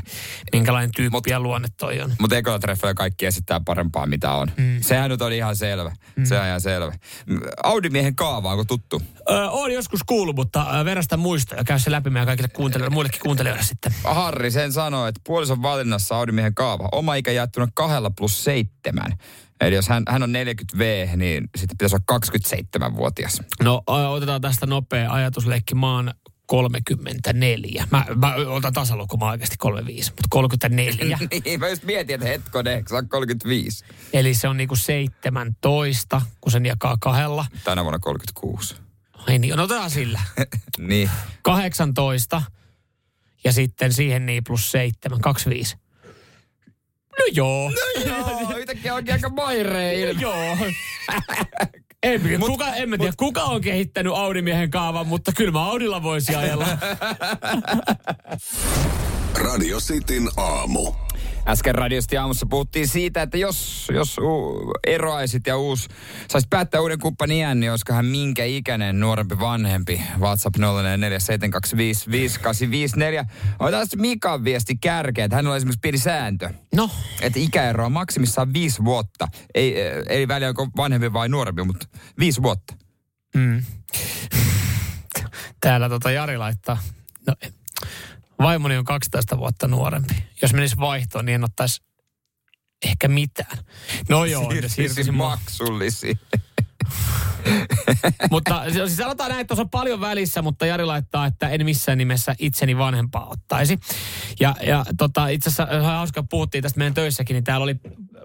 minkälainen 0.53 0.91
tyyppi 0.97 1.17
Mut- 1.17 1.27
ja 1.31 1.41
luonne 1.41 1.69
toi 1.77 2.01
on. 2.01 2.13
Mutta 2.21 2.59
treffeillä 2.61 2.95
kaikki 2.95 3.27
esittää 3.27 3.61
parempaa, 3.65 4.07
mitä 4.07 4.33
on. 4.33 4.49
Mm. 4.57 4.81
Sehän 4.81 5.11
nyt 5.11 5.23
on 5.23 5.33
ihan 5.33 5.57
selvä. 5.57 5.93
Mm. 6.17 6.25
Se 6.25 6.41
on 6.41 6.47
ihan 6.47 6.61
selvä. 6.61 6.93
Mm, 7.27 7.41
Audi-miehen 7.63 8.15
kaava, 8.15 8.51
onko 8.51 8.65
tuttu? 8.65 9.03
Öö, 9.31 9.49
on 9.51 9.73
joskus 9.73 10.01
kuullut, 10.07 10.37
mutta 10.37 10.67
verrasta 10.85 11.17
muistoja. 11.17 11.65
Käy 11.65 11.79
se 11.79 11.91
läpi 11.91 12.11
meidän 12.11 12.27
kaikille 12.27 12.49
kuuntelijoille, 12.49 12.95
muillekin 12.95 13.21
kuuntelijoille 13.21 13.63
sitten. 13.65 13.95
Harri 14.05 14.51
sen 14.51 14.73
sanoi, 14.73 15.09
että 15.09 15.21
puolison 15.25 15.63
valinnassa 15.63 16.15
Audi-miehen 16.19 16.55
kaava. 16.55 16.89
Oma 16.93 17.15
ikä 17.15 17.33
jaettuna 17.33 17.69
kahdella 17.75 18.11
plus 18.11 18.45
seitsemän. 18.45 19.13
Eli 19.61 19.75
jos 19.75 19.89
hän, 19.89 20.03
hän 20.09 20.23
on 20.23 20.33
40V, 20.33 21.17
niin 21.17 21.49
sitten 21.57 21.79
pitäisi 21.79 21.97
olla 21.97 22.21
27-vuotias. 22.89 23.43
No 23.63 23.83
otetaan 23.87 24.41
tästä 24.41 24.67
nopea 24.67 25.13
ajatusleikki. 25.13 25.75
Mä 25.75 25.95
oon 25.95 26.15
34. 26.47 27.87
Mä, 27.91 28.07
mä 28.15 28.35
otan 28.49 28.73
tasaluku, 28.73 29.17
mä 29.17 29.31
oikeasti 29.31 29.57
35, 29.59 30.11
mutta 30.11 30.29
34. 30.31 31.19
niin, 31.45 31.61
mä 31.61 31.69
just 31.69 31.85
mietin, 31.85 32.15
että 32.15 32.27
hetkonen, 32.27 32.85
sä 32.89 32.95
oot 32.95 33.05
35. 33.09 33.85
Eli 34.13 34.35
se 34.35 34.49
on 34.49 34.57
niinku 34.57 34.77
17, 34.77 36.23
kun 36.41 36.53
sen 36.53 36.67
jakaa 36.67 36.97
kahdella. 37.01 37.47
Tänä 37.65 37.83
vuonna 37.83 37.99
36. 37.99 38.75
Ai 39.29 39.39
niin, 39.39 39.57
no 39.57 39.63
otetaan 39.63 39.91
sillä. 39.91 40.21
niin. 40.79 41.11
18 41.43 42.43
ja 43.45 43.53
sitten 43.53 43.93
siihen 43.93 44.27
niin 44.27 44.45
plus 44.45 44.71
7, 44.71 45.21
25. 45.21 45.77
No 47.19 47.25
joo. 47.33 47.71
No 47.71 48.05
joo, 48.07 48.57
yhtäkkiä 48.59 48.95
onkin 48.95 49.15
aika 49.15 49.29
maireen 49.29 49.95
ilme. 49.95 50.21
joo. 50.21 50.57
En, 52.03 52.39
Mut, 52.39 52.49
kuka, 52.51 52.75
en 52.75 52.89
mä 52.89 52.97
tiedä, 52.97 53.11
mut, 53.11 53.17
kuka 53.17 53.43
on 53.43 53.61
kehittänyt 53.61 54.13
Audi-miehen 54.13 54.71
kaavan, 54.71 55.07
mutta 55.07 55.33
kyllä 55.37 55.53
mä 55.53 55.65
Audilla 55.65 56.03
voisi 56.03 56.35
ajella. 56.35 56.67
Radio 59.45 59.79
Cityn 59.81 60.29
aamu. 60.37 60.93
Äsken 61.49 61.75
radiosti 61.75 62.17
aamussa 62.17 62.47
puhuttiin 62.51 62.89
siitä, 62.89 63.23
että 63.23 63.39
jos, 63.39 63.89
jos 63.95 64.19
u, 64.19 64.61
eroaisit 64.87 65.47
ja 65.47 65.57
uusi, 65.57 65.89
saisit 66.31 66.51
päättää 66.51 66.81
uuden 66.81 66.99
kumppanin 66.99 67.37
iän, 67.37 67.61
niin 67.61 67.71
olisiko 67.71 67.93
hän 67.93 68.07
minkä 68.07 68.45
ikäinen 68.45 69.01
nuorempi 69.01 69.39
vanhempi? 69.41 70.03
WhatsApp 70.19 70.57
0447255854. 70.57 70.61
Otetaan 73.59 73.87
Mikan 73.97 74.45
viesti 74.45 74.77
kärkeä, 74.77 75.25
että 75.25 75.37
hänellä 75.37 75.53
on 75.53 75.57
esimerkiksi 75.57 75.81
pieni 75.81 75.99
sääntö. 75.99 76.51
No. 76.75 76.91
Että 77.21 77.39
ikäero 77.39 77.87
on 77.87 77.93
maksimissaan 77.93 78.53
viisi 78.53 78.85
vuotta. 78.85 79.29
Ei, 79.55 79.77
ei 80.09 80.29
väliä, 80.29 80.49
onko 80.49 80.69
vanhempi 80.77 81.13
vai 81.13 81.29
nuorempi, 81.29 81.63
mutta 81.63 81.87
viisi 82.19 82.43
vuotta. 82.43 82.75
Mm. 83.35 83.63
Täällä 85.61 85.89
tota 85.89 86.11
Jari 86.11 86.37
laittaa. 86.37 86.79
No, 87.27 87.35
Vaimoni 88.39 88.77
on 88.77 88.85
12 88.85 89.39
vuotta 89.39 89.69
nuorempi. 89.69 90.15
Jos 90.43 90.53
menisi 90.53 90.77
vaihtoon, 90.77 91.25
niin 91.25 91.35
en 91.35 91.45
ottaisi 91.45 91.83
ehkä 92.85 93.09
mitään. 93.09 93.59
No 94.09 94.25
joo, 94.25 94.53
siirtyisi 94.67 95.11
maksullisiin. 95.11 96.21
mutta 98.31 98.65
siis 98.73 98.97
sanotaan 98.97 99.31
näin, 99.31 99.41
että 99.41 99.49
tuossa 99.49 99.63
on 99.63 99.71
paljon 99.71 100.01
välissä, 100.01 100.43
mutta 100.43 100.67
Jari 100.67 100.85
laittaa, 100.85 101.27
että 101.27 101.49
en 101.49 101.65
missään 101.65 101.99
nimessä 101.99 102.35
itseni 102.39 102.79
vanhempaa 102.79 103.29
ottaisi. 103.29 103.79
Ja, 104.41 104.55
ja 104.67 104.85
tota, 104.99 105.29
itse 105.29 105.49
asiassa 105.49 105.83
hauska, 105.83 106.23
puhuttiin 106.23 106.63
tästä 106.63 106.79
meidän 106.79 106.95
töissäkin, 106.95 107.35
niin 107.35 107.45
täällä 107.45 107.65
oli 107.65 107.77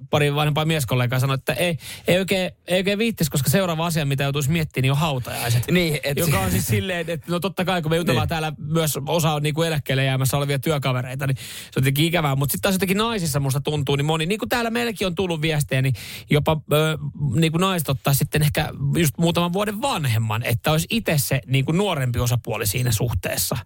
pari 0.10 0.36
vanhempaa 0.36 0.66
mieskollegaa 0.66 1.20
sanoi, 1.20 1.34
että 1.34 1.54
ei, 1.54 1.78
ei, 2.08 2.20
oikein, 2.20 2.52
ei 2.68 2.78
oikein 2.78 3.00
viittis, 3.00 3.30
koska 3.30 3.50
seuraava 3.50 3.86
asia, 3.86 4.06
mitä 4.06 4.24
joutuisi 4.24 4.52
miettimään, 4.52 4.82
niin 4.82 4.92
on 4.92 4.98
hautajaiset. 4.98 5.72
Niin, 5.72 6.00
et... 6.04 6.18
Joka 6.18 6.40
on 6.40 6.52
siis 6.52 6.68
silleen, 6.68 7.10
että 7.10 7.32
no 7.32 7.40
totta 7.40 7.66
kai, 7.66 7.82
kun 7.82 7.92
me 7.92 7.98
jutellaan 7.98 8.26
niin. 8.26 8.30
täällä 8.30 8.54
myös 8.58 9.00
osa 9.08 9.34
on 9.34 9.44
niin 9.44 9.54
kuin 9.54 9.68
eläkkeelle 9.68 10.04
jäämässä 10.04 10.38
olevia 10.38 10.60
työkavereita, 10.60 11.28
niin 11.28 11.38
se 11.38 11.80
on 11.80 11.82
jotenkin 11.82 12.06
ikävää. 12.06 12.36
Mutta 12.36 12.52
sitten 12.52 12.62
taas 12.62 12.76
jotenkin 12.76 12.98
naisissa 12.98 13.40
musta 13.40 13.62
tuntuu, 13.62 13.96
niin 13.96 14.06
moni, 14.06 14.26
niin 14.26 14.40
kuin 14.40 14.50
täällä 14.50 14.70
meilläkin 14.70 15.08
on 15.08 15.16
tullut 15.16 15.42
viestejä, 15.42 15.82
niin 15.82 15.94
jopa 16.30 16.62
ö, 16.74 16.98
niin 17.36 17.52
kuin 17.52 17.62
naiset 17.62 17.90
ottaa 17.90 18.14
sitten 18.14 18.42
ehkä 18.42 18.70
just 18.98 19.09
muutaman 19.18 19.54
vuoden 19.54 19.82
vanhemman, 19.82 20.44
että 20.44 20.72
olisi 20.72 20.88
itse 20.90 21.18
se 21.18 21.42
niin 21.46 21.66
kuin 21.66 21.78
nuorempi 21.78 22.20
osapuoli 22.20 22.68
siinä 22.68 22.92
suhteessa. 22.92 23.58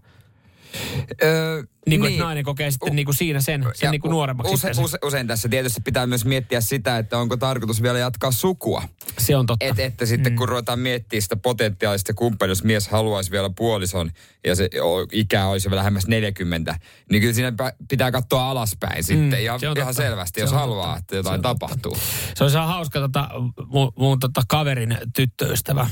Öö, 1.23 1.63
niin 1.85 1.99
kuin, 1.99 2.07
niin. 2.07 2.15
että 2.15 2.25
nainen 2.25 2.43
kokee 2.43 2.71
sitten 2.71 2.95
niin 2.95 3.05
kuin 3.05 3.15
siinä 3.15 3.41
sen, 3.41 3.65
sen 3.73 3.91
niin 3.91 4.01
kuin 4.01 4.11
nuoremmaksi. 4.11 4.53
Use, 4.53 4.71
use, 4.81 4.97
usein 5.03 5.27
tässä 5.27 5.49
tietysti 5.49 5.81
pitää 5.81 6.07
myös 6.07 6.25
miettiä 6.25 6.61
sitä, 6.61 6.97
että 6.97 7.17
onko 7.17 7.37
tarkoitus 7.37 7.81
vielä 7.81 7.99
jatkaa 7.99 8.31
sukua. 8.31 8.83
Se 9.17 9.35
on 9.35 9.45
totta. 9.45 9.65
Et, 9.65 9.79
että 9.79 10.05
sitten 10.05 10.33
mm. 10.33 10.37
kun 10.37 10.49
ruvetaan 10.49 10.79
miettimään 10.79 11.21
sitä 11.21 11.35
potentiaalista 11.35 12.13
kumppania, 12.13 12.51
jos 12.51 12.63
mies 12.63 12.87
haluaisi 12.87 13.31
vielä 13.31 13.49
puolison 13.57 14.11
ja 14.43 14.55
se 14.55 14.69
ikä 15.11 15.47
olisi 15.47 15.69
vielä 15.69 15.79
lähemmäs 15.79 16.07
40, 16.07 16.75
niin 17.11 17.21
kyllä 17.21 17.33
siinä 17.33 17.51
pitää 17.89 18.11
katsoa 18.11 18.49
alaspäin 18.49 18.97
mm. 18.97 19.03
sitten. 19.03 19.45
Ja 19.45 19.59
ihan 19.63 19.75
totta. 19.75 19.93
selvästi, 19.93 20.41
jos 20.41 20.51
haluaa, 20.51 20.87
totta. 20.87 20.99
että 20.99 21.15
jotain 21.15 21.39
se 21.39 21.41
tapahtuu. 21.41 21.91
Totta. 21.91 22.07
Se 22.35 22.43
olisi 22.43 22.57
hauska 22.57 22.99
tota, 22.99 23.29
mun, 23.67 23.91
mun 23.97 24.19
tota, 24.19 24.41
kaverin 24.47 24.97
tyttöystävä, 25.15 25.87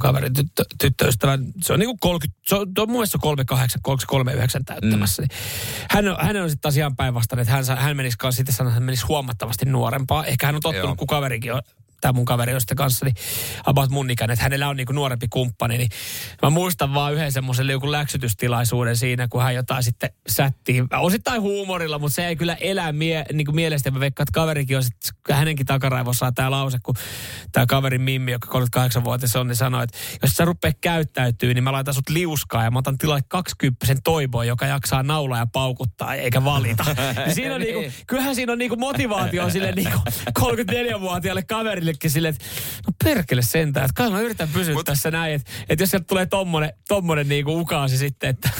kaverin 0.00 0.34
tyttö, 0.34 0.64
tyttöystävä, 0.80 1.38
se 1.62 1.72
on 1.72 1.78
niin 1.78 1.88
kuin 1.88 1.98
30, 2.00 2.40
se 2.46 2.54
on, 2.54 2.60
on 2.60 2.88
mun 2.88 2.96
mielestä 2.96 3.18
38, 3.20 3.82
39 3.82 4.64
täyttämässä. 4.64 5.15
Mm 5.15 5.15
kanssa. 5.16 5.22
Niin 5.22 5.86
hän, 5.90 6.08
on, 6.08 6.16
hän 6.26 6.36
on 6.36 6.50
sitten 6.50 6.62
taas 6.62 6.76
ihan 6.76 6.96
päinvastainen, 6.96 7.42
että 7.42 7.72
hän, 7.72 7.78
hän 7.78 7.96
menisi 7.96 8.18
kanssa 8.18 8.36
sitten 8.36 8.54
sanoa, 8.54 8.70
että 8.70 8.74
hän 8.74 8.82
menisi 8.82 9.06
huomattavasti 9.06 9.64
nuorempaa. 9.64 10.24
Ehkä 10.24 10.46
hän 10.46 10.54
on 10.54 10.60
tottunut, 10.60 10.88
Joo. 10.88 10.96
kun 10.96 11.06
kaverikin 11.06 11.52
on 11.52 11.62
tämä 12.00 12.12
mun 12.12 12.24
kaveri 12.24 12.54
on 12.54 12.60
sitten 12.60 12.76
kanssa, 12.76 13.04
niin 13.04 13.14
about 13.66 13.90
mun 13.90 14.10
ikäinen, 14.10 14.32
että 14.32 14.42
hänellä 14.42 14.68
on 14.68 14.76
niin 14.76 14.86
kuin 14.86 14.94
nuorempi 14.94 15.26
kumppani, 15.30 15.78
niin 15.78 15.88
mä 16.42 16.50
muistan 16.50 16.94
vaan 16.94 17.14
yhden 17.14 17.32
semmoisen 17.32 17.68
joku 17.68 17.92
läksytystilaisuuden 17.92 18.96
siinä, 18.96 19.28
kun 19.28 19.42
hän 19.42 19.54
jotain 19.54 19.82
sitten 19.82 20.10
sättiin, 20.28 20.86
osittain 20.98 21.42
huumorilla, 21.42 21.98
mutta 21.98 22.14
se 22.14 22.26
ei 22.26 22.36
kyllä 22.36 22.54
elää 22.54 22.92
mie, 22.92 23.24
niin 23.32 23.44
kuin 23.44 23.54
mielestä, 23.54 23.90
mä 23.90 24.00
veikkaan, 24.00 24.24
että 24.24 24.40
kaverikin 24.40 24.76
on 24.76 24.82
sitten, 24.82 25.36
hänenkin 25.36 25.66
takaraivossaan 25.66 26.34
tämä 26.34 26.50
lause, 26.50 26.78
kun 26.82 26.94
tämä 27.52 27.66
kaverin 27.66 28.00
Mimmi, 28.00 28.32
joka 28.32 28.58
38-vuotias 28.58 29.36
on, 29.36 29.46
niin 29.46 29.56
sanoi, 29.56 29.84
että 29.84 29.98
jos 30.22 30.30
sä 30.30 30.44
rupeat 30.44 30.76
käyttäytyy, 30.80 31.54
niin 31.54 31.64
mä 31.64 31.72
laitan 31.72 31.94
sut 31.94 32.08
liuskaa 32.08 32.64
ja 32.64 32.70
mä 32.70 32.78
otan 32.78 32.98
tilalle 32.98 33.22
20 33.28 33.94
toiboa, 34.04 34.44
joka 34.44 34.66
jaksaa 34.66 35.02
naulaa 35.02 35.38
ja 35.38 35.46
paukuttaa 35.52 36.14
eikä 36.14 36.44
valita. 36.44 36.84
niin 37.26 37.34
siinä 37.34 37.54
on 37.54 37.60
niinku, 37.60 37.84
kyllähän 38.06 38.34
siinä 38.34 38.52
on 38.52 38.58
niinku 38.58 38.76
motivaatio 38.76 39.50
sille 39.50 39.72
niinku 39.72 39.98
34-vuotiaalle 40.38 41.42
kaverille 41.42 41.85
Emilillekin 41.86 42.10
silleen, 42.10 42.34
että 42.34 42.46
no 42.86 42.92
perkele 43.04 43.42
sentään, 43.42 43.84
että 43.84 43.94
kai 43.94 44.10
mä 44.10 44.20
yritän 44.20 44.48
pysyä 44.48 44.74
Mut, 44.74 44.86
tässä 44.86 45.10
näin, 45.10 45.34
että, 45.34 45.50
että 45.68 45.82
jos 45.82 45.90
sieltä 45.90 46.06
tulee 46.06 46.26
tommonen, 46.26 46.72
tommonen 46.88 47.28
niinku 47.28 47.60
ukaasi 47.60 47.98
sitten, 47.98 48.30
että... 48.30 48.50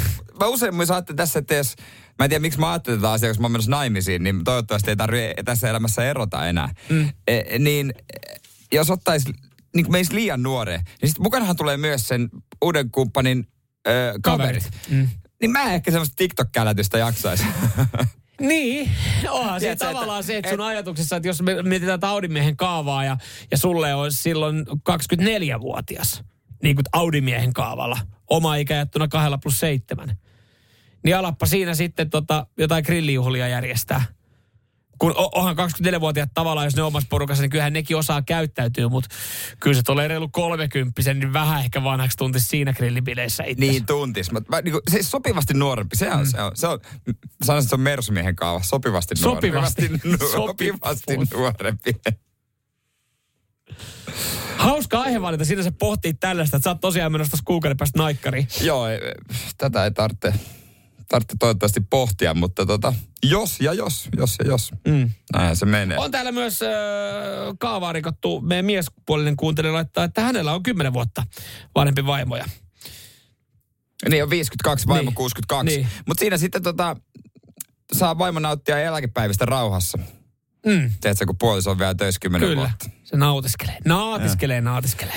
Mä 0.41 0.47
usein 0.47 0.74
myös 0.74 0.91
ajattelen 0.91 1.16
tässä, 1.16 1.39
että 1.39 1.55
jos, 1.55 1.74
mä 2.18 2.24
en 2.24 2.31
tiedä 2.31 2.43
miksi 2.43 2.61
mä 2.61 2.70
ajattelen 2.70 2.99
tätä 2.99 3.12
asiaa, 3.12 3.31
koska 3.31 3.41
mä 3.41 3.45
oon 3.45 3.53
menossa 3.53 3.70
naimisiin, 3.70 4.22
niin 4.22 4.45
toivottavasti 4.45 4.91
ei 4.91 4.97
tarvitse 4.97 5.35
tässä 5.45 5.70
elämässä 5.70 6.05
erota 6.05 6.47
enää. 6.47 6.74
Mm. 6.89 7.09
E, 7.27 7.59
niin 7.59 7.95
jos 8.72 8.91
ottaisi, 8.91 9.33
niin 9.74 9.85
kuin 9.85 9.93
meistä 9.93 10.14
liian 10.14 10.43
nuore, 10.43 10.77
niin 10.77 11.09
sitten 11.09 11.22
mukanahan 11.22 11.57
tulee 11.57 11.77
myös 11.77 12.09
sen 12.09 12.29
uuden 12.64 12.91
kumppanin 12.91 13.47
ö, 13.89 13.91
kaverit. 14.22 14.64
kaverit. 14.64 14.89
Mm. 14.91 15.09
Niin 15.41 15.51
mä 15.51 15.72
ehkä 15.72 15.91
semmoista 15.91 16.14
TikTok-kälätystä 16.16 16.99
jaksaisi. 16.99 17.45
Niin, 18.41 18.91
onhan 19.28 19.61
se 19.61 19.76
tavallaan 19.76 20.24
se, 20.24 20.37
että 20.37 20.51
sun 20.51 20.61
et, 20.61 20.66
ajatuksessa, 20.66 21.16
että 21.16 21.28
jos 21.28 21.43
me 21.43 21.62
mietitään 21.62 21.99
Audimiehen 22.03 22.57
kaavaa 22.57 23.05
ja, 23.05 23.16
ja 23.51 23.59
sulle 23.59 23.95
olisi 23.95 24.22
silloin 24.22 24.66
24-vuotias, 24.68 26.24
niin 26.62 26.76
kuin 26.76 26.84
Audimiehen 26.93 27.53
kaavalla, 27.53 27.99
oma 28.30 28.57
ikä 28.57 28.87
kahdella 29.11 29.39
plus 29.39 29.61
seitsemän, 29.61 30.16
niin 31.05 31.16
alappa 31.16 31.47
siinä 31.47 31.74
sitten 31.74 32.11
tota, 32.11 32.47
jotain 32.59 32.84
grillijuhlia 32.84 33.49
järjestää 33.49 34.16
kun 34.99 35.15
onhan 35.17 35.57
24-vuotiaat 35.57 36.31
tavallaan, 36.35 36.67
jos 36.67 36.77
ne 36.77 36.83
omassa 36.83 37.07
porukassa, 37.11 37.43
niin 37.43 37.51
kyllähän 37.51 37.73
nekin 37.73 37.97
osaa 37.97 38.23
käyttäytyä, 38.23 38.89
mutta 38.89 39.15
kyllä 39.61 39.77
se 39.77 39.83
tulee 39.83 40.09
reilu 40.09 40.29
30 40.29 41.15
niin 41.15 41.33
vähän 41.33 41.61
ehkä 41.61 41.85
vanhaksi 41.85 42.17
tuntis 42.17 42.49
siinä 42.49 42.73
grillibileissä 42.73 43.45
itse. 43.45 43.61
Niin 43.61 43.87
tuntis, 43.87 44.33
mutta 44.33 44.63
niin 44.63 44.75
se 44.91 45.03
sopivasti 45.03 45.55
nuorempi, 45.55 45.97
se 45.97 46.13
on, 46.13 46.21
mm. 46.21 46.27
se 46.27 46.43
on, 46.43 46.53
se 46.55 46.67
on 46.67 46.81
sanoisin, 47.45 47.67
että 47.67 47.69
se 47.69 47.75
on 47.75 47.81
Mersumiehen 47.81 48.37
kaava, 48.37 48.63
sopivasti 48.63 49.15
nuorempi. 49.23 49.47
Sopivasti. 49.47 49.91
sopivasti 50.33 51.17
nuorempi. 51.35 51.93
Hauska 54.57 55.01
aihevalinta, 55.01 55.45
siinä 55.45 55.63
se 55.63 55.71
pohtii 55.71 56.15
tällaista, 56.15 56.57
että 56.57 56.65
sä 56.65 56.71
oot 56.71 56.81
tosiaan 56.81 57.13
menossa 57.13 57.37
kuukauden 57.45 57.77
päästä 57.77 57.99
naikkariin. 57.99 58.49
Joo, 58.61 58.87
tätä 59.59 59.85
ei 59.85 59.91
tarvitse 59.91 60.33
tarvitse 61.09 61.37
toivottavasti 61.39 61.81
pohtia, 61.81 62.35
mutta 62.35 62.67
tota, 62.67 62.95
jos 63.23 63.61
ja 63.61 63.73
jos, 63.73 64.09
jos 64.17 64.37
ja 64.39 64.47
jos. 64.47 64.71
Mm. 64.89 65.11
Näinhän 65.33 65.57
se 65.57 65.67
menee. 65.67 65.99
On 65.99 66.11
täällä 66.11 66.33
myös 66.33 66.63
äh, 66.63 66.69
kaavaa 67.59 67.93
rikottu. 67.93 68.41
Meidän 68.41 68.65
miespuolinen 68.65 69.37
kuuntelija 69.37 69.75
laittaa, 69.75 70.05
että 70.05 70.23
hänellä 70.23 70.53
on 70.55 70.63
10 70.63 70.93
vuotta 70.93 71.23
vanhempi 71.75 72.07
vaimoja. 72.07 72.45
Niin 74.09 74.23
on 74.23 74.31
52, 74.31 74.87
vaimo 74.87 75.11
niin. 75.11 75.15
62. 75.15 75.77
Niin. 75.77 75.89
Mutta 76.07 76.21
siinä 76.21 76.39
sitten 76.39 76.63
tota, 76.63 76.97
saa 77.93 78.19
vaimo 78.19 78.41
nauttia 78.41 78.79
eläkepäivistä 78.79 79.45
rauhassa. 79.45 79.99
Mm. 80.67 80.91
Tiedätkö, 81.01 81.27
kun 81.27 81.39
puoliso 81.39 81.71
on 81.71 81.79
vielä 81.79 81.95
töissä 81.95 82.19
10 82.23 82.49
Kyllä. 82.49 82.61
vuotta. 82.61 82.91
se 83.05 83.17
nautiskelee. 83.17 83.79
Nautiskelee, 83.85 84.57
ja. 84.57 84.63
nautiskelee. 84.63 85.15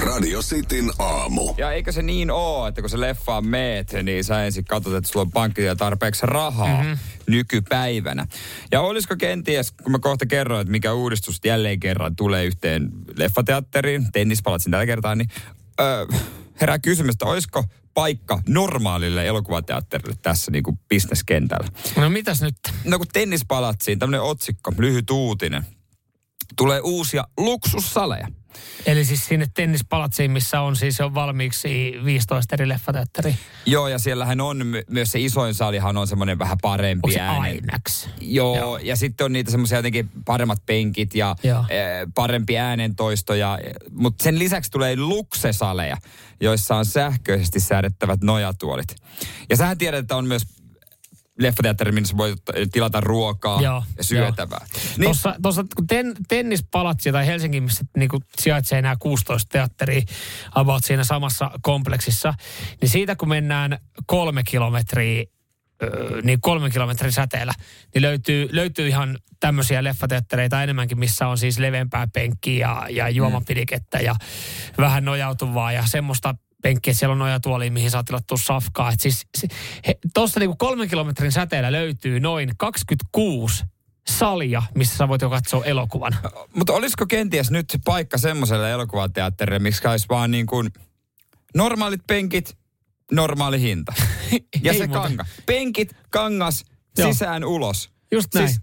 Radio 0.00 0.42
Cityn 0.42 0.90
aamu. 0.98 1.54
Ja 1.58 1.72
eikö 1.72 1.92
se 1.92 2.02
niin 2.02 2.30
oo, 2.30 2.66
että 2.66 2.80
kun 2.80 2.90
se 2.90 3.00
leffaan 3.00 3.46
meet, 3.46 3.92
niin 4.02 4.24
sä 4.24 4.44
ensin 4.44 4.64
katsot, 4.64 4.94
että 4.94 5.10
sulla 5.10 5.22
on 5.22 5.30
pankkitila 5.30 5.76
tarpeeksi 5.76 6.26
rahaa 6.26 6.82
mm-hmm. 6.82 6.98
nykypäivänä. 7.26 8.26
Ja 8.72 8.80
olisiko 8.80 9.16
kenties, 9.16 9.70
kun 9.70 9.92
mä 9.92 9.98
kohta 9.98 10.26
kerroin, 10.26 10.60
että 10.60 10.70
mikä 10.70 10.92
uudistus 10.92 11.40
jälleen 11.44 11.80
kerran 11.80 12.16
tulee 12.16 12.44
yhteen 12.44 12.90
leffateatteriin, 13.16 14.12
tennispalatsin 14.12 14.70
tällä 14.70 14.86
kertaa, 14.86 15.14
niin 15.14 15.28
öö, 15.80 16.06
herää 16.60 16.78
kysymys, 16.78 17.14
että 17.14 17.26
olisiko 17.26 17.64
paikka 17.94 18.42
normaalille 18.48 19.26
elokuvateatterille 19.26 20.16
tässä 20.22 20.50
niin 20.50 20.62
kuin 20.62 20.78
bisneskentällä. 20.88 21.68
No 21.96 22.10
mitäs 22.10 22.42
nyt? 22.42 22.56
No 22.84 22.98
kun 22.98 23.06
tennispalatsiin, 23.12 23.98
tämmöinen 23.98 24.22
otsikko, 24.22 24.72
lyhyt 24.78 25.10
uutinen. 25.10 25.66
Tulee 26.56 26.80
uusia 26.80 27.24
luksussaleja. 27.36 28.28
Eli 28.86 29.04
siis 29.04 29.26
sinne 29.26 29.46
tennispalatsiin, 29.54 30.30
missä 30.30 30.60
on 30.60 30.76
siis 30.76 30.98
jo 30.98 31.14
valmiiksi 31.14 31.92
15 32.04 32.54
eri 32.54 32.68
leffateatteri. 32.68 33.34
Joo, 33.66 33.88
ja 33.88 33.98
siellähän 33.98 34.40
on 34.40 34.66
my- 34.66 34.82
myös 34.90 35.12
se 35.12 35.20
isoin 35.20 35.54
salihan 35.54 35.96
on 35.96 36.06
semmoinen 36.06 36.38
vähän 36.38 36.58
parempi 36.62 37.06
Onko 37.06 37.12
se 37.14 37.20
ääni. 37.20 37.56
IMAX? 37.56 38.08
Joo, 38.20 38.56
Joo, 38.56 38.78
ja 38.78 38.96
sitten 38.96 39.24
on 39.24 39.32
niitä 39.32 39.50
semmoisia 39.50 39.78
jotenkin 39.78 40.10
paremmat 40.24 40.66
penkit 40.66 41.14
ja 41.14 41.36
e, 41.44 41.76
parempi 42.14 42.58
äänentoisto. 42.58 43.34
Ja, 43.34 43.58
mutta 43.90 44.22
sen 44.22 44.38
lisäksi 44.38 44.70
tulee 44.70 44.96
luksesaleja, 44.96 45.96
joissa 46.40 46.76
on 46.76 46.84
sähköisesti 46.84 47.60
säädettävät 47.60 48.20
nojatuolit. 48.22 48.96
Ja 49.50 49.56
sähän 49.56 49.78
tiedät, 49.78 50.00
että 50.00 50.16
on 50.16 50.26
myös 50.26 50.42
leffateatteri, 51.40 51.92
missä 51.92 52.16
voi 52.16 52.34
tilata 52.72 53.00
ruokaa 53.00 53.62
Joo, 53.62 53.84
ja 53.98 54.04
syötävää. 54.04 54.66
Niin. 54.96 55.04
Tuossa, 55.04 55.34
tuossa 55.42 55.64
kun 55.76 55.86
ten, 55.86 56.14
tennispalatsi 56.28 57.12
tai 57.12 57.26
Helsingin, 57.26 57.62
missä 57.62 57.84
niin 57.96 58.08
kuin 58.08 58.22
sijaitsee 58.38 58.82
nämä 58.82 58.96
16 58.98 59.48
teatteria 59.52 60.02
about 60.54 60.84
siinä 60.84 61.04
samassa 61.04 61.50
kompleksissa, 61.62 62.34
niin 62.80 62.88
siitä 62.88 63.16
kun 63.16 63.28
mennään 63.28 63.78
kolme 64.06 64.42
kilometriä 64.42 65.24
niin 66.22 66.40
kolmen 66.40 66.70
kilometrin 66.70 67.12
säteellä, 67.12 67.52
niin 67.94 68.02
löytyy, 68.02 68.48
löytyy 68.52 68.88
ihan 68.88 69.18
tämmöisiä 69.40 69.84
leffateattereita 69.84 70.62
enemmänkin, 70.62 70.98
missä 70.98 71.28
on 71.28 71.38
siis 71.38 71.58
leveämpää 71.58 72.06
penkkiä 72.14 72.66
ja, 72.68 72.86
ja 72.90 73.08
juomapidikettä 73.08 73.98
ja 73.98 74.14
vähän 74.78 75.04
nojautuvaa 75.04 75.72
ja 75.72 75.86
semmoista 75.86 76.34
penkkiä, 76.62 76.94
siellä 76.94 77.12
on 77.12 77.18
nojatuoli, 77.18 77.70
mihin 77.70 77.90
saa 77.90 78.04
tilattua 78.04 78.38
safkaa. 78.38 78.90
Et 78.92 79.00
siis 79.00 79.26
tuossa 80.14 80.40
niinku 80.40 80.56
kolmen 80.56 80.88
kilometrin 80.88 81.32
säteellä 81.32 81.72
löytyy 81.72 82.20
noin 82.20 82.50
26 82.56 83.64
salia, 84.08 84.62
missä 84.74 84.96
sä 84.96 85.08
voit 85.08 85.22
jo 85.22 85.30
katsoa 85.30 85.64
elokuvan. 85.64 86.16
Mutta 86.54 86.72
olisiko 86.72 87.06
kenties 87.06 87.50
nyt 87.50 87.78
paikka 87.84 88.18
semmoiselle 88.18 88.70
elokuvateatterille, 88.70 89.58
missä 89.58 89.90
olisi 89.90 90.06
vaan 90.08 90.30
niin 90.30 90.46
kuin 90.46 90.70
normaalit 91.54 92.06
penkit, 92.06 92.58
normaali 93.12 93.60
hinta. 93.60 93.92
Ja 94.62 94.74
se 94.74 94.88
kanga. 94.88 95.24
Penkit, 95.46 95.96
kangas, 96.10 96.64
Joo. 96.98 97.12
sisään 97.12 97.44
ulos. 97.44 97.90
Just 98.12 98.34
näin. 98.34 98.48
Siis 98.48 98.60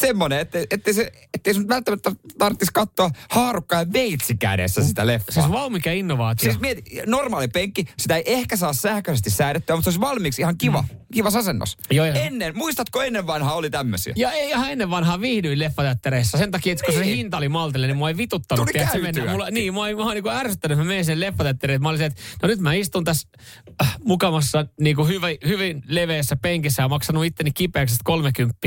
semmoinen, 0.00 0.38
että, 0.38 0.58
että 0.70 0.92
se, 0.92 1.12
ettei 1.34 1.54
sun 1.54 1.68
välttämättä 1.68 2.12
tarvitsisi 2.38 2.72
katsoa 2.74 3.10
haarukkaa 3.30 3.80
ja 3.80 3.92
veitsi 3.92 4.36
kädessä 4.36 4.84
sitä 4.84 5.06
leffaa. 5.06 5.32
Siis 5.32 5.48
vau 5.48 5.70
mikä 5.70 5.92
innovaatio. 5.92 6.50
Siis 6.50 6.60
mieti, 6.60 6.82
normaali 7.06 7.48
penkki, 7.48 7.84
sitä 7.98 8.16
ei 8.16 8.22
ehkä 8.26 8.56
saa 8.56 8.72
sähköisesti 8.72 9.30
säädettyä, 9.30 9.76
mutta 9.76 9.84
se 9.84 9.88
olisi 9.90 10.00
valmiiksi 10.00 10.42
ihan 10.42 10.58
kiva, 10.58 10.82
mm. 10.82 10.98
kiva 11.12 11.28
asennos. 11.28 11.76
Joo, 11.90 12.06
joo. 12.06 12.16
Ennen, 12.16 12.56
muistatko 12.56 13.02
ennen 13.02 13.26
vanhaa 13.26 13.54
oli 13.54 13.70
tämmöisiä? 13.70 14.12
Ja 14.16 14.32
ei 14.32 14.48
ihan 14.48 14.72
ennen 14.72 14.90
vanhaa 14.90 15.20
viihdyin 15.20 15.58
leffateattereissa. 15.58 16.38
Sen 16.38 16.50
takia, 16.50 16.72
että 16.72 16.84
kun 16.84 16.94
se 16.94 17.00
niin. 17.00 17.16
hinta 17.16 17.36
oli 17.36 17.48
maltille, 17.48 17.86
niin 17.86 17.96
mua 17.96 18.08
ei 18.08 18.16
vituttanut. 18.16 18.66
Tuli 18.66 18.84
käytyä. 18.84 19.02
Mennä, 19.02 19.32
mulla, 19.32 19.50
niin, 19.50 19.74
mua, 19.74 19.86
mua 19.96 20.14
niin 20.14 20.28
ärsyttänyt, 20.28 20.74
että 20.76 20.84
mä 20.84 20.88
menen 20.88 21.04
sen 21.04 21.20
leffateatteriin. 21.20 21.82
Mä 21.82 21.88
olisin, 21.88 22.06
että 22.06 22.22
no 22.42 22.48
nyt 22.48 22.60
mä 22.60 22.72
istun 22.72 23.04
tässä 23.04 23.28
äh, 23.82 23.96
mukamassa 24.04 24.66
niin 24.80 24.96
kuin 24.96 25.08
hyvin, 25.08 25.38
hyvin 25.46 25.82
leveässä 25.86 26.36
penkissä 26.36 26.82
ja 26.82 26.88
maksanut 26.88 27.24
itteni 27.24 27.50
kipeäksi 27.52 27.96
30. 28.04 28.58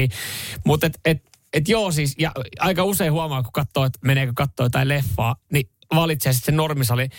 Mutta 0.66 0.90
et, 1.06 1.18
et, 1.18 1.24
et 1.54 1.70
joo 1.70 1.92
siis, 1.92 2.16
ja 2.18 2.32
aika 2.60 2.84
usein 2.84 3.12
huomaa, 3.12 3.44
kun 3.44 3.52
katsoo, 3.52 3.86
että 3.86 4.00
meneekö 4.02 4.34
katsoa 4.36 4.66
jotain 4.66 4.88
leffaa, 4.88 5.36
niin 5.54 5.70
valitsee 5.96 6.34
sitten 6.34 6.54
se 6.54 6.58
normisali. 6.58 7.10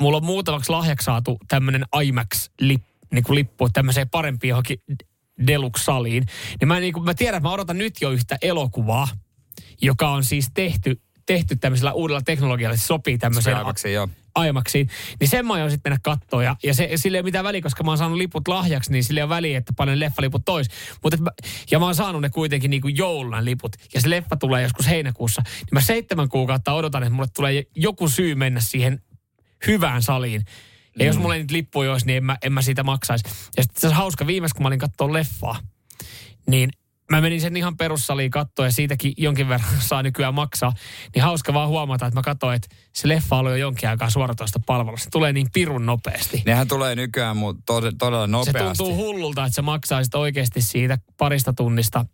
Mulla 0.00 0.16
on 0.16 0.24
muutamaksi 0.24 0.70
lahjaksi 0.70 1.04
saatu 1.04 1.38
tämmöinen 1.48 1.84
IMAX-lippu, 2.02 2.92
niin 3.12 3.24
kuin 3.24 3.34
lippu 3.34 3.68
tämmöiseen 3.68 4.10
parempiin 4.10 4.48
johonkin 4.48 4.78
Deluxe-saliin. 5.46 6.26
Niin 6.60 6.68
mä, 6.68 6.80
niin 6.80 6.92
kuin, 6.92 7.04
mä 7.04 7.14
tiedän, 7.14 7.38
että 7.38 7.48
mä 7.48 7.54
odotan 7.54 7.78
nyt 7.78 7.94
jo 8.00 8.10
yhtä 8.10 8.38
elokuvaa, 8.42 9.08
joka 9.82 10.10
on 10.10 10.24
siis 10.24 10.50
tehty, 10.54 11.00
tehty 11.26 11.56
tämmöisellä 11.56 11.92
uudella 11.92 12.20
teknologialla. 12.20 12.76
Se 12.76 12.86
sopii 12.86 13.18
tämmöiseen. 13.18 13.56
Joo 13.92 14.08
aimaksiin. 14.34 14.88
Niin 15.20 15.28
sen 15.28 15.46
mä 15.46 15.54
aion 15.54 15.70
sitten 15.70 15.92
mennä 15.92 16.00
katsoa. 16.02 16.42
Ja, 16.42 16.56
ja 16.62 16.74
se, 16.74 16.90
sille 16.96 17.16
ei 17.16 17.20
ole 17.20 17.24
mitään 17.24 17.44
väliä, 17.44 17.62
koska 17.62 17.84
mä 17.84 17.90
oon 17.90 17.98
saanut 17.98 18.18
liput 18.18 18.48
lahjaksi, 18.48 18.92
niin 18.92 19.04
sille 19.04 19.20
ei 19.20 19.24
ole 19.24 19.28
väliä, 19.28 19.58
että 19.58 19.72
panen 19.76 20.00
leffaliput 20.00 20.42
tois. 20.44 20.68
Mut 21.02 21.20
mä, 21.20 21.30
ja 21.70 21.78
mä 21.78 21.84
oon 21.84 21.94
saanut 21.94 22.22
ne 22.22 22.30
kuitenkin 22.30 22.70
niin 22.70 22.82
kuin 22.82 22.96
joulun 22.96 23.44
liput. 23.44 23.76
Ja 23.94 24.00
se 24.00 24.10
leffa 24.10 24.36
tulee 24.36 24.62
joskus 24.62 24.88
heinäkuussa. 24.88 25.42
Niin 25.44 25.68
mä 25.72 25.80
seitsemän 25.80 26.28
kuukautta 26.28 26.72
odotan, 26.72 27.02
että 27.02 27.14
mulle 27.14 27.28
tulee 27.34 27.64
joku 27.76 28.08
syy 28.08 28.34
mennä 28.34 28.60
siihen 28.60 29.02
hyvään 29.66 30.02
saliin. 30.02 30.42
Ja 30.98 31.04
mm. 31.04 31.06
jos 31.06 31.18
mulla 31.18 31.34
ei 31.34 31.40
niitä 31.40 31.54
lippuja 31.54 31.92
olisi, 31.92 32.06
niin 32.06 32.16
en 32.16 32.24
mä, 32.24 32.36
en 32.42 32.52
mä 32.52 32.62
siitä 32.62 32.82
maksaisi. 32.82 33.24
Ja 33.56 33.62
sitten 33.62 33.80
se 33.80 33.86
on 33.86 33.94
hauska, 33.94 34.26
viimeis 34.26 34.54
kun 34.54 34.62
mä 34.62 34.66
olin 34.66 34.78
katsoa 34.78 35.12
leffaa, 35.12 35.58
niin 36.46 36.70
mä 37.10 37.20
menin 37.20 37.40
sen 37.40 37.56
ihan 37.56 37.76
perussaliin 37.76 38.30
katsoa 38.30 38.64
ja 38.64 38.72
siitäkin 38.72 39.12
jonkin 39.16 39.48
verran 39.48 39.70
saa 39.78 40.02
nykyään 40.02 40.34
maksaa. 40.34 40.72
Niin 41.14 41.22
hauska 41.22 41.54
vaan 41.54 41.68
huomata, 41.68 42.06
että 42.06 42.18
mä 42.18 42.22
katsoin, 42.22 42.56
että 42.56 42.68
se 42.92 43.08
leffa 43.08 43.36
oli 43.36 43.50
jo 43.50 43.56
jonkin 43.56 43.88
aikaa 43.88 44.10
suoratoista 44.10 44.60
palvelusta. 44.66 45.04
Se 45.04 45.10
tulee 45.10 45.32
niin 45.32 45.48
pirun 45.52 45.86
nopeasti. 45.86 46.42
Nehän 46.46 46.68
tulee 46.68 46.94
nykyään 46.94 47.36
mutta 47.36 47.72
tod- 47.72 47.96
todella 47.98 48.26
nopeasti. 48.26 48.58
Se 48.58 48.84
tuntuu 48.84 48.96
hullulta, 48.96 49.44
että 49.44 49.56
sä 49.56 49.62
maksaisit 49.62 50.14
oikeasti 50.14 50.62
siitä 50.62 50.98
parista 51.16 51.52
tunnista 51.52 52.06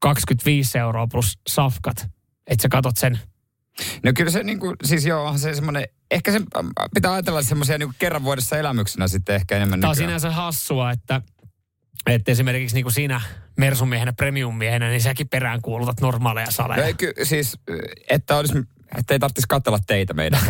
25 0.00 0.78
euroa 0.78 1.06
plus 1.06 1.38
safkat. 1.48 2.06
Että 2.46 2.62
sä 2.62 2.68
katot 2.68 2.96
sen 2.96 3.20
No 4.02 4.12
kyllä 4.16 4.30
se 4.30 4.42
niin 4.42 4.60
kuin, 4.60 4.76
siis 4.84 5.06
joo, 5.06 5.38
se 5.38 5.54
semmoinen, 5.54 5.88
ehkä 6.10 6.32
se 6.32 6.40
pitää 6.94 7.12
ajatella 7.12 7.42
semmoisia 7.42 7.78
niin 7.78 7.94
kerran 7.98 8.24
vuodessa 8.24 8.58
elämyksenä 8.58 9.08
sitten 9.08 9.34
ehkä 9.34 9.56
enemmän 9.56 9.80
Tämä 9.80 9.90
on 9.90 9.96
sinänsä 9.96 10.30
hassua, 10.30 10.90
että, 10.90 11.22
että 12.06 12.32
esimerkiksi 12.32 12.74
niin 12.74 12.84
kuin 12.84 12.92
sinä 12.92 13.20
Mersumiehenä, 13.56 14.12
premiummiehenä, 14.12 14.88
niin 14.88 15.02
säkin 15.02 15.28
perään 15.28 15.62
kuulutat 15.62 16.00
normaaleja 16.00 16.50
saleja. 16.50 16.86
Ei, 16.86 16.94
ky, 16.94 17.12
siis, 17.22 17.58
että 18.10 18.36
olisi 18.36 18.58
että 18.98 19.14
ei 19.14 19.18
tarvitsisi 19.18 19.48
katsella 19.48 19.78
teitä 19.86 20.14
meidän 20.14 20.40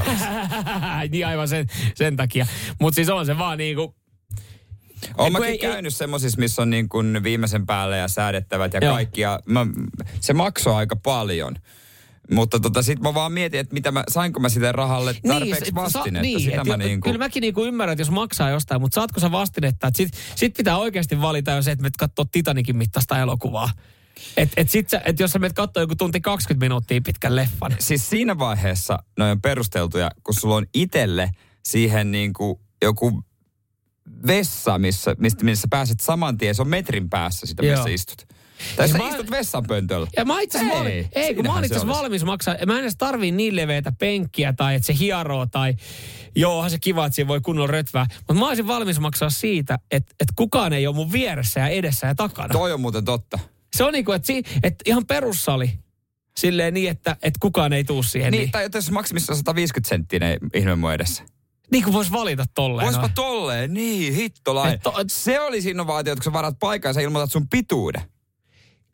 Niin 1.11 1.26
aivan 1.26 1.48
sen, 1.48 1.66
sen 1.94 2.16
takia. 2.16 2.46
Mutta 2.80 2.94
siis 2.94 3.09
on 3.09 3.26
se 3.26 3.38
vaan 3.38 3.59
niin 3.59 3.76
kuin, 3.76 3.94
olen 5.18 5.32
mäkin 5.32 5.48
ei, 5.48 5.59
käynyt 5.59 5.94
semmoisissa, 5.94 6.40
missä 6.40 6.62
on 6.62 6.70
niin 6.70 6.88
kuin 6.88 7.22
viimeisen 7.22 7.66
päälle 7.66 7.98
ja 7.98 8.09
säädettävät 8.09 8.74
ja 8.74 8.80
Joo. 8.82 8.94
kaikki. 8.94 9.20
Ja 9.20 9.40
mä, 9.46 9.66
se 10.20 10.32
maksoi 10.32 10.74
aika 10.74 10.96
paljon. 10.96 11.57
Mutta 12.30 12.60
tota, 12.60 12.82
sit 12.82 13.00
mä 13.00 13.14
vaan 13.14 13.32
mietin, 13.32 13.60
että 13.60 13.74
mitä 13.74 13.92
mä, 13.92 14.04
sainko 14.08 14.40
mä 14.40 14.48
sitä 14.48 14.72
rahalle 14.72 15.12
niin, 15.12 15.22
tarpeeksi 15.28 15.64
niin, 15.64 15.74
vastinetta. 15.74 16.22
Niin, 16.22 16.40
sitä 16.40 16.60
et, 16.60 16.66
mä 16.66 16.76
niin 16.76 17.00
kuin... 17.00 17.12
Kyllä 17.12 17.24
mäkin 17.24 17.40
niin 17.40 17.54
kuin 17.54 17.68
ymmärrän, 17.68 17.92
että 17.92 18.00
jos 18.00 18.10
maksaa 18.10 18.50
jostain, 18.50 18.80
mutta 18.80 18.94
saatko 18.94 19.20
sä 19.20 19.32
vastinetta? 19.32 19.86
Että 19.86 19.96
sit, 19.96 20.08
sit 20.36 20.54
pitää 20.56 20.78
oikeasti 20.78 21.20
valita 21.20 21.50
jo 21.50 21.62
se, 21.62 21.70
että 21.70 21.82
menet 21.82 21.96
katsoo 21.96 22.24
Titanikin 22.24 22.76
mittaista 22.76 23.18
elokuvaa. 23.18 23.70
Et, 24.36 24.50
et 24.56 24.70
sit 24.70 24.88
sä, 24.88 25.02
et 25.04 25.20
jos 25.20 25.30
sä 25.30 25.38
menet 25.38 25.52
katsoa 25.52 25.82
joku 25.82 25.96
tunti 25.96 26.20
20 26.20 26.64
minuuttia 26.64 27.00
pitkän 27.00 27.36
leffan. 27.36 27.76
Siis 27.78 28.10
siinä 28.10 28.38
vaiheessa 28.38 28.98
noin 29.18 29.30
on 29.30 29.42
perusteltuja, 29.42 30.10
kun 30.24 30.34
sulla 30.34 30.56
on 30.56 30.66
itelle 30.74 31.30
siihen 31.64 32.10
niin 32.10 32.32
kuin 32.32 32.60
joku 32.82 33.22
vessa, 34.26 34.78
missä, 34.78 35.16
mistä, 35.18 35.44
missä 35.44 35.68
pääset 35.70 36.00
saman 36.00 36.38
tien. 36.38 36.54
Se 36.54 36.62
on 36.62 36.68
metrin 36.68 37.10
päässä 37.10 37.46
sitä, 37.46 37.62
missä 37.62 37.78
Joo. 37.78 37.86
istut. 37.86 38.26
Tai 38.76 38.88
sä 38.88 38.98
istut 39.10 39.30
vessanpöntöllä. 39.30 40.06
Ja 40.16 40.24
mä 40.24 40.40
itse 40.40 40.58
asiassa 40.58 40.88
ei, 40.88 41.08
ei, 41.12 41.34
kun 41.34 41.46
mä 41.46 41.60
itse 41.64 41.86
valmis 41.86 42.24
maksaa. 42.24 42.56
Mä 42.66 42.74
en 42.74 42.80
edes 42.80 42.96
tarvii 42.96 43.32
niin 43.32 43.56
leveitä 43.56 43.92
penkkiä 43.98 44.52
tai 44.52 44.74
että 44.74 44.86
se 44.86 44.98
hieroo 44.98 45.46
tai 45.46 45.74
joo, 46.36 46.68
se 46.68 46.78
kiva, 46.78 47.06
että 47.06 47.16
siinä 47.16 47.28
voi 47.28 47.40
kunnolla 47.40 47.66
rötvää. 47.66 48.06
Mutta 48.16 48.34
mä 48.34 48.48
olisin 48.48 48.66
valmis 48.66 49.00
maksaa 49.00 49.30
siitä, 49.30 49.78
että, 49.90 50.14
että 50.20 50.32
kukaan 50.36 50.72
ei 50.72 50.86
ole 50.86 50.96
mun 50.96 51.12
vieressä 51.12 51.60
ja 51.60 51.68
edessä 51.68 52.06
ja 52.06 52.14
takana. 52.14 52.48
Toi 52.48 52.72
on 52.72 52.80
muuten 52.80 53.04
totta. 53.04 53.38
Se 53.76 53.84
on 53.84 53.92
niin 53.92 54.04
kuin, 54.04 54.16
että, 54.16 54.26
si, 54.26 54.42
että 54.62 54.82
ihan 54.86 55.06
perussali. 55.06 55.72
Silleen 56.36 56.74
niin, 56.74 56.90
että, 56.90 57.16
että 57.22 57.38
kukaan 57.40 57.72
ei 57.72 57.84
tuu 57.84 58.02
siihen. 58.02 58.30
Niin, 58.30 58.40
niin. 58.40 58.50
tai 58.50 58.68
jos 58.74 58.90
maksimissa 58.90 59.34
150 59.34 59.88
senttiä 59.88 60.20
ihme 60.54 60.74
mun 60.76 60.92
edessä. 60.92 61.22
Niin 61.72 61.84
kuin 61.84 61.94
vois 61.94 62.12
valita 62.12 62.44
tolleen. 62.54 62.86
Voispa 62.86 63.02
no. 63.02 63.12
tolleen, 63.14 63.74
niin, 63.74 64.14
hittolain. 64.14 64.80
To, 64.80 64.94
se 65.06 65.40
olisi 65.40 65.70
innovaatio, 65.70 66.14
kun 66.14 66.22
sä 66.22 66.32
varat 66.32 66.58
paikan 66.60 66.90
ja 66.90 66.92
sä 66.92 67.00
ilmoitat 67.00 67.32
sun 67.32 67.48
pituuden. 67.48 68.02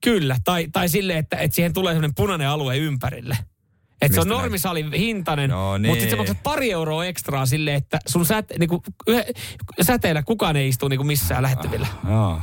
Kyllä, 0.05 0.37
tai, 0.45 0.69
tai 0.73 0.89
silleen, 0.89 1.19
että, 1.19 1.37
että 1.37 1.55
siihen 1.55 1.73
tulee 1.73 1.93
sellainen 1.93 2.15
punainen 2.15 2.49
alue 2.49 2.77
ympärille. 2.77 3.39
Että 4.03 4.15
se 4.15 4.21
on 4.21 4.29
normisali 4.29 4.85
hintainen, 4.99 5.51
no 5.51 5.79
niin. 5.79 5.91
mutta 5.91 6.01
sitten 6.01 6.11
sä 6.11 6.17
maksat 6.17 6.43
pari 6.43 6.73
euroa 6.73 7.05
ekstraa 7.05 7.47
sille, 7.47 7.75
että 7.75 7.99
sun 8.07 8.27
säte, 8.27 8.59
niinku, 8.59 8.83
yhe, 9.07 9.27
säteellä 9.83 10.23
kukaan 10.23 10.57
ei 10.57 10.69
istu 10.69 10.89
niinku 10.89 11.05
missään 11.05 11.43
lähettyvillä. 11.43 11.87
Ah, 12.05 12.43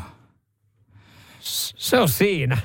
se 1.78 1.99
on 1.99 2.10
siinä. 2.10 2.58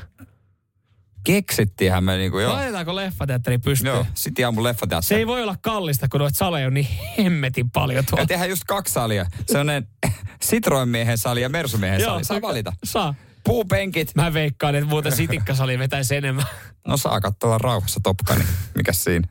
Keksittiinhän 1.25 2.05
me 2.05 2.17
niinku 2.17 2.39
joo. 2.39 2.53
Laitetaanko 2.53 2.97
leffateatteri 2.97 3.59
pystyyn? 3.59 3.95
Joo, 3.95 4.07
sitten 4.15 4.45
aamu 4.45 4.63
leffateatteri. 4.63 5.09
Se 5.09 5.17
ei 5.17 5.27
voi 5.27 5.43
olla 5.43 5.57
kallista, 5.63 6.09
kun 6.09 6.21
noita 6.21 6.39
saleja 6.39 6.67
on 6.67 6.75
niin 6.75 6.89
hemmetin 7.19 7.71
paljon 7.71 8.05
tuolla. 8.07 8.23
Ja 8.23 8.27
tehdään 8.27 8.51
just 8.51 8.65
kaksi 8.67 8.95
salia. 8.95 9.27
Se 9.47 9.59
on 9.59 9.67
Citroen 10.45 10.89
miehen 10.89 11.19
sali 11.19 11.43
ja 11.43 11.49
Mersumiehen 11.49 12.01
sali. 12.01 12.25
Saa 12.25 12.41
valita. 12.41 12.73
Saa 12.85 13.15
puupenkit. 13.45 14.15
Mä 14.15 14.33
veikkaan, 14.33 14.75
että 14.75 14.89
muuten 14.89 15.17
sitikkasali 15.17 15.79
vetäisi 15.79 16.17
enemmän. 16.17 16.45
No 16.87 16.97
saa 16.97 17.21
katsoa 17.21 17.59
rauhassa 17.59 18.01
topkani. 18.03 18.45
Mikä 18.75 18.93
siinä? 18.93 19.29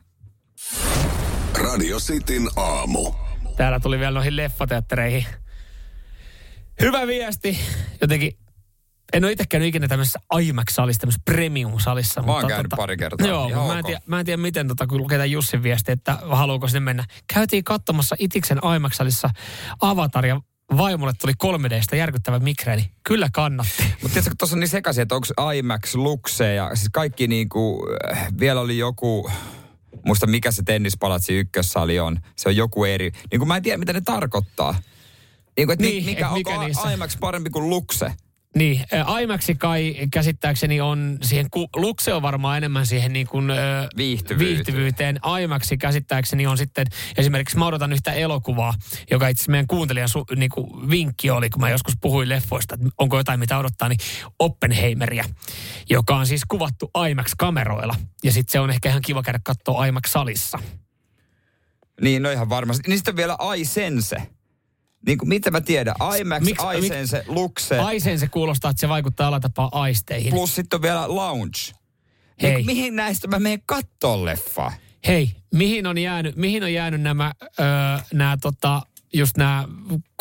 Radio 1.62 1.98
Cityn 1.98 2.48
aamu. 2.56 3.12
Täällä 3.56 3.80
tuli 3.80 3.98
vielä 3.98 4.14
noihin 4.14 4.36
leffateattereihin. 4.36 5.26
Hyvä 6.80 7.06
viesti. 7.06 7.58
Jotenkin 8.00 8.32
en 9.12 9.24
ole 9.24 9.32
itse 9.32 9.44
käynyt 9.48 9.68
ikinä 9.68 9.88
tämmöisessä 9.88 10.18
IMAX-salissa, 10.40 11.00
tämmöisessä 11.00 11.22
premium-salissa. 11.24 12.22
Mä 12.22 12.32
oon 12.32 12.46
käynyt 12.46 12.70
tota, 12.70 12.76
pari 12.76 12.96
kertaa. 12.96 13.26
Joo, 13.28 13.66
mä 13.66 13.78
en, 13.78 13.84
tiedä, 13.84 14.00
mä 14.06 14.20
en 14.20 14.26
tiedä 14.26 14.42
miten, 14.42 14.68
tota, 14.68 14.86
kun 14.86 14.98
lukee 14.98 15.26
Jussin 15.26 15.62
viesti, 15.62 15.92
että 15.92 16.18
haluuko 16.30 16.68
sinne 16.68 16.80
mennä. 16.80 17.04
Käytiin 17.34 17.64
katsomassa 17.64 18.16
Itiksen 18.18 18.58
IMAX-salissa 18.76 19.30
Avatar 19.80 20.26
ja 20.26 20.40
vaimolle 20.76 21.12
tuli 21.20 21.32
3Dstä 21.44 21.96
järkyttävä 21.96 22.38
migreeni. 22.38 22.90
Kyllä 23.04 23.28
kannatti. 23.32 23.82
Mutta 23.82 24.08
tiedätkö, 24.14 24.34
tuossa 24.38 24.56
on 24.56 24.60
niin 24.60 24.68
sekaisin, 24.68 25.02
että 25.02 25.14
onko 25.14 25.26
IMAX, 25.54 25.94
Luxe 25.94 26.54
ja 26.54 26.70
siis 26.74 26.88
kaikki 26.92 27.26
niinku, 27.28 27.86
äh, 28.12 28.26
vielä 28.40 28.60
oli 28.60 28.78
joku, 28.78 29.30
muista 30.04 30.26
mikä 30.26 30.50
se 30.50 30.62
tennispalatsi 30.62 31.34
ykkössali 31.34 32.00
on. 32.00 32.18
Se 32.36 32.48
on 32.48 32.56
joku 32.56 32.84
eri. 32.84 33.10
Niin 33.30 33.38
kuin 33.38 33.48
mä 33.48 33.56
en 33.56 33.62
tiedä, 33.62 33.78
mitä 33.78 33.92
ne 33.92 34.00
tarkoittaa. 34.00 34.72
Niin 35.56 35.66
kuin, 35.66 35.72
että 35.74 35.84
Niin, 35.84 36.04
mikä, 36.04 36.26
et 36.26 36.32
mikä 36.32 36.50
onko 36.50 36.64
niissä- 36.64 36.90
IMAX 36.92 37.16
parempi 37.20 37.50
kuin 37.50 37.70
Luxe? 37.70 38.12
Niin, 38.56 38.84
IMAX 39.22 39.46
kai 39.58 39.96
käsittääkseni 40.12 40.80
on 40.80 41.18
siihen, 41.22 41.50
ku- 41.50 41.68
Luxe 41.76 42.12
on 42.14 42.22
varmaan 42.22 42.56
enemmän 42.56 42.86
siihen 42.86 43.12
niin 43.12 43.26
kuin, 43.26 43.50
ö, 43.50 43.54
Viihtyvyyteen. 43.96 44.56
viihtyvyyteen. 44.56 45.20
IMAX 45.42 45.68
käsittääkseni 45.78 46.46
on 46.46 46.58
sitten, 46.58 46.86
esimerkiksi 47.16 47.58
mä 47.58 47.66
odotan 47.66 47.92
yhtä 47.92 48.12
elokuvaa, 48.12 48.74
joka 49.10 49.28
itse 49.28 49.40
asiassa 49.40 49.50
meidän 49.50 49.66
kuuntelijan 49.66 50.08
su, 50.08 50.24
niin 50.36 50.50
kuin 50.50 50.90
vinkki 50.90 51.30
oli, 51.30 51.50
kun 51.50 51.60
mä 51.60 51.70
joskus 51.70 51.94
puhuin 52.00 52.28
leffoista, 52.28 52.74
että 52.74 52.86
onko 52.98 53.16
jotain 53.16 53.40
mitä 53.40 53.58
odottaa, 53.58 53.88
niin 53.88 53.98
Oppenheimeria, 54.38 55.24
joka 55.90 56.16
on 56.16 56.26
siis 56.26 56.42
kuvattu 56.48 56.90
IMAX-kameroilla. 57.10 57.94
Ja 58.24 58.32
sitten 58.32 58.52
se 58.52 58.60
on 58.60 58.70
ehkä 58.70 58.88
ihan 58.88 59.02
kiva 59.02 59.22
käydä 59.22 59.40
katsoa 59.44 59.86
IMAX-salissa. 59.86 60.58
Niin, 62.00 62.22
no 62.22 62.30
ihan 62.30 62.48
varmasti. 62.48 62.88
Niin 62.88 62.98
sitten 62.98 63.16
vielä 63.16 63.36
iSense. 63.56 64.16
Niin 65.06 65.18
kuin, 65.18 65.28
mitä 65.28 65.50
mä 65.50 65.60
tiedän? 65.60 65.94
IMAX, 66.20 66.44
Miksi- 66.44 66.64
mik- 66.66 66.84
iSense, 66.84 67.24
Luxe, 67.26 67.78
Aiseen 67.78 68.18
se 68.18 68.28
kuulostaa, 68.28 68.70
että 68.70 68.80
se 68.80 68.88
vaikuttaa 68.88 69.28
alatapaa 69.28 69.68
aisteihin. 69.72 70.30
plus 70.32 70.54
sitten 70.54 70.76
on 70.76 70.82
vielä 70.82 71.04
Lounge. 71.08 71.58
Hei. 72.42 72.50
Niin, 72.50 72.54
kuin, 72.54 72.66
mihin 72.66 72.96
näistä 72.96 73.28
mä 73.28 73.38
menen 73.38 73.62
kattoon 73.66 74.24
leffaa? 74.24 74.72
Hei, 75.06 75.30
mihin 75.54 75.86
on 75.86 75.98
jäänyt, 75.98 76.36
mihin 76.36 76.62
on 76.62 76.72
jäänyt 76.72 77.00
nämä, 77.00 77.32
öö, 77.60 77.66
nämä 78.12 78.36
tota, 78.42 78.82
just 79.12 79.36
nämä 79.36 79.64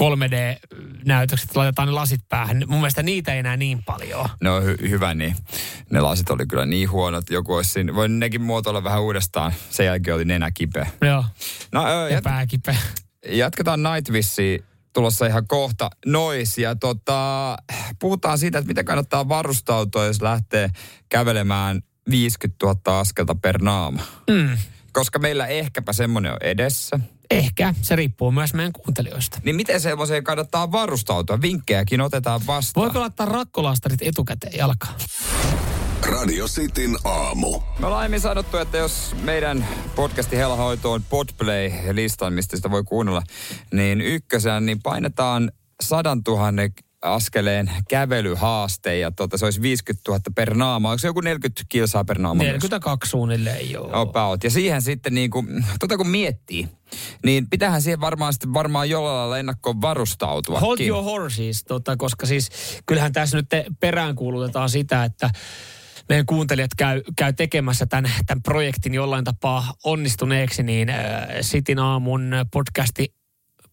3D-näytökset, 0.01 1.55
laitetaan 1.55 1.87
ne 1.87 1.91
lasit 1.91 2.21
päähän. 2.29 2.63
Mun 2.67 2.79
mielestä 2.79 3.03
niitä 3.03 3.33
ei 3.33 3.39
enää 3.39 3.57
niin 3.57 3.83
paljon. 3.83 4.29
No 4.41 4.59
hy- 4.59 4.89
hyvä 4.89 5.13
niin. 5.13 5.35
Ne 5.91 6.01
lasit 6.01 6.29
oli 6.29 6.45
kyllä 6.47 6.65
niin 6.65 6.91
huonot. 6.91 7.29
Joku 7.29 7.53
olisi 7.53 7.71
siinä, 7.71 7.95
voi 7.95 8.09
nekin 8.09 8.41
muotoilla 8.41 8.83
vähän 8.83 9.01
uudestaan. 9.01 9.53
Sen 9.69 9.85
jälkeen 9.85 10.15
oli 10.15 10.25
nenä 10.25 10.51
kipeä. 10.51 10.87
Joo, 11.01 11.25
No 11.71 11.87
öö, 11.87 12.09
ja 12.09 12.19
jat- 12.19 12.23
pääkipeä. 12.23 12.75
Jatketaan 13.25 13.83
Nightwissia 13.83 14.59
tulossa 14.93 15.25
ihan 15.25 15.47
kohta 15.47 15.89
nois. 16.05 16.57
Ja 16.57 16.75
tota, 16.75 17.57
puhutaan 17.99 18.37
siitä, 18.37 18.57
että 18.57 18.67
miten 18.67 18.85
kannattaa 18.85 19.29
varustautua, 19.29 20.05
jos 20.05 20.21
lähtee 20.21 20.69
kävelemään 21.09 21.81
50 22.09 22.65
000 22.65 22.99
askelta 22.99 23.35
per 23.35 23.61
naama. 23.61 24.01
Mm. 24.29 24.57
Koska 24.93 25.19
meillä 25.19 25.47
ehkäpä 25.47 25.93
semmoinen 25.93 26.31
on 26.31 26.37
edessä. 26.41 26.99
Ehkä, 27.31 27.73
se 27.81 27.95
riippuu 27.95 28.31
myös 28.31 28.53
meidän 28.53 28.73
kuuntelijoista. 28.73 29.39
Niin 29.43 29.55
miten 29.55 29.81
semmoiseen 29.81 30.23
kannattaa 30.23 30.71
varustautua? 30.71 31.41
Vinkkejäkin 31.41 32.01
otetaan 32.01 32.41
vastaan. 32.47 32.83
Voiko 32.83 32.99
laittaa 32.99 33.25
rakkolastarit 33.25 34.01
etukäteen 34.01 34.57
jalkaan? 34.57 34.93
Radio 36.03 36.47
Cityn 36.47 36.97
aamu. 37.03 37.59
Me 37.79 37.85
ollaan 37.85 37.99
aiemmin 37.99 38.19
sanottu, 38.19 38.57
että 38.57 38.77
jos 38.77 39.15
meidän 39.23 39.67
podcasti 39.95 40.37
Helahoito 40.37 40.91
on 40.91 41.03
Podplay-listan, 41.09 42.33
mistä 42.33 42.55
sitä 42.55 42.71
voi 42.71 42.83
kuunnella, 42.83 43.21
niin 43.73 44.01
ykkösen, 44.01 44.65
niin 44.65 44.81
painetaan 44.81 45.51
sadan 45.81 46.23
tuhannen 46.23 46.73
askeleen 47.01 47.71
kävelyhaaste 47.89 48.97
ja 48.97 49.11
tota, 49.11 49.37
se 49.37 49.45
olisi 49.45 49.61
50 49.61 50.11
000 50.11 50.21
per 50.35 50.53
naama. 50.55 50.89
Onko 50.89 50.99
se 50.99 51.07
joku 51.07 51.21
40 51.21 51.61
kilsaa 51.69 52.03
per 52.03 52.19
naama? 52.19 52.43
myös? 52.43 52.47
42 52.47 53.09
suunnilleen, 53.09 53.71
joo. 53.71 53.89
About. 53.91 54.43
Ja 54.43 54.49
siihen 54.49 54.81
sitten 54.81 55.13
niin 55.13 55.29
kuin, 55.29 55.65
tota 55.79 55.97
kun 55.97 56.07
miettii, 56.07 56.67
niin 57.25 57.49
pitäähän 57.49 57.81
siihen 57.81 58.01
varmaan 58.01 58.33
sitten 58.33 58.53
varmaan 58.53 58.89
jollain 58.89 59.17
lailla 59.17 59.37
ennakkoon 59.37 59.81
varustautua. 59.81 60.59
Hold 60.59 60.79
your 60.79 61.03
horses, 61.03 61.63
tota, 61.63 61.97
koska 61.97 62.25
siis 62.25 62.49
kyllähän 62.85 63.13
tässä 63.13 63.37
nyt 63.37 63.49
te 63.49 63.65
peräänkuulutetaan 63.79 64.69
sitä, 64.69 65.03
että 65.03 65.29
meidän 66.09 66.25
kuuntelijat 66.25 66.71
käy, 66.77 67.01
käy 67.15 67.33
tekemässä 67.33 67.85
tämän, 67.85 68.11
tämän 68.25 68.43
projektin 68.43 68.93
jollain 68.93 69.25
tapaa 69.25 69.73
onnistuneeksi, 69.83 70.63
niin 70.63 70.89
äh, 70.89 70.97
Sitin 71.41 71.79
aamun 71.79 72.31
podcasti 72.53 73.13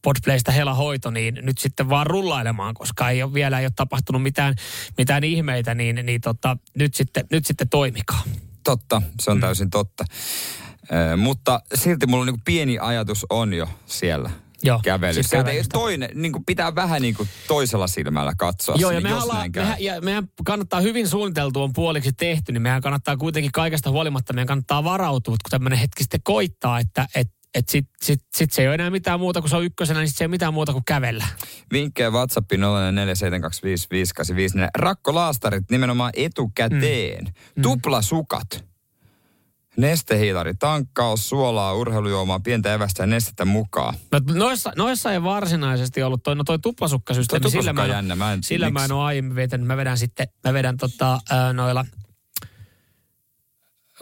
Podplaysta 0.02 0.52
Hela 0.52 0.74
Hoito, 0.74 1.10
niin 1.10 1.38
nyt 1.42 1.58
sitten 1.58 1.88
vaan 1.88 2.06
rullailemaan, 2.06 2.74
koska 2.74 3.10
ei 3.10 3.22
ole, 3.22 3.34
vielä 3.34 3.58
ei 3.60 3.66
ole 3.66 3.72
tapahtunut 3.76 4.22
mitään, 4.22 4.54
mitään 4.98 5.24
ihmeitä, 5.24 5.74
niin, 5.74 6.00
niin 6.02 6.20
tota, 6.20 6.56
nyt, 6.74 6.94
sitten, 6.94 7.24
nyt 7.30 7.46
sitten 7.46 7.68
toimikaa. 7.68 8.22
Totta, 8.64 9.02
se 9.22 9.30
on 9.30 9.40
täysin 9.40 9.70
totta. 9.70 10.04
Ö, 11.12 11.16
mutta 11.16 11.60
silti 11.74 12.06
mulla 12.06 12.24
niin 12.24 12.40
pieni 12.44 12.78
ajatus 12.78 13.26
on 13.30 13.54
jo 13.54 13.68
siellä 13.86 14.30
Joo, 14.66 14.80
kävelyssä. 14.84 15.22
siis 15.22 15.30
Siis 15.30 15.44
kävelystä. 15.44 15.72
toinen, 15.72 16.10
niin 16.14 16.32
kuin 16.32 16.44
pitää 16.44 16.74
vähän 16.74 17.02
niin 17.02 17.14
kuin 17.14 17.28
toisella 17.48 17.86
silmällä 17.86 18.32
katsoa 18.38 18.74
Joo, 18.78 18.90
sinne, 18.90 19.10
ja, 19.10 19.16
mehän 19.26 19.52
käy. 19.52 19.64
mehän, 19.64 19.76
ja 19.82 20.00
mehän 20.00 20.28
kannattaa 20.44 20.80
hyvin 20.80 21.08
suunniteltu 21.08 21.62
on 21.62 21.72
puoliksi 21.72 22.12
tehty, 22.12 22.52
niin 22.52 22.62
mehän 22.62 22.82
kannattaa 22.82 23.16
kuitenkin 23.16 23.52
kaikesta 23.52 23.90
huolimatta, 23.90 24.32
meidän 24.32 24.46
kannattaa 24.46 24.84
varautua, 24.84 25.34
että 25.34 25.44
kun 25.44 25.50
tämmöinen 25.50 25.78
hetki 25.78 26.02
sitten 26.02 26.20
koittaa, 26.24 26.78
että 26.78 27.06
et, 27.14 27.28
et 27.54 27.68
sit, 27.68 27.86
sit, 28.02 28.20
sit, 28.36 28.52
se 28.52 28.62
ei 28.62 28.68
ole 28.68 28.74
enää 28.74 28.90
mitään 28.90 29.20
muuta, 29.20 29.40
kun 29.40 29.50
se 29.50 29.56
on 29.56 29.64
ykkösenä, 29.64 30.00
niin 30.00 30.08
sit 30.08 30.16
se 30.16 30.24
ei 30.24 30.26
ole 30.26 30.30
mitään 30.30 30.54
muuta 30.54 30.72
kuin 30.72 30.84
kävellä. 30.84 31.26
Vinkkejä 31.72 32.10
WhatsAppiin 32.10 32.60
04725555. 32.60 34.58
Rakkolaastarit 34.78 35.64
nimenomaan 35.70 36.12
etukäteen. 36.16 37.24
Mm. 37.56 37.62
Tuplasukat. 37.62 38.64
Nestehiilari, 39.76 40.54
tankkaus, 40.54 41.28
suolaa, 41.28 41.74
urheilujuomaa, 41.74 42.40
pientä 42.40 42.74
evästä 42.74 43.02
ja 43.02 43.06
nestettä 43.06 43.44
mukaan. 43.44 43.94
No, 44.12 44.20
noissa, 44.34 44.72
noissa 44.76 45.12
ei 45.12 45.22
varsinaisesti 45.22 46.02
ollut 46.02 46.22
toi, 46.22 46.36
no 46.36 46.44
toi 46.44 46.58
tuplasukkasysteemi, 46.58 47.42
Toi 47.42 47.50
sillä, 47.50 47.72
mä, 47.72 47.86
jännä, 47.86 48.16
mä 48.16 48.32
en- 48.32 48.42
sillä 48.42 48.70
mä 48.70 48.78
en 48.78 48.82
miksi? 48.82 48.92
ole 48.92 49.04
aiemmin 49.04 49.34
vetänyt. 49.36 49.66
Mä 49.66 49.76
vedän 49.76 49.98
sitten, 49.98 50.28
mä 50.44 50.52
vedän 50.52 50.76
tota, 50.76 51.20
noilla 51.52 51.84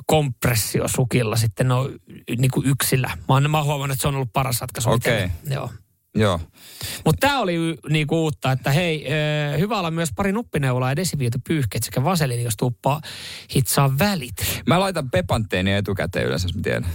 kompressiosukilla 0.07 1.37
sitten 1.37 1.69
no 1.69 1.91
niin 2.39 2.51
kuin 2.51 2.67
yksillä. 2.67 3.09
Mä 3.09 3.35
oon, 3.35 3.51
mä 3.51 3.57
oon 3.59 3.67
huomannut, 3.67 3.95
että 3.95 4.03
se 4.03 4.09
on 4.09 4.15
ollut 4.15 4.33
paras 4.33 4.61
ratkaisu. 4.61 4.91
Okei. 4.91 5.25
itselle. 5.25 5.55
Joo. 5.55 5.71
Joo. 6.15 6.41
Mutta 7.05 7.27
tämä 7.27 7.41
oli 7.41 7.79
niinku 7.89 8.23
uutta, 8.23 8.53
että 8.53 8.71
hei, 8.71 9.07
ö, 9.55 9.59
hyvä 9.59 9.79
olla 9.79 9.91
myös 9.91 10.09
pari 10.17 10.33
nuppineulaa 10.33 10.91
ja 10.91 10.97
desiviitopyyhkeet 10.97 11.83
sekä 11.83 12.05
vaseliini, 12.05 12.45
jos 12.45 12.57
tuppaa 12.57 13.01
hitsaa 13.57 13.99
välit. 13.99 14.63
Mä 14.67 14.81
laitan 14.81 15.11
pepantteenia 15.11 15.77
etukäteen 15.77 16.27
yleensä, 16.27 16.49
jos 16.49 16.55
mä 16.55 16.63
tiedän. 16.63 16.87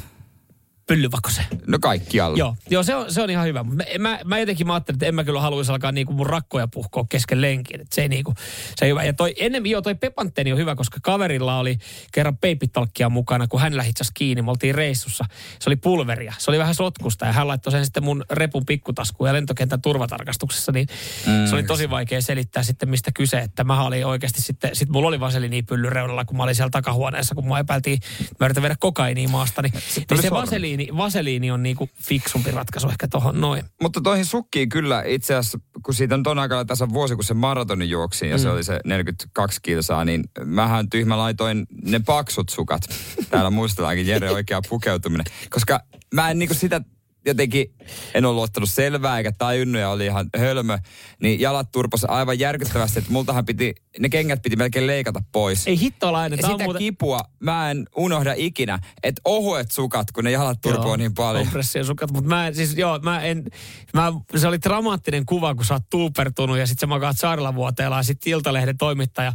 Pyllyvako 0.89 1.29
se? 1.29 1.41
No 1.67 1.79
kaikkialla. 1.81 2.37
Joo, 2.37 2.55
joo 2.69 2.83
se, 2.83 2.95
on, 2.95 3.13
se 3.13 3.21
on 3.21 3.29
ihan 3.29 3.45
hyvä. 3.47 3.63
Mä, 3.63 3.83
mä, 3.99 4.19
mä 4.25 4.39
jotenkin 4.39 4.67
mä 4.67 4.73
ajattelin, 4.73 4.95
että 4.95 5.05
en 5.05 5.15
mä 5.15 5.23
kyllä 5.23 5.41
haluaisi 5.41 5.71
alkaa 5.71 5.91
niinku 5.91 6.13
mun 6.13 6.27
rakkoja 6.27 6.67
puhkoa 6.67 7.05
kesken 7.09 7.41
lenkin. 7.41 7.81
Että 7.81 7.95
se 7.95 8.01
ei 8.01 8.09
niinku, 8.09 8.33
se 8.75 8.85
ei 8.85 8.91
hyvä. 8.91 9.03
Ja 9.03 9.13
toi, 9.13 9.33
ennen, 9.37 9.65
joo, 9.65 9.81
toi 9.81 9.95
pepantteeni 9.95 10.51
on 10.51 10.57
hyvä, 10.57 10.75
koska 10.75 10.99
kaverilla 11.03 11.59
oli 11.59 11.77
kerran 12.11 12.37
peipitalkkia 12.37 13.09
mukana, 13.09 13.47
kun 13.47 13.61
hän 13.61 13.81
hitsasi 13.81 14.11
kiinni. 14.13 14.41
Me 14.41 14.51
oltiin 14.51 14.75
reissussa. 14.75 15.25
Se 15.59 15.69
oli 15.69 15.75
pulveria. 15.75 16.33
Se 16.37 16.51
oli 16.51 16.59
vähän 16.59 16.75
sotkusta 16.75 17.25
ja 17.25 17.33
hän 17.33 17.47
laittoi 17.47 17.71
sen 17.71 17.85
sitten 17.85 18.03
mun 18.03 18.25
repun 18.31 18.65
pikkutaskuun 18.65 19.29
ja 19.29 19.33
lentokentän 19.33 19.81
turvatarkastuksessa. 19.81 20.71
Niin 20.71 20.87
mm. 21.25 21.47
se 21.47 21.55
oli 21.55 21.63
tosi 21.63 21.89
vaikea 21.89 22.21
selittää 22.21 22.63
sitten, 22.63 22.89
mistä 22.89 23.11
kyse. 23.11 23.37
Että 23.37 23.63
mä 23.63 23.83
olin 23.83 24.05
oikeasti 24.05 24.41
sitten, 24.41 24.75
sit 24.75 24.89
mulla 24.89 25.07
oli 25.07 25.19
vaseliini 25.19 25.63
pylly 25.63 25.89
reunalla, 25.89 26.25
kun 26.25 26.37
mä 26.37 26.43
olin 26.43 26.55
siellä 26.55 26.69
takahuoneessa, 26.69 27.35
kun 27.35 27.47
mua 27.47 27.59
epäiltiin, 27.59 27.99
mä 28.39 28.45
yritän 28.45 28.63
viedä 28.63 28.75
kokainia 28.79 29.29
maasta. 29.29 29.61
Niin, 29.61 29.73
niin 29.73 30.21
se 30.21 30.29
sormi. 30.29 30.78
Vaseliini, 30.79 30.97
vaseliini 31.19 31.51
on 31.51 31.63
niinku 31.63 31.89
fiksumpi 32.03 32.51
ratkaisu 32.51 32.89
ehkä 32.89 33.07
tohon 33.07 33.41
noin. 33.41 33.63
Mutta 33.81 34.01
toihin 34.01 34.25
sukkiin 34.25 34.69
kyllä 34.69 35.03
itse 35.05 35.35
asiassa, 35.35 35.59
kun 35.85 35.93
siitä 35.93 36.15
on 36.15 36.23
ton 36.23 36.39
aikana 36.39 36.65
tässä 36.65 36.89
vuosi, 36.89 37.15
kun 37.15 37.23
se 37.23 37.33
maratonin 37.33 37.89
juoksi 37.89 38.29
ja 38.29 38.37
mm. 38.37 38.41
se 38.41 38.49
oli 38.49 38.63
se 38.63 38.79
42 38.85 39.59
kilsaa, 39.61 40.05
niin 40.05 40.23
mähän 40.45 40.89
tyhmä 40.89 41.17
laitoin 41.17 41.67
ne 41.83 41.99
paksut 41.99 42.49
sukat. 42.49 42.81
Täällä 43.29 43.49
muistellaankin 43.49 44.07
Jere 44.07 44.31
oikea 44.31 44.61
pukeutuminen. 44.69 45.25
Koska 45.49 45.79
mä 46.13 46.31
en 46.31 46.39
niinku 46.39 46.55
sitä 46.55 46.81
jotenkin, 47.25 47.73
en 48.13 48.25
ollut 48.25 48.43
ottanut 48.43 48.69
selvää 48.69 49.17
eikä 49.17 49.31
tajunnut 49.37 49.81
ja 49.81 49.89
oli 49.89 50.05
ihan 50.05 50.29
hölmö, 50.37 50.77
niin 51.21 51.39
jalat 51.39 51.71
turpas 51.71 52.05
aivan 52.07 52.39
järkyttävästi, 52.39 52.99
että 52.99 53.11
multahan 53.11 53.45
piti, 53.45 53.75
ne 53.99 54.09
kengät 54.09 54.41
piti 54.41 54.55
melkein 54.55 54.87
leikata 54.87 55.23
pois. 55.31 55.67
Ei 55.67 55.79
hittolainen, 55.79 56.39
Ja 56.41 56.47
sitä 56.47 56.63
muuten... 56.63 56.79
kipua 56.79 57.19
mä 57.39 57.71
en 57.71 57.87
unohda 57.95 58.33
ikinä, 58.37 58.79
että 59.03 59.21
ohuet 59.25 59.71
sukat, 59.71 60.11
kun 60.11 60.23
ne 60.23 60.31
jalat 60.31 60.61
turpoo 60.61 60.95
niin 60.95 61.13
paljon. 61.13 61.43
Kompressiosukat, 61.43 62.11
mutta 62.11 62.29
mä 62.29 62.47
en, 62.47 62.55
siis 62.55 62.77
joo, 62.77 62.99
mä 62.99 63.21
en, 63.21 63.45
mä, 63.93 64.13
se 64.35 64.47
oli 64.47 64.61
dramaattinen 64.61 65.25
kuva, 65.25 65.55
kun 65.55 65.65
sä 65.65 65.73
oot 65.73 65.89
tuupertunut 65.89 66.57
ja 66.57 66.67
sit 66.67 66.79
sä 66.79 66.87
makaat 66.87 67.19
sairaalavuoteella 67.19 67.97
ja 67.97 68.03
sit 68.03 68.27
Iltalehden 68.27 68.77
toimittaja 68.77 69.33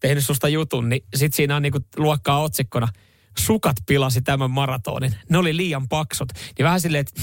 tehnyt 0.00 0.24
susta 0.24 0.48
jutun, 0.48 0.88
niin 0.88 1.04
sit 1.14 1.34
siinä 1.34 1.56
on 1.56 1.62
niinku 1.62 1.80
luokkaa 1.96 2.42
otsikkona 2.42 2.88
sukat 3.38 3.76
pilasi 3.86 4.22
tämän 4.22 4.50
maratonin. 4.50 5.14
Ne 5.28 5.38
oli 5.38 5.56
liian 5.56 5.88
paksut. 5.88 6.28
Niin 6.58 6.64
vähän 6.64 6.80
silleen, 6.80 7.00
että 7.00 7.22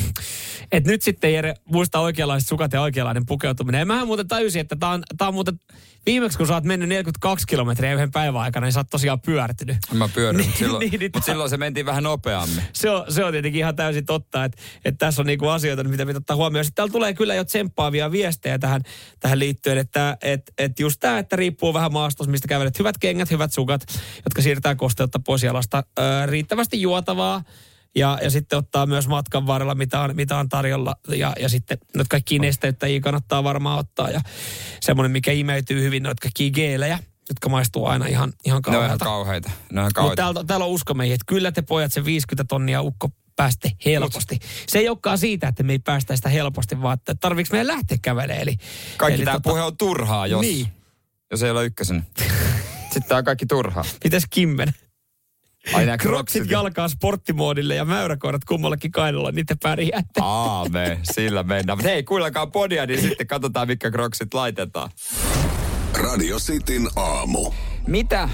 et 0.71 0.85
nyt 0.85 1.01
sitten 1.01 1.33
Jere 1.33 1.53
muista 1.65 1.99
oikeanlaiset 1.99 2.49
sukat 2.49 2.73
ja 2.73 2.81
oikeanlainen 2.81 3.25
pukeutuminen. 3.25 3.79
Ja 3.79 3.85
mähän 3.85 4.07
muuten 4.07 4.27
tajusin, 4.27 4.61
että 4.61 4.75
tää 4.75 4.89
on, 4.89 5.03
tää 5.17 5.27
on 5.27 5.33
muuten 5.33 5.59
viimeksi 6.05 6.37
kun 6.37 6.47
sä 6.47 6.53
oot 6.53 6.63
mennyt 6.63 6.89
42 6.89 7.47
kilometriä 7.47 7.93
yhden 7.93 8.11
päivän 8.11 8.41
aikana, 8.41 8.65
niin 8.65 8.73
sä 8.73 8.79
oot 8.79 8.89
tosiaan 8.89 9.21
pyörtynyt. 9.21 9.77
Mä 9.93 10.09
pyörin, 10.13 10.37
Niin, 10.37 10.47
mutta 10.47 10.59
silloin, 10.59 10.79
niin, 10.79 10.99
niin, 10.99 11.11
mut 11.15 11.23
silloin 11.23 11.49
se 11.49 11.57
mentiin 11.57 11.85
vähän 11.85 12.03
nopeammin. 12.03 12.63
se 12.73 12.89
on, 12.89 13.05
se 13.09 13.23
on 13.23 13.31
tietenkin 13.31 13.59
ihan 13.59 13.75
täysin 13.75 14.05
totta, 14.05 14.43
että, 14.43 14.61
että 14.85 15.05
tässä 15.05 15.21
on 15.21 15.25
niinku 15.25 15.47
asioita, 15.47 15.83
mitä 15.83 16.05
pitää 16.05 16.17
ottaa 16.17 16.35
huomioon. 16.35 16.65
Sitten 16.65 16.75
täällä 16.75 16.91
tulee 16.91 17.13
kyllä 17.13 17.35
jo 17.35 17.45
tsemppaavia 17.45 18.11
viestejä 18.11 18.59
tähän, 18.59 18.81
tähän 19.19 19.39
liittyen, 19.39 19.77
että 19.77 20.17
et, 20.21 20.51
et 20.57 20.79
just 20.79 20.99
tämä, 20.99 21.19
että 21.19 21.35
riippuu 21.35 21.73
vähän 21.73 21.93
maastosta, 21.93 22.31
mistä 22.31 22.47
kävelet. 22.47 22.79
Hyvät 22.79 22.97
kengät, 22.97 23.31
hyvät 23.31 23.53
sukat, 23.53 23.81
jotka 24.25 24.41
siirtää 24.41 24.75
kosteutta 24.75 25.19
pois 25.25 25.43
jalasta. 25.43 25.83
Ö, 25.99 26.25
riittävästi 26.25 26.81
juotavaa 26.81 27.43
Ja, 27.95 28.19
ja 28.21 28.29
sitten 28.29 28.59
ottaa 28.59 28.85
myös 28.85 29.07
matkan 29.07 29.47
varrella, 29.47 29.75
mitä 29.75 30.01
on, 30.01 30.15
mitä 30.15 30.37
on 30.37 30.49
tarjolla. 30.49 30.95
Ja, 31.07 31.33
ja 31.39 31.49
sitten 31.49 31.77
noita 31.95 32.09
kaikki 32.09 32.39
nesteyttäjiä 32.39 32.99
kannattaa 32.99 33.43
varmaan 33.43 33.79
ottaa. 33.79 34.09
Ja 34.09 34.21
semmoinen, 34.81 35.11
mikä 35.11 35.31
imeytyy 35.31 35.83
hyvin, 35.83 36.03
noita 36.03 36.21
kaikki 36.21 36.51
geelejä 36.51 36.99
jotka 37.29 37.49
maistuu 37.49 37.85
aina 37.85 38.05
ihan, 38.05 38.33
ihan 38.45 38.61
Ne 38.67 38.77
on 38.77 38.85
ihan 38.85 38.97
kauheita. 38.97 39.51
Ne 39.71 39.81
on 39.81 39.91
kauheita. 39.93 40.21
täällä, 40.21 40.43
täällä 40.47 40.65
on 40.65 40.71
uskomeihin, 40.71 41.13
että 41.13 41.25
kyllä 41.27 41.51
te 41.51 41.61
pojat 41.61 41.93
se 41.93 42.05
50 42.05 42.43
tonnia 42.43 42.81
ukko 42.81 43.09
pääste 43.35 43.71
helposti. 43.85 44.39
Se 44.67 44.79
ei 44.79 44.89
olekaan 44.89 45.17
siitä, 45.17 45.47
että 45.47 45.63
me 45.63 45.71
ei 45.73 45.79
päästä 45.79 46.15
sitä 46.15 46.29
helposti, 46.29 46.81
vaan 46.81 46.93
että 46.93 47.15
tarviiko 47.15 47.49
meidän 47.51 47.67
lähteä 47.67 47.97
kävelemään. 48.01 48.41
Eli, 48.41 48.55
Kaikki 48.97 49.15
eli 49.15 49.25
tämä 49.25 49.39
puhe 49.43 49.61
on 49.61 49.77
turhaa, 49.77 50.27
jos, 50.27 50.41
Niin. 50.41 50.67
jos 51.31 51.43
ei 51.43 51.51
ole 51.51 51.65
ykkösen. 51.65 52.07
Sitten 52.93 53.03
tää 53.09 53.17
on 53.17 53.23
kaikki 53.23 53.45
turhaa. 53.45 53.83
Mitäs 54.03 54.23
Kimmen? 54.29 54.73
Ai 55.73 55.85
nää 55.85 55.97
Kroksit 55.97 56.51
jalkaa 56.51 56.87
sporttimoodille 56.87 57.75
ja 57.75 57.85
mäyräkoirat 57.85 58.45
kummallakin 58.45 58.91
kainalolla, 58.91 59.31
niitä 59.31 59.55
pärjäätte. 59.63 60.21
Aame, 60.21 60.99
sillä 61.03 61.43
mennään. 61.43 61.77
Mutta 61.77 61.89
hei, 61.89 62.03
kuunnelkaa 62.03 62.47
podia, 62.47 62.85
niin 62.85 63.01
sitten 63.01 63.27
katsotaan, 63.27 63.67
mitkä 63.67 63.91
kroksit 63.91 64.33
laitetaan. 64.33 64.89
Radio 66.01 66.37
Cityn 66.37 66.87
aamu. 66.95 67.51
Mitä, 67.87 68.29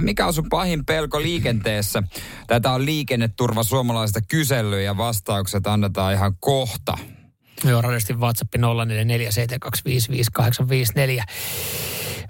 mikä 0.00 0.26
on 0.26 0.34
sun 0.34 0.48
pahin 0.48 0.84
pelko 0.84 1.22
liikenteessä? 1.22 2.02
Tätä 2.46 2.70
on 2.70 2.86
liikenneturva 2.86 3.62
suomalaisesta 3.62 4.20
kysely 4.28 4.82
ja 4.82 4.96
vastaukset 4.96 5.66
annetaan 5.66 6.12
ihan 6.12 6.36
kohta. 6.40 6.98
Joo, 7.64 7.82
radistin 7.82 8.20
WhatsApp 8.20 8.54
0442555854. 8.56 8.58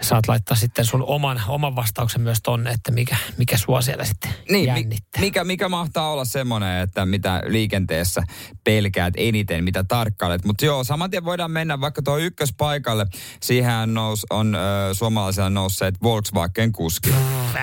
Saat 0.00 0.28
laittaa 0.28 0.56
sitten 0.56 0.84
sun 0.84 1.02
oman, 1.06 1.40
oman 1.48 1.76
vastauksen 1.76 2.20
myös 2.20 2.38
tonne, 2.42 2.70
että 2.70 2.92
mikä, 2.92 3.16
mikä 3.38 3.56
sua 3.56 3.80
siellä 3.82 4.04
sitten 4.04 4.30
Niin, 4.50 4.72
mi- 4.72 4.80
jännittää. 4.80 5.20
mikä, 5.20 5.44
mikä 5.44 5.68
mahtaa 5.68 6.12
olla 6.12 6.24
semmoinen, 6.24 6.80
että 6.80 7.06
mitä 7.06 7.42
liikenteessä 7.46 8.22
pelkäät 8.64 9.14
eniten, 9.16 9.64
mitä 9.64 9.84
tarkkailet. 9.84 10.44
Mutta 10.44 10.64
joo, 10.64 10.84
saman 10.84 11.10
tien 11.10 11.24
voidaan 11.24 11.50
mennä 11.50 11.80
vaikka 11.80 12.02
tuo 12.02 12.16
ykköspaikalle. 12.18 13.06
Siihen 13.42 13.94
nous, 13.94 14.26
on 14.30 14.54
ö, 14.54 14.58
suomalaisilla 14.94 15.50
nousseet 15.50 15.94
Volkswagen-kuskit. 16.02 17.14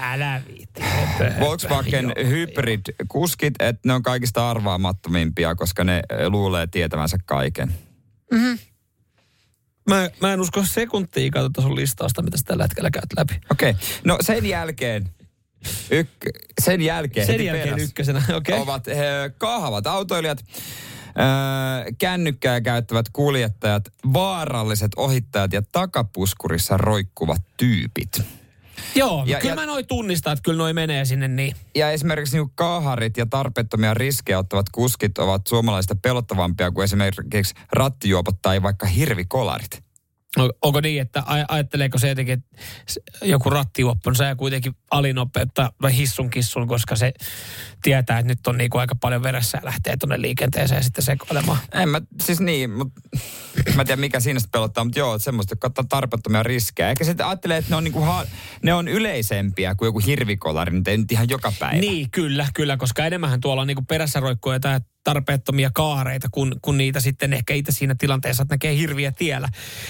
Älä 0.01 0.41
viitti. 0.47 0.81
Volkswagen 1.39 2.13
hybrid-kuskit, 2.29 3.53
että 3.59 3.81
ne 3.87 3.93
on 3.93 4.03
kaikista 4.03 4.49
arvaamattomimpia, 4.49 5.55
koska 5.55 5.83
ne 5.83 6.01
luulee 6.29 6.67
tietävänsä 6.67 7.17
kaiken. 7.25 7.73
Mä, 9.89 10.09
mä 10.21 10.33
en 10.33 10.41
usko 10.41 10.63
sekuntia 10.65 11.31
katsota 11.31 11.61
sun 11.61 11.75
listausta, 11.75 12.21
mitä 12.21 12.37
sä 12.37 12.43
tällä 12.43 12.63
hetkellä 12.63 12.91
käyt 12.91 13.13
läpi. 13.17 13.33
Okei, 13.51 13.69
okay. 13.69 13.81
no 14.03 14.17
sen 14.21 14.45
jälkeen, 14.45 15.09
yk, 15.91 16.09
sen 16.61 16.81
jälkeen, 16.81 17.25
Sen 17.25 17.45
jälkeen 17.45 17.79
ykkösenä. 17.79 18.23
Okay. 18.37 18.59
ovat 18.59 18.87
ö, 18.87 18.91
kahvat 19.37 19.87
autoilijat, 19.87 20.39
ö, 20.39 21.11
kännykkää 21.97 22.61
käyttävät 22.61 23.05
kuljettajat, 23.13 23.83
vaaralliset 24.13 24.91
ohittajat 24.95 25.53
ja 25.53 25.61
takapuskurissa 25.71 26.77
roikkuvat 26.77 27.41
tyypit. 27.57 28.38
Joo, 28.95 29.23
Ja- 29.25 29.31
ja, 29.31 29.39
kyllä 29.39 29.51
ja- 29.51 29.55
mä 29.55 29.65
noin 29.65 29.87
tunnistan, 29.87 30.33
että 30.33 30.43
kyllä 30.43 30.57
noi 30.57 30.73
menee 30.73 31.05
sinne 31.05 31.27
niin. 31.27 31.55
Ja 31.75 31.91
esimerkiksi 31.91 32.37
niin 32.37 32.51
kaaharit 32.55 33.17
ja 33.17 33.25
tarpeettomia 33.25 33.93
riskejä 33.93 34.39
ottavat 34.39 34.65
kuskit 34.71 35.17
ovat 35.17 35.47
suomalaisista 35.47 35.95
pelottavampia 35.95 36.71
kuin 36.71 36.83
esimerkiksi 36.83 37.53
rattijuopot 37.71 38.41
tai 38.41 38.63
vaikka 38.63 38.85
hirvikolarit. 38.85 39.88
On- 40.37 40.53
Onko 40.61 40.81
niin, 40.81 41.01
että 41.01 41.19
aj- 41.19 41.45
ajatteleeko 41.47 41.97
se 41.97 42.09
jotenkin, 42.09 42.33
että 42.33 42.47
joku 43.21 43.49
rattijuoppo 43.49 44.13
saa 44.13 44.35
kuitenkin 44.35 44.73
alinopeutta 44.91 45.73
vai 45.81 45.95
hissun 45.95 46.29
kissun, 46.29 46.67
koska 46.67 46.95
se 46.95 47.13
tietää, 47.81 48.19
että 48.19 48.27
nyt 48.31 48.47
on 48.47 48.57
niinku 48.57 48.77
aika 48.77 48.95
paljon 48.95 49.23
veressä 49.23 49.57
ja 49.57 49.65
lähtee 49.65 49.97
tuonne 49.97 50.21
liikenteeseen 50.21 50.83
sitten 50.83 51.03
sekoilemaan. 51.05 51.57
En 51.73 51.89
mä, 51.89 52.01
siis 52.21 52.39
niin, 52.39 52.69
mutta 52.71 53.01
mä 53.75 53.81
en 53.81 53.85
tiedä 53.87 53.99
mikä 53.99 54.19
siinä 54.19 54.39
sitten 54.39 54.51
pelottaa, 54.59 54.83
mutta 54.83 54.99
joo, 54.99 55.15
että 55.15 55.23
semmoista, 55.23 55.51
jotka 55.51 55.67
ottaa 55.67 55.85
tarpeettomia 55.89 56.43
riskejä. 56.43 56.89
Ehkä 56.89 57.03
sitten 57.03 57.25
ajattelee, 57.25 57.57
että 57.57 57.69
ne 57.71 57.75
on, 57.75 57.83
niinku 57.83 58.01
ha- 58.01 58.25
ne 58.63 58.73
on 58.73 58.87
yleisempiä 58.87 59.75
kuin 59.75 59.87
joku 59.87 59.99
hirvikolari, 59.99 60.71
nyt 60.73 60.87
ei 60.87 60.97
nyt 60.97 61.11
ihan 61.11 61.29
joka 61.29 61.53
päivä. 61.59 61.81
Niin, 61.81 62.11
kyllä, 62.11 62.47
kyllä, 62.53 62.77
koska 62.77 63.05
enemmänhän 63.05 63.41
tuolla 63.41 63.61
on 63.61 63.67
niinku 63.67 63.83
perässä 63.87 64.19
roikkuja 64.19 64.59
tai 64.59 64.79
tarpeettomia 65.09 65.69
kaareita, 65.73 66.27
kun, 66.31 66.55
kun 66.61 66.77
niitä 66.77 66.99
sitten 66.99 67.33
ehkä 67.33 67.53
itse 67.53 67.71
siinä 67.71 67.95
tilanteessa, 67.97 68.43
että 68.43 68.53
näkee 68.53 68.75
hirviä 68.75 69.11
tiellä. 69.11 69.47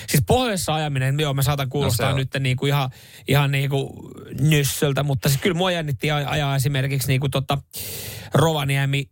Siis 0.07 0.24
pohjoissa 0.28 0.74
ajaminen, 0.74 1.20
joo, 1.20 1.34
mä 1.34 1.41
saatan 1.41 1.70
kuulostaa 1.70 2.11
No 2.11 2.17
nyt 2.17 2.30
niinku 2.39 2.65
ihan, 2.65 2.89
ihan 3.28 3.51
niinku 3.51 4.11
nössöltä, 4.41 5.03
mutta 5.03 5.30
siis 5.30 5.41
kyllä 5.41 5.57
mua 5.57 5.72
jännitti 5.72 6.07
aj- 6.07 6.28
ajaa 6.28 6.55
esimerkiksi 6.55 7.07
niinku 7.07 7.30
tota 7.30 7.57
Rovaniemi 8.34 9.09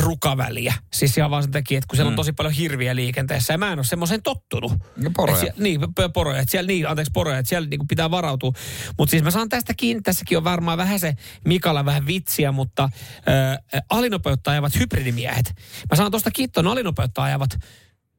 rukaväliä. 0.00 0.74
Siis 0.92 1.18
ihan 1.18 1.30
vaan 1.30 1.42
sen 1.42 1.52
takia, 1.52 1.78
että 1.78 1.88
kun 1.88 1.96
siellä 1.96 2.08
on 2.08 2.12
Mm. 2.12 2.16
tosi 2.16 2.32
paljon 2.32 2.54
hirviä 2.54 2.96
liikenteessä 2.96 3.54
ja 3.54 3.58
mä 3.58 3.72
en 3.72 3.78
ole 3.78 3.84
semmoiseen 3.84 4.22
tottunut. 4.22 4.72
Ja 5.02 5.10
poroja. 5.16 5.34
Et 5.36 5.40
siellä, 5.40 5.62
niin, 5.62 5.80
poroja. 6.14 6.40
Et 6.40 6.48
siellä, 6.48 6.66
niin, 6.66 6.88
anteeksi, 6.88 7.10
poroja. 7.14 7.38
Että 7.38 7.48
siellä 7.48 7.68
niin 7.68 7.88
pitää 7.88 8.10
varautua. 8.10 8.52
Mutta 8.98 9.10
siis 9.10 9.22
mä 9.22 9.30
saan 9.30 9.48
tästäkin, 9.48 10.02
tässäkin 10.02 10.38
on 10.38 10.44
varmaan 10.44 10.78
vähän 10.78 11.00
se 11.00 11.14
Mikalla 11.44 11.84
vähän 11.84 12.06
vitsiä, 12.06 12.52
mutta 12.52 12.82
äh, 12.82 13.82
alinopeutta 13.90 14.50
ajavat 14.50 14.78
hybridimiehet. 14.78 15.54
Mä 15.90 15.96
saan 15.96 16.10
tuosta 16.10 16.30
kitton 16.30 16.66
alinopeutta 16.66 17.22
ajavat 17.22 17.58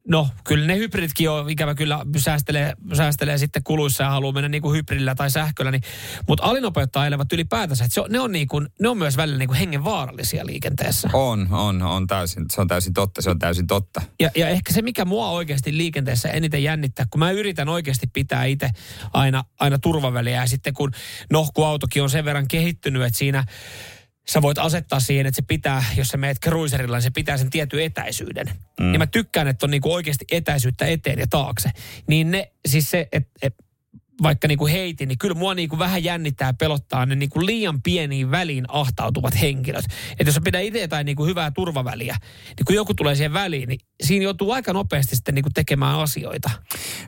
No, 0.08 0.28
kyllä 0.44 0.66
ne 0.66 0.76
hybriditkin 0.76 1.30
on 1.30 1.50
ikävä 1.50 1.74
kyllä 1.74 2.00
säästelee, 2.16 2.74
säästelee 2.92 3.38
sitten 3.38 3.62
kuluissa 3.64 4.04
ja 4.04 4.10
haluaa 4.10 4.32
mennä 4.32 4.48
niin 4.48 4.62
kuin 4.62 4.76
hybridillä 4.76 5.14
tai 5.14 5.30
sähköllä. 5.30 5.70
Niin, 5.70 5.82
mutta 6.28 6.44
alinopeutta 6.44 7.00
ajelevat 7.00 7.32
ylipäätänsä, 7.32 7.84
että 7.84 7.94
se 7.94 8.00
on, 8.00 8.10
ne, 8.10 8.20
on 8.20 8.32
niin 8.32 8.48
kuin, 8.48 8.68
ne 8.80 8.88
on 8.88 8.98
myös 8.98 9.16
välillä 9.16 9.38
niin 9.38 9.48
kuin 9.48 9.58
hengenvaarallisia 9.58 10.46
liikenteessä. 10.46 11.10
On, 11.12 11.48
on, 11.50 11.82
on 11.82 12.06
täysin, 12.06 12.44
se 12.52 12.60
on 12.60 12.68
täysin 12.68 12.94
totta, 12.94 13.22
se 13.22 13.30
on 13.30 13.38
täysin 13.38 13.66
totta. 13.66 14.02
Ja, 14.20 14.30
ja 14.36 14.48
ehkä 14.48 14.72
se, 14.72 14.82
mikä 14.82 15.04
mua 15.04 15.30
oikeasti 15.30 15.76
liikenteessä 15.76 16.28
eniten 16.28 16.62
jännittää, 16.62 17.06
kun 17.10 17.18
mä 17.18 17.30
yritän 17.30 17.68
oikeasti 17.68 18.06
pitää 18.06 18.44
itse 18.44 18.70
aina, 19.12 19.44
aina 19.60 19.78
turvaväliä. 19.78 20.40
Ja 20.40 20.46
sitten 20.46 20.74
kun, 20.74 20.90
no 21.32 21.48
kun 21.54 21.66
autokin 21.66 22.02
on 22.02 22.10
sen 22.10 22.24
verran 22.24 22.48
kehittynyt, 22.48 23.02
että 23.02 23.18
siinä 23.18 23.44
sä 24.28 24.42
voit 24.42 24.58
asettaa 24.58 25.00
siihen, 25.00 25.26
että 25.26 25.36
se 25.36 25.42
pitää, 25.42 25.84
jos 25.96 26.08
sä 26.08 26.16
meet 26.16 26.38
cruiserilla, 26.40 26.96
niin 26.96 27.02
se 27.02 27.10
pitää 27.10 27.36
sen 27.36 27.50
tietyn 27.50 27.82
etäisyyden. 27.82 28.46
Mm. 28.80 28.86
Niin 28.86 28.98
mä 28.98 29.06
tykkään, 29.06 29.48
että 29.48 29.66
on 29.66 29.70
niinku 29.70 29.92
oikeasti 29.92 30.24
etäisyyttä 30.30 30.86
eteen 30.86 31.18
ja 31.18 31.26
taakse. 31.30 31.70
Niin 32.06 32.30
ne, 32.30 32.52
siis 32.66 32.90
se, 32.90 33.08
että 33.12 33.30
et, 33.42 33.54
vaikka 34.22 34.48
niinku 34.48 34.66
heitin, 34.66 35.08
niin 35.08 35.18
kyllä 35.18 35.34
mua 35.34 35.54
niinku 35.54 35.78
vähän 35.78 36.04
jännittää 36.04 36.48
ja 36.48 36.52
pelottaa 36.52 37.06
ne 37.06 37.14
niinku 37.14 37.46
liian 37.46 37.82
pieniin 37.82 38.30
väliin 38.30 38.64
ahtautuvat 38.68 39.40
henkilöt. 39.40 39.84
Että 40.10 40.24
jos 40.24 40.40
pidät 40.44 40.62
itse 40.62 40.80
jotain 40.80 41.06
niinku 41.06 41.24
hyvää 41.24 41.50
turvaväliä, 41.50 42.16
niin 42.46 42.64
kun 42.66 42.74
joku 42.74 42.94
tulee 42.94 43.14
siihen 43.14 43.32
väliin, 43.32 43.68
niin 43.68 43.78
siinä 44.02 44.24
joutuu 44.24 44.52
aika 44.52 44.72
nopeasti 44.72 45.16
sitten 45.16 45.34
niinku 45.34 45.50
tekemään 45.54 45.98
asioita. 45.98 46.50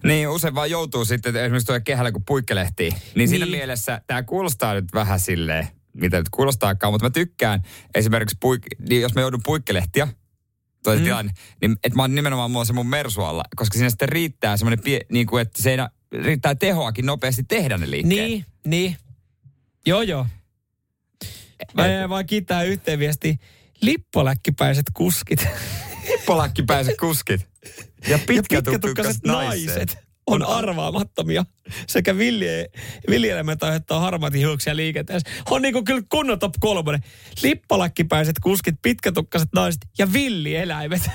Niin, 0.04 0.28
usein 0.28 0.54
vaan 0.54 0.70
joutuu 0.70 1.04
sitten 1.04 1.36
esimerkiksi 1.36 1.66
tuolla 1.66 1.80
kehällä, 1.80 2.12
kun 2.12 2.24
puikkelehtii. 2.26 2.90
Niin, 3.14 3.28
siinä 3.28 3.44
Niin. 3.44 3.56
mielessä 3.56 4.00
tämä 4.06 4.22
kuulostaa 4.22 4.74
nyt 4.74 4.84
vähän 4.94 5.20
silleen, 5.20 5.68
mitä 6.00 6.18
nyt 6.18 6.28
kuulostaakaan, 6.28 6.92
mutta 6.92 7.06
mä 7.06 7.10
tykkään 7.10 7.62
esimerkiksi, 7.94 8.36
puik- 8.44 8.88
niin 8.88 9.02
jos 9.02 9.14
mä 9.14 9.20
joudun 9.20 9.40
puikkelehtiä, 9.44 10.08
toi 10.82 10.96
mm. 10.96 11.04
tilanne, 11.04 11.32
niin 11.60 11.76
että 11.84 11.96
mä 11.96 12.02
oon 12.02 12.14
nimenomaan 12.14 12.50
mulla 12.50 12.64
se 12.64 12.72
mun 12.72 12.86
mersu 12.86 13.22
alla, 13.22 13.44
koska 13.56 13.78
siinä 13.78 13.90
sitten 13.90 14.08
riittää 14.08 14.56
semmoinen, 14.56 14.84
pie, 14.84 15.00
niin 15.12 15.26
kuin, 15.26 15.42
että 15.42 15.62
se 15.62 15.70
ei, 15.70 15.76
riittää 16.22 16.54
tehoakin 16.54 17.06
nopeasti 17.06 17.42
tehdä 17.42 17.78
ne 17.78 17.90
liikkeet. 17.90 18.28
Niin, 18.28 18.44
niin. 18.66 18.96
Joo, 19.86 20.02
joo. 20.02 20.26
Mä 21.74 21.86
jäin 21.86 22.10
vaan 22.10 22.26
kiittää 22.26 22.62
yhteen 22.62 22.98
viesti. 22.98 23.36
Lippoläkkipäiset 23.82 24.86
kuskit 24.94 25.48
Polakkipäiset 26.26 26.96
kuskit. 26.96 27.48
Ja 28.08 28.18
pitkätukkaiset 28.18 28.64
pitkätukkaiset 28.64 29.24
naiset. 29.24 29.66
naiset 29.66 30.05
on 30.26 30.42
arvaamattomia. 30.46 31.44
Sekä 31.86 32.18
vilje, 32.18 32.66
viljelemmät 33.10 33.62
aiheuttaa 33.62 34.00
harmaati 34.00 34.38
hiuksia 34.38 34.76
liikenteessä. 34.76 35.30
On 35.50 35.62
niinku 35.62 35.82
kyllä 35.84 36.02
kunnon 36.08 36.38
top 36.38 36.54
kolmonen. 36.60 37.00
Lippalakkipäiset 37.42 38.36
kuskit, 38.42 38.74
pitkätukkaiset 38.82 39.48
naiset 39.54 39.86
ja 39.98 40.12
villieläimet. 40.12 41.10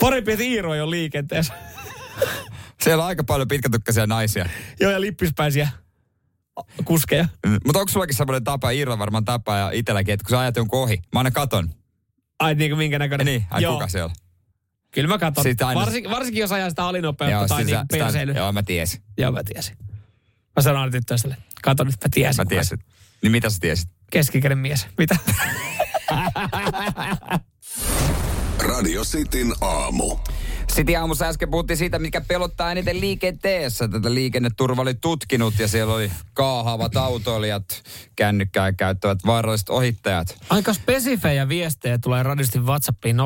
Parempi, 0.00 0.32
että 0.32 0.44
Iiro 0.44 0.70
ole 0.70 0.90
liikenteessä. 0.90 1.54
Siellä 2.80 3.02
on 3.02 3.08
aika 3.08 3.24
paljon 3.24 3.48
pitkätukkaisia 3.48 4.06
naisia. 4.06 4.48
Joo, 4.80 4.92
ja 4.92 5.00
lippispäisiä 5.00 5.68
kuskeja. 6.84 7.28
Mutta 7.64 7.78
onko 7.78 7.92
sullakin 7.92 8.16
semmoinen 8.16 8.44
tapa, 8.44 8.70
Iirla 8.70 8.98
varmaan 8.98 9.24
tapa 9.24 9.56
ja 9.56 9.70
itselläkin, 9.70 10.14
että 10.14 10.24
kun 10.24 10.30
sä 10.30 10.40
ajat 10.40 10.56
jonkun 10.56 10.78
ohi, 10.78 10.98
mä 11.12 11.20
aina 11.20 11.30
katon. 11.30 11.70
Ai 12.38 12.54
niin 12.54 12.70
kuin 12.70 12.78
minkä 12.78 12.98
näköinen. 12.98 13.24
Niin, 13.24 13.46
ai 13.50 13.62
Joo. 13.62 13.72
kuka 13.72 14.04
on? 14.04 14.10
Kyllä 14.90 15.08
mä 15.08 15.18
katson. 15.18 15.44
Aina- 15.66 15.80
Varsinkin, 15.80 16.10
varsinkin 16.10 16.40
jos 16.40 16.52
ajaa 16.52 16.70
sitä 16.70 16.84
alinopeutta 16.86 17.46
tai 17.48 17.48
sit 17.48 17.56
niin 17.66 17.78
sitä- 17.78 17.86
perseily. 18.04 18.32
Joo. 18.32 18.44
Joo, 18.44 18.52
mä 18.52 18.62
tiesin. 18.62 19.00
joo, 19.18 19.32
mä 19.32 19.44
tiesin. 19.44 19.76
Mä 20.56 20.62
sanoin 20.62 20.80
aina 20.80 20.90
tyttöystävälle, 20.92 21.42
kato 21.62 21.84
nyt, 21.84 21.94
mä 22.04 22.08
tiesin. 22.14 22.40
Mä 22.40 22.44
tiesin. 22.48 22.78
Niin 23.22 23.32
mitä 23.32 23.50
sä 23.50 23.56
tiesit? 23.60 23.88
Keskikäden 24.10 24.58
mies. 24.58 24.86
Mitä? 24.98 25.16
Radio 28.68 29.04
Cityn 29.04 29.52
aamu. 29.60 30.16
Sitten 30.72 31.00
aamussa 31.00 31.26
äsken 31.26 31.50
puhuttiin 31.50 31.76
siitä, 31.76 31.98
mikä 31.98 32.20
pelottaa 32.20 32.72
eniten 32.72 33.00
liikenteessä. 33.00 33.88
Tätä 33.88 34.14
liikenneturva 34.14 34.82
oli 34.82 34.94
tutkinut 34.94 35.58
ja 35.58 35.68
siellä 35.68 35.94
oli 35.94 36.10
kaahaavat 36.34 36.96
autoilijat, 36.96 37.82
kännykkää 38.16 38.72
käyttävät 38.72 39.18
vaaralliset 39.26 39.68
ohittajat. 39.68 40.36
Aika 40.50 40.74
spesifejä 40.74 41.48
viestejä 41.48 41.98
tulee 41.98 42.22
radistin 42.22 42.66
WhatsAppiin 42.66 43.16
0447255854. 43.16 43.20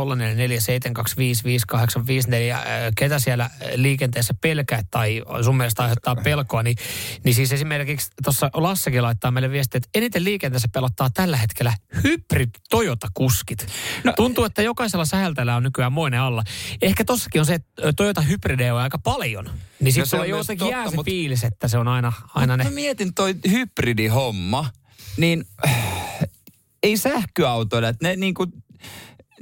Äh, 2.53 2.63
Ketä 2.97 3.19
siellä 3.19 3.51
liikenteessä 3.75 4.35
pelkää 4.41 4.83
tai 4.91 5.23
sun 5.45 5.57
mielestä 5.57 5.83
aiheuttaa 5.83 6.17
pelkoa, 6.17 6.63
niin, 6.63 6.77
niin 7.25 7.35
siis 7.35 7.53
esimerkiksi 7.53 8.11
tuossa 8.25 8.51
Lassakin 8.55 9.03
laittaa 9.03 9.31
meille 9.31 9.51
viestiä, 9.51 9.77
että 9.79 9.89
eniten 9.95 10.25
liikenteessä 10.25 10.69
pelottaa 10.73 11.11
tällä 11.15 11.37
hetkellä 11.37 11.73
hybrid 12.05 12.51
Toyota-kuskit. 12.71 13.67
No, 14.05 14.13
Tuntuu, 14.17 14.45
että 14.45 14.63
jokaisella 14.63 15.05
säheltäjällä 15.05 15.57
on 15.57 15.63
nykyään 15.63 15.93
moinen 15.93 16.21
alla. 16.21 16.43
Ehkä 16.83 17.05
tossakin 17.33 17.41
on 17.41 17.47
se, 17.47 17.55
että 17.55 17.93
Toyota 17.97 18.21
hybridejä 18.21 18.75
on 18.75 18.81
aika 18.81 18.99
paljon. 18.99 19.51
Niin 19.81 19.93
sitten 19.93 20.19
no, 20.19 20.25
jotenkin 20.25 20.69
jää 20.69 20.91
se 20.91 20.97
mutta... 20.97 21.11
fiilis, 21.11 21.45
että 21.45 21.69
se 21.69 21.79
on 21.79 21.89
aina, 21.89 22.13
aina 22.35 22.57
ne. 22.57 22.65
Mä 22.65 22.71
mietin 22.71 23.15
toi 23.15 23.35
hybridihomma, 23.51 24.71
niin 25.17 25.45
äh, 25.67 26.19
ei 26.83 26.97
sähköautoilla, 26.97 27.89
että 27.89 28.09
ne 28.09 28.17
niinku 28.17 28.47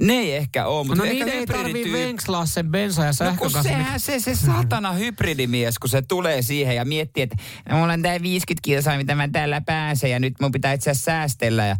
ne 0.01 0.13
ei 0.13 0.37
ehkä 0.37 0.67
ole, 0.67 0.87
mutta 0.87 1.05
no 1.05 1.11
niitä 1.11 1.31
ei 1.31 1.47
tarvii 1.47 1.93
venkslaa 1.93 2.47
sen 2.47 2.71
bensa 2.71 3.05
ja 3.05 3.13
sähkön 3.13 3.37
no, 3.37 3.51
kanssa. 3.51 3.63
sehän 3.63 4.01
se, 4.01 4.21
se 4.21 4.35
satana 4.35 4.93
hybridimies, 4.93 5.79
kun 5.79 5.91
se 5.91 6.03
tulee 6.03 6.43
siihen 6.43 6.77
ja 6.77 6.85
miettii, 6.85 7.23
että 7.23 7.37
mulla 7.71 7.93
on 7.93 8.03
tää 8.03 8.23
50 8.23 8.61
kilsaa, 8.65 8.97
mitä 8.97 9.15
mä 9.15 9.29
täällä 9.29 9.61
pääsen 9.61 10.11
ja 10.11 10.19
nyt 10.19 10.35
mun 10.41 10.53
pitää 10.53 10.73
itse 10.73 10.95
säästellä 10.95 11.67
ja 11.67 11.77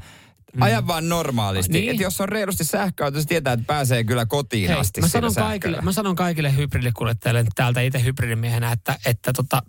Mm. 0.57 0.63
Aja 0.63 0.87
vaan 0.87 1.09
normaalisti. 1.09 1.73
Niin. 1.73 1.95
Et 1.95 2.01
jos 2.01 2.21
on 2.21 2.29
reilusti 2.29 2.65
sähköauto, 2.65 3.21
se 3.21 3.27
tietää, 3.27 3.53
että 3.53 3.67
pääsee 3.67 4.05
kyllä 4.05 4.27
kotiin 4.27 4.69
Hei, 4.69 4.79
asti 4.79 5.01
mä 5.01 5.09
sanon, 5.09 5.35
kaikille, 5.35 5.79
mä 5.83 5.93
sanon 5.93 6.17
kaikille 6.17 6.57
hybridikuljettajille 6.57 7.45
täältä 7.55 7.81
itse 7.81 8.05
hybridimiehenä, 8.05 8.73
että, 8.73 8.99
että 9.07 9.33
tota, 9.33 9.63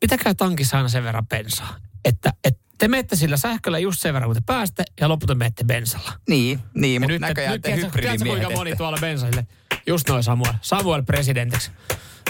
pitäkää 0.00 0.34
tankissa 0.34 0.76
aina 0.76 0.88
sen 0.88 1.04
verran 1.04 1.26
bensaa. 1.26 1.76
Että, 2.04 2.32
että 2.44 2.60
te 2.78 2.88
menette 2.88 3.16
sillä 3.16 3.36
sähköllä 3.36 3.78
just 3.78 4.00
sen 4.00 4.14
verran, 4.14 4.28
kun 4.28 4.36
te 4.36 4.42
pääste, 4.46 4.84
ja 5.00 5.08
lopulta 5.08 5.34
menette 5.34 5.64
bensalla. 5.64 6.12
Niin, 6.28 6.60
niin 6.74 7.02
mutta 7.02 7.18
näköjään 7.18 7.52
nyt, 7.52 7.62
te 7.62 7.76
hybridimiehet. 7.76 8.26
kuinka 8.26 8.50
moni 8.50 8.76
tuolla 8.76 8.98
bensaille? 9.00 9.46
Just 9.86 10.08
noin 10.08 10.22
Samuel. 10.22 10.52
Samuel 10.60 11.02
presidentiksi. 11.02 11.70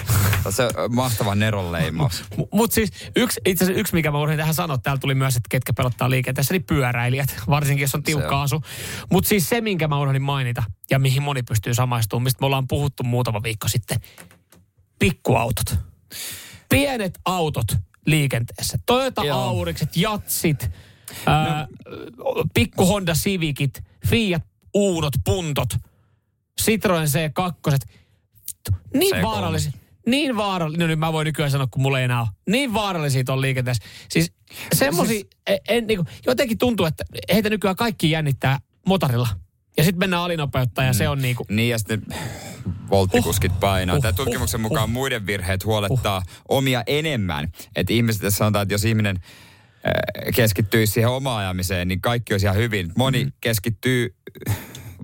Se 0.50 0.68
on 0.76 0.94
mahtava 0.94 1.34
Neron 1.34 1.72
leimaus. 1.72 2.24
Mutta 2.52 2.74
siis 2.74 2.90
yksi, 3.16 3.40
itse 3.46 3.64
asiassa 3.64 3.80
yksi, 3.80 3.94
mikä 3.94 4.10
mä 4.10 4.18
voin 4.18 4.36
tähän 4.36 4.54
sanoa, 4.54 4.78
täällä 4.78 5.00
tuli 5.00 5.14
myös, 5.14 5.36
että 5.36 5.48
ketkä 5.50 5.72
pelottaa 5.72 6.10
liikenteessä, 6.10 6.54
niin 6.54 6.64
pyöräilijät, 6.64 7.36
varsinkin 7.48 7.82
jos 7.82 7.94
on 7.94 8.02
tiukka 8.02 8.42
asu. 8.42 8.62
Mutta 9.12 9.28
siis 9.28 9.48
se, 9.48 9.60
minkä 9.60 9.88
mä 9.88 9.98
unohdin 9.98 10.22
mainita, 10.22 10.62
ja 10.90 10.98
mihin 10.98 11.22
moni 11.22 11.42
pystyy 11.42 11.74
samaistumaan, 11.74 12.22
mistä 12.22 12.40
me 12.40 12.46
ollaan 12.46 12.68
puhuttu 12.68 13.02
muutama 13.02 13.42
viikko 13.42 13.68
sitten, 13.68 14.00
pikkuautot. 14.98 15.74
Pienet 16.68 17.18
autot 17.24 17.66
liikenteessä. 18.06 18.78
Toyota 18.86 19.24
Joo. 19.24 19.38
Aurikset, 19.40 19.96
Jatsit, 19.96 20.70
no. 21.26 21.32
ää, 21.32 21.68
pikku 22.54 22.86
Honda 22.86 23.12
Civicit, 23.12 23.84
Fiat 24.06 24.42
Uunot, 24.74 25.12
Puntot, 25.24 25.68
Citroen 26.62 27.08
C2. 27.08 27.76
Niin 28.94 29.16
C3. 29.16 29.22
vaarallisia. 29.22 29.72
Niin 30.10 30.36
vaarallisia. 30.36 30.80
No 30.80 30.86
nyt 30.86 30.98
mä 30.98 31.12
voin 31.12 31.24
nykyään 31.24 31.50
sanoa, 31.50 31.66
kun 31.70 31.82
mulla 31.82 31.98
ei 31.98 32.04
enää 32.04 32.20
ole. 32.20 32.28
Niin 32.46 32.74
vaarallisia 32.74 33.22
on 33.28 33.40
liikenteessä. 33.40 33.84
Siis 34.08 34.32
semmosia, 34.74 35.08
siis... 35.08 35.26
En, 35.46 35.58
en, 35.68 35.86
niin 35.86 35.98
kuin, 35.98 36.08
jotenkin 36.26 36.58
tuntuu, 36.58 36.86
että 36.86 37.04
heitä 37.32 37.50
nykyään 37.50 37.76
kaikki 37.76 38.10
jännittää 38.10 38.58
motorilla. 38.86 39.28
Ja 39.76 39.84
sitten 39.84 39.98
mennään 39.98 40.22
alinopeutta 40.22 40.82
ja 40.82 40.92
mm. 40.92 40.96
se 40.96 41.08
on 41.08 41.22
niinku... 41.22 41.46
Niin 41.48 41.68
ja 41.68 41.78
sitten 41.78 42.02
volttikuskit 42.90 43.60
painaa. 43.60 43.96
Uh, 43.96 44.02
Tämä 44.02 44.12
tutkimuksen 44.12 44.58
uh, 44.58 44.62
mukaan 44.62 44.84
uh, 44.84 44.90
muiden 44.90 45.26
virheet 45.26 45.64
huolettaa 45.64 46.18
uh. 46.18 46.24
omia 46.48 46.82
enemmän. 46.86 47.48
Että 47.76 47.92
ihmiset 47.92 48.34
sanotaan, 48.34 48.62
että 48.62 48.74
jos 48.74 48.84
ihminen 48.84 49.18
keskittyy 50.34 50.86
siihen 50.86 51.10
omaan 51.10 51.40
ajamiseen, 51.44 51.88
niin 51.88 52.00
kaikki 52.00 52.34
olisi 52.34 52.46
ihan 52.46 52.56
hyvin. 52.56 52.92
Moni 52.96 53.24
mm. 53.24 53.32
keskittyy 53.40 54.14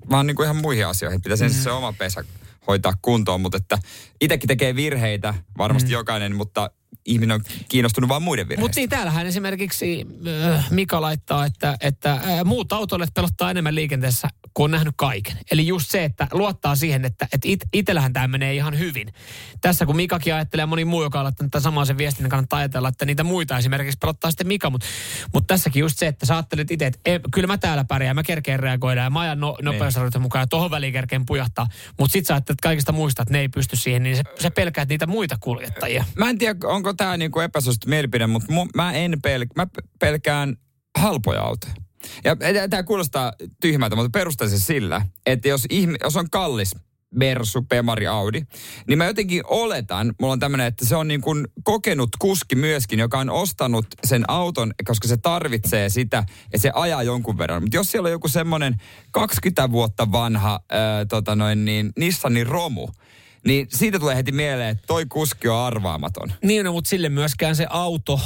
vaan 0.09 0.27
niin 0.27 0.35
kuin 0.35 0.45
ihan 0.45 0.55
muihin 0.55 0.87
asioihin. 0.87 1.21
Pitäisi 1.21 1.43
mm. 1.43 1.49
se 1.49 1.71
oma 1.71 1.93
pesä 1.93 2.23
hoitaa 2.67 2.93
kuntoon, 3.01 3.41
mutta 3.41 3.57
että 3.57 3.77
itsekin 4.21 4.47
tekee 4.47 4.75
virheitä, 4.75 5.33
varmasti 5.57 5.89
mm. 5.89 5.93
jokainen, 5.93 6.35
mutta 6.35 6.71
ihminen 7.05 7.35
on 7.35 7.41
kiinnostunut 7.69 8.09
vain 8.09 8.23
muiden 8.23 8.49
virheistä. 8.49 8.61
Mutta 8.61 8.79
niin, 8.79 8.89
täällähän 8.89 9.27
esimerkiksi 9.27 10.07
äh, 10.53 10.71
Mika 10.71 11.01
laittaa, 11.01 11.45
että, 11.45 11.77
että 11.81 12.13
äh, 12.13 12.21
muut 12.45 12.73
autoilijat 12.73 13.13
pelottaa 13.13 13.51
enemmän 13.51 13.75
liikenteessä, 13.75 14.27
kun 14.53 14.63
on 14.63 14.71
nähnyt 14.71 14.93
kaiken. 14.97 15.37
Eli 15.51 15.67
just 15.67 15.91
se, 15.91 16.03
että 16.03 16.27
luottaa 16.31 16.75
siihen, 16.75 17.05
että, 17.05 17.27
että 17.33 17.47
it, 17.47 17.59
itsellähän 17.73 18.13
tämä 18.13 18.27
menee 18.27 18.53
ihan 18.53 18.79
hyvin. 18.79 19.13
Tässä 19.61 19.85
kun 19.85 19.95
Mikakin 19.95 20.33
ajattelee 20.33 20.63
ja 20.63 20.67
moni 20.67 20.85
muu, 20.85 21.03
joka 21.03 21.19
on 21.19 21.23
laittanut 21.23 21.51
tämän 21.51 21.63
samaa 21.63 21.85
sen 21.85 21.97
viestin, 21.97 22.23
niin 22.23 22.29
kannattaa 22.29 22.59
ajatella, 22.59 22.87
että 22.87 23.05
niitä 23.05 23.23
muita 23.23 23.57
esimerkiksi 23.57 23.97
pelottaa 24.01 24.31
sitten 24.31 24.47
Mika. 24.47 24.69
Mutta 24.69 24.87
mut 25.33 25.47
tässäkin 25.47 25.79
just 25.79 25.97
se, 25.97 26.07
että 26.07 26.25
sä 26.25 26.35
ajattelet 26.35 26.71
itse, 26.71 26.85
että 26.85 26.99
e, 27.05 27.19
kyllä 27.31 27.47
mä 27.47 27.57
täällä 27.57 27.83
pärjään, 27.83 28.15
mä 28.15 28.23
kerkeen 28.23 28.59
reagoida 28.59 29.01
ja 29.01 29.09
mä 29.09 29.19
ajan 29.19 29.39
no, 29.39 29.55
niin. 29.57 29.65
nopeusrajoituksen 29.65 30.21
mukaan 30.21 30.43
ja 30.43 30.47
tohon 30.47 30.71
väliin 30.71 30.93
kerkeen 30.93 31.25
pujahtaa. 31.25 31.67
Mutta 31.99 32.13
sit 32.13 32.25
sä 32.25 32.33
ajattelet 32.33 32.61
kaikista 32.61 32.91
muista, 32.91 33.21
että 33.21 33.31
ne 33.31 33.39
ei 33.39 33.49
pysty 33.49 33.75
siihen, 33.75 34.03
niin 34.03 34.15
se, 34.15 34.23
se 34.39 34.49
pelkää 34.49 34.85
niitä 34.85 35.07
muitä 35.07 35.37
kuljettajia. 35.39 36.05
Mä 36.15 36.29
en 36.29 36.37
tiedä, 36.37 36.59
onko 36.63 36.84
tämä 36.93 37.17
niinku 37.17 37.39
epäsuosittu 37.39 37.89
mielipide, 37.89 38.27
mutta 38.27 38.51
mu, 38.51 38.65
mä 38.75 38.93
en 38.93 39.21
pel, 39.23 39.45
mä 39.55 39.67
pelkään 39.99 40.57
halpoja 40.97 41.41
autoja. 41.41 41.73
Ja 42.23 42.35
tämä 42.69 42.83
kuulostaa 42.83 43.33
tyhmältä, 43.61 43.95
mutta 43.95 44.19
perustaisin 44.19 44.59
sillä, 44.59 45.01
että 45.25 45.47
jos, 45.47 45.65
ihmi, 45.69 45.95
jos 46.03 46.15
on 46.15 46.29
kallis 46.29 46.75
Mersu, 47.15 47.61
Pemari, 47.61 48.07
Audi, 48.07 48.41
niin 48.87 48.97
mä 48.97 49.05
jotenkin 49.05 49.43
oletan, 49.45 50.13
mulla 50.21 50.33
on 50.33 50.39
tämmöinen, 50.39 50.67
että 50.67 50.85
se 50.85 50.95
on 50.95 51.07
niin 51.07 51.21
kuin 51.21 51.47
kokenut 51.63 52.09
kuski 52.19 52.55
myöskin, 52.55 52.99
joka 52.99 53.19
on 53.19 53.29
ostanut 53.29 53.85
sen 54.03 54.23
auton, 54.27 54.73
koska 54.85 55.07
se 55.07 55.17
tarvitsee 55.17 55.89
sitä, 55.89 56.19
että 56.19 56.57
se 56.57 56.71
ajaa 56.73 57.03
jonkun 57.03 57.37
verran. 57.37 57.63
Mutta 57.63 57.77
jos 57.77 57.91
siellä 57.91 58.07
on 58.07 58.11
joku 58.11 58.27
semmoinen 58.27 58.75
20 59.11 59.71
vuotta 59.71 60.11
vanha 60.11 60.59
ää, 60.69 61.05
tota 61.05 61.35
noin, 61.35 61.65
niin 61.65 61.91
Nissanin 61.99 62.47
romu, 62.47 62.87
niin 63.45 63.67
siitä 63.69 63.99
tulee 63.99 64.15
heti 64.15 64.31
mieleen, 64.31 64.69
että 64.69 64.83
toi 64.87 65.05
kuski 65.05 65.47
on 65.47 65.59
arvaamaton. 65.59 66.33
Niin, 66.43 66.65
no, 66.65 66.71
mutta 66.71 66.89
sille 66.89 67.09
myöskään 67.09 67.55
se 67.55 67.67
auto... 67.69 68.21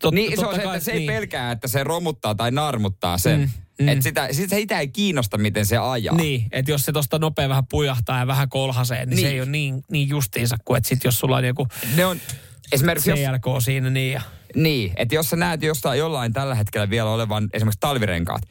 Tot, 0.00 0.14
niin, 0.14 0.40
se 0.40 0.46
on 0.46 0.54
se, 0.54 0.62
että 0.62 0.80
se 0.80 0.92
ei 0.92 0.98
niin. 0.98 1.06
pelkää, 1.06 1.50
että 1.50 1.68
se 1.68 1.84
romuttaa 1.84 2.34
tai 2.34 2.50
narmuttaa 2.50 3.18
sen. 3.18 3.40
Mm. 3.40 3.48
Mm. 3.78 3.88
Että 3.88 4.02
sitä, 4.02 4.28
sitä, 4.32 4.56
sitä 4.56 4.78
ei 4.78 4.88
kiinnosta, 4.88 5.38
miten 5.38 5.66
se 5.66 5.76
ajaa. 5.76 6.14
Niin, 6.14 6.46
että 6.52 6.70
jos 6.70 6.84
se 6.84 6.92
tuosta 6.92 7.18
nopea 7.18 7.48
vähän 7.48 7.66
pujahtaa 7.66 8.18
ja 8.18 8.26
vähän 8.26 8.48
kolhasee, 8.48 9.06
niin, 9.06 9.10
niin. 9.10 9.20
se 9.20 9.28
ei 9.28 9.40
ole 9.40 9.48
niin, 9.48 9.82
niin 9.90 10.08
justiinsa 10.08 10.56
kuin, 10.64 10.78
että 10.78 10.88
sit 10.88 11.04
jos 11.04 11.18
sulla 11.18 11.36
on 11.36 11.44
joku 11.44 11.68
ne 11.96 12.06
on, 12.06 12.20
esimerkiksi 12.72 13.10
CLK 13.10 13.46
jos, 13.54 13.64
siinä 13.64 13.90
niin 13.90 14.12
ja... 14.12 14.22
Niin, 14.54 14.92
että 14.96 15.14
jos 15.14 15.30
sä 15.30 15.36
näet 15.36 15.62
jostain 15.62 15.98
jollain 15.98 16.32
tällä 16.32 16.54
hetkellä 16.54 16.90
vielä 16.90 17.10
olevan 17.10 17.48
esimerkiksi 17.52 17.80
talvirenkaat, 17.80 18.42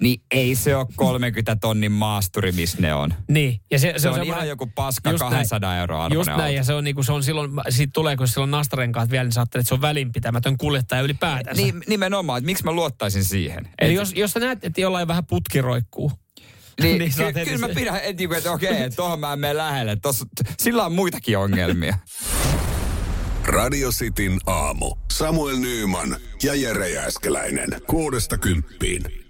niin 0.00 0.22
ei 0.30 0.54
se 0.54 0.76
ole 0.76 0.86
30 0.96 1.56
tonnin 1.56 1.92
maasturi, 1.92 2.52
missä 2.52 2.78
ne 2.80 2.94
on. 2.94 3.14
Niin. 3.28 3.60
Ja 3.70 3.78
se, 3.78 3.92
se, 3.92 3.98
se 3.98 4.08
on, 4.08 4.20
on 4.20 4.26
ihan 4.26 4.48
joku 4.48 4.66
paska 4.66 5.14
200 5.18 5.58
näin, 5.70 5.80
euroa 5.80 6.08
Just 6.12 6.26
näin, 6.26 6.40
auto. 6.40 6.52
ja 6.52 6.64
se 6.64 6.74
on, 6.74 6.84
niinku, 6.84 7.02
se 7.02 7.12
on 7.12 7.22
silloin, 7.22 7.50
siitä 7.68 7.90
tulee, 7.94 8.16
kun 8.16 8.28
silloin 8.28 8.50
nastarenkaat 8.50 9.10
vielä, 9.10 9.24
niin 9.24 9.32
sä 9.32 9.42
että 9.42 9.62
se 9.62 9.74
on 9.74 9.80
välinpitämätön 9.80 10.56
kuljettaja 10.58 11.02
ylipäätänsä. 11.02 11.62
Niin, 11.62 11.82
nimenomaan, 11.88 12.38
että 12.38 12.46
miksi 12.46 12.64
mä 12.64 12.72
luottaisin 12.72 13.24
siihen. 13.24 13.68
Eli 13.78 13.90
Et, 13.90 13.96
jos, 13.96 14.12
jos 14.16 14.30
sä 14.30 14.40
näet, 14.40 14.64
että 14.64 14.80
jollain 14.80 15.08
vähän 15.08 15.26
putki 15.26 15.62
roikkuu, 15.62 16.12
niin, 16.82 16.98
niin 16.98 17.12
ky- 17.34 17.44
kyllä 17.44 17.68
mä 17.68 17.74
pidän, 17.74 17.96
että, 17.96 18.12
niinku, 18.12 18.34
että 18.34 18.52
okei, 18.52 18.82
että 18.82 18.96
tuohon 18.96 19.20
mä 19.20 19.32
en 19.32 19.38
mene 19.38 19.56
lähelle. 19.56 19.96
Tossa, 19.96 20.26
sillä 20.58 20.86
on 20.86 20.92
muitakin 20.92 21.38
ongelmia. 21.38 21.98
Radio 23.46 23.90
Cityn 23.90 24.38
aamu. 24.46 24.94
Samuel 25.12 25.56
Nyyman 25.56 26.16
ja 26.42 26.54
Jere 26.54 26.88
Jääskeläinen. 26.88 27.68
Kuudesta 27.86 28.38
kymppiin. 28.38 29.25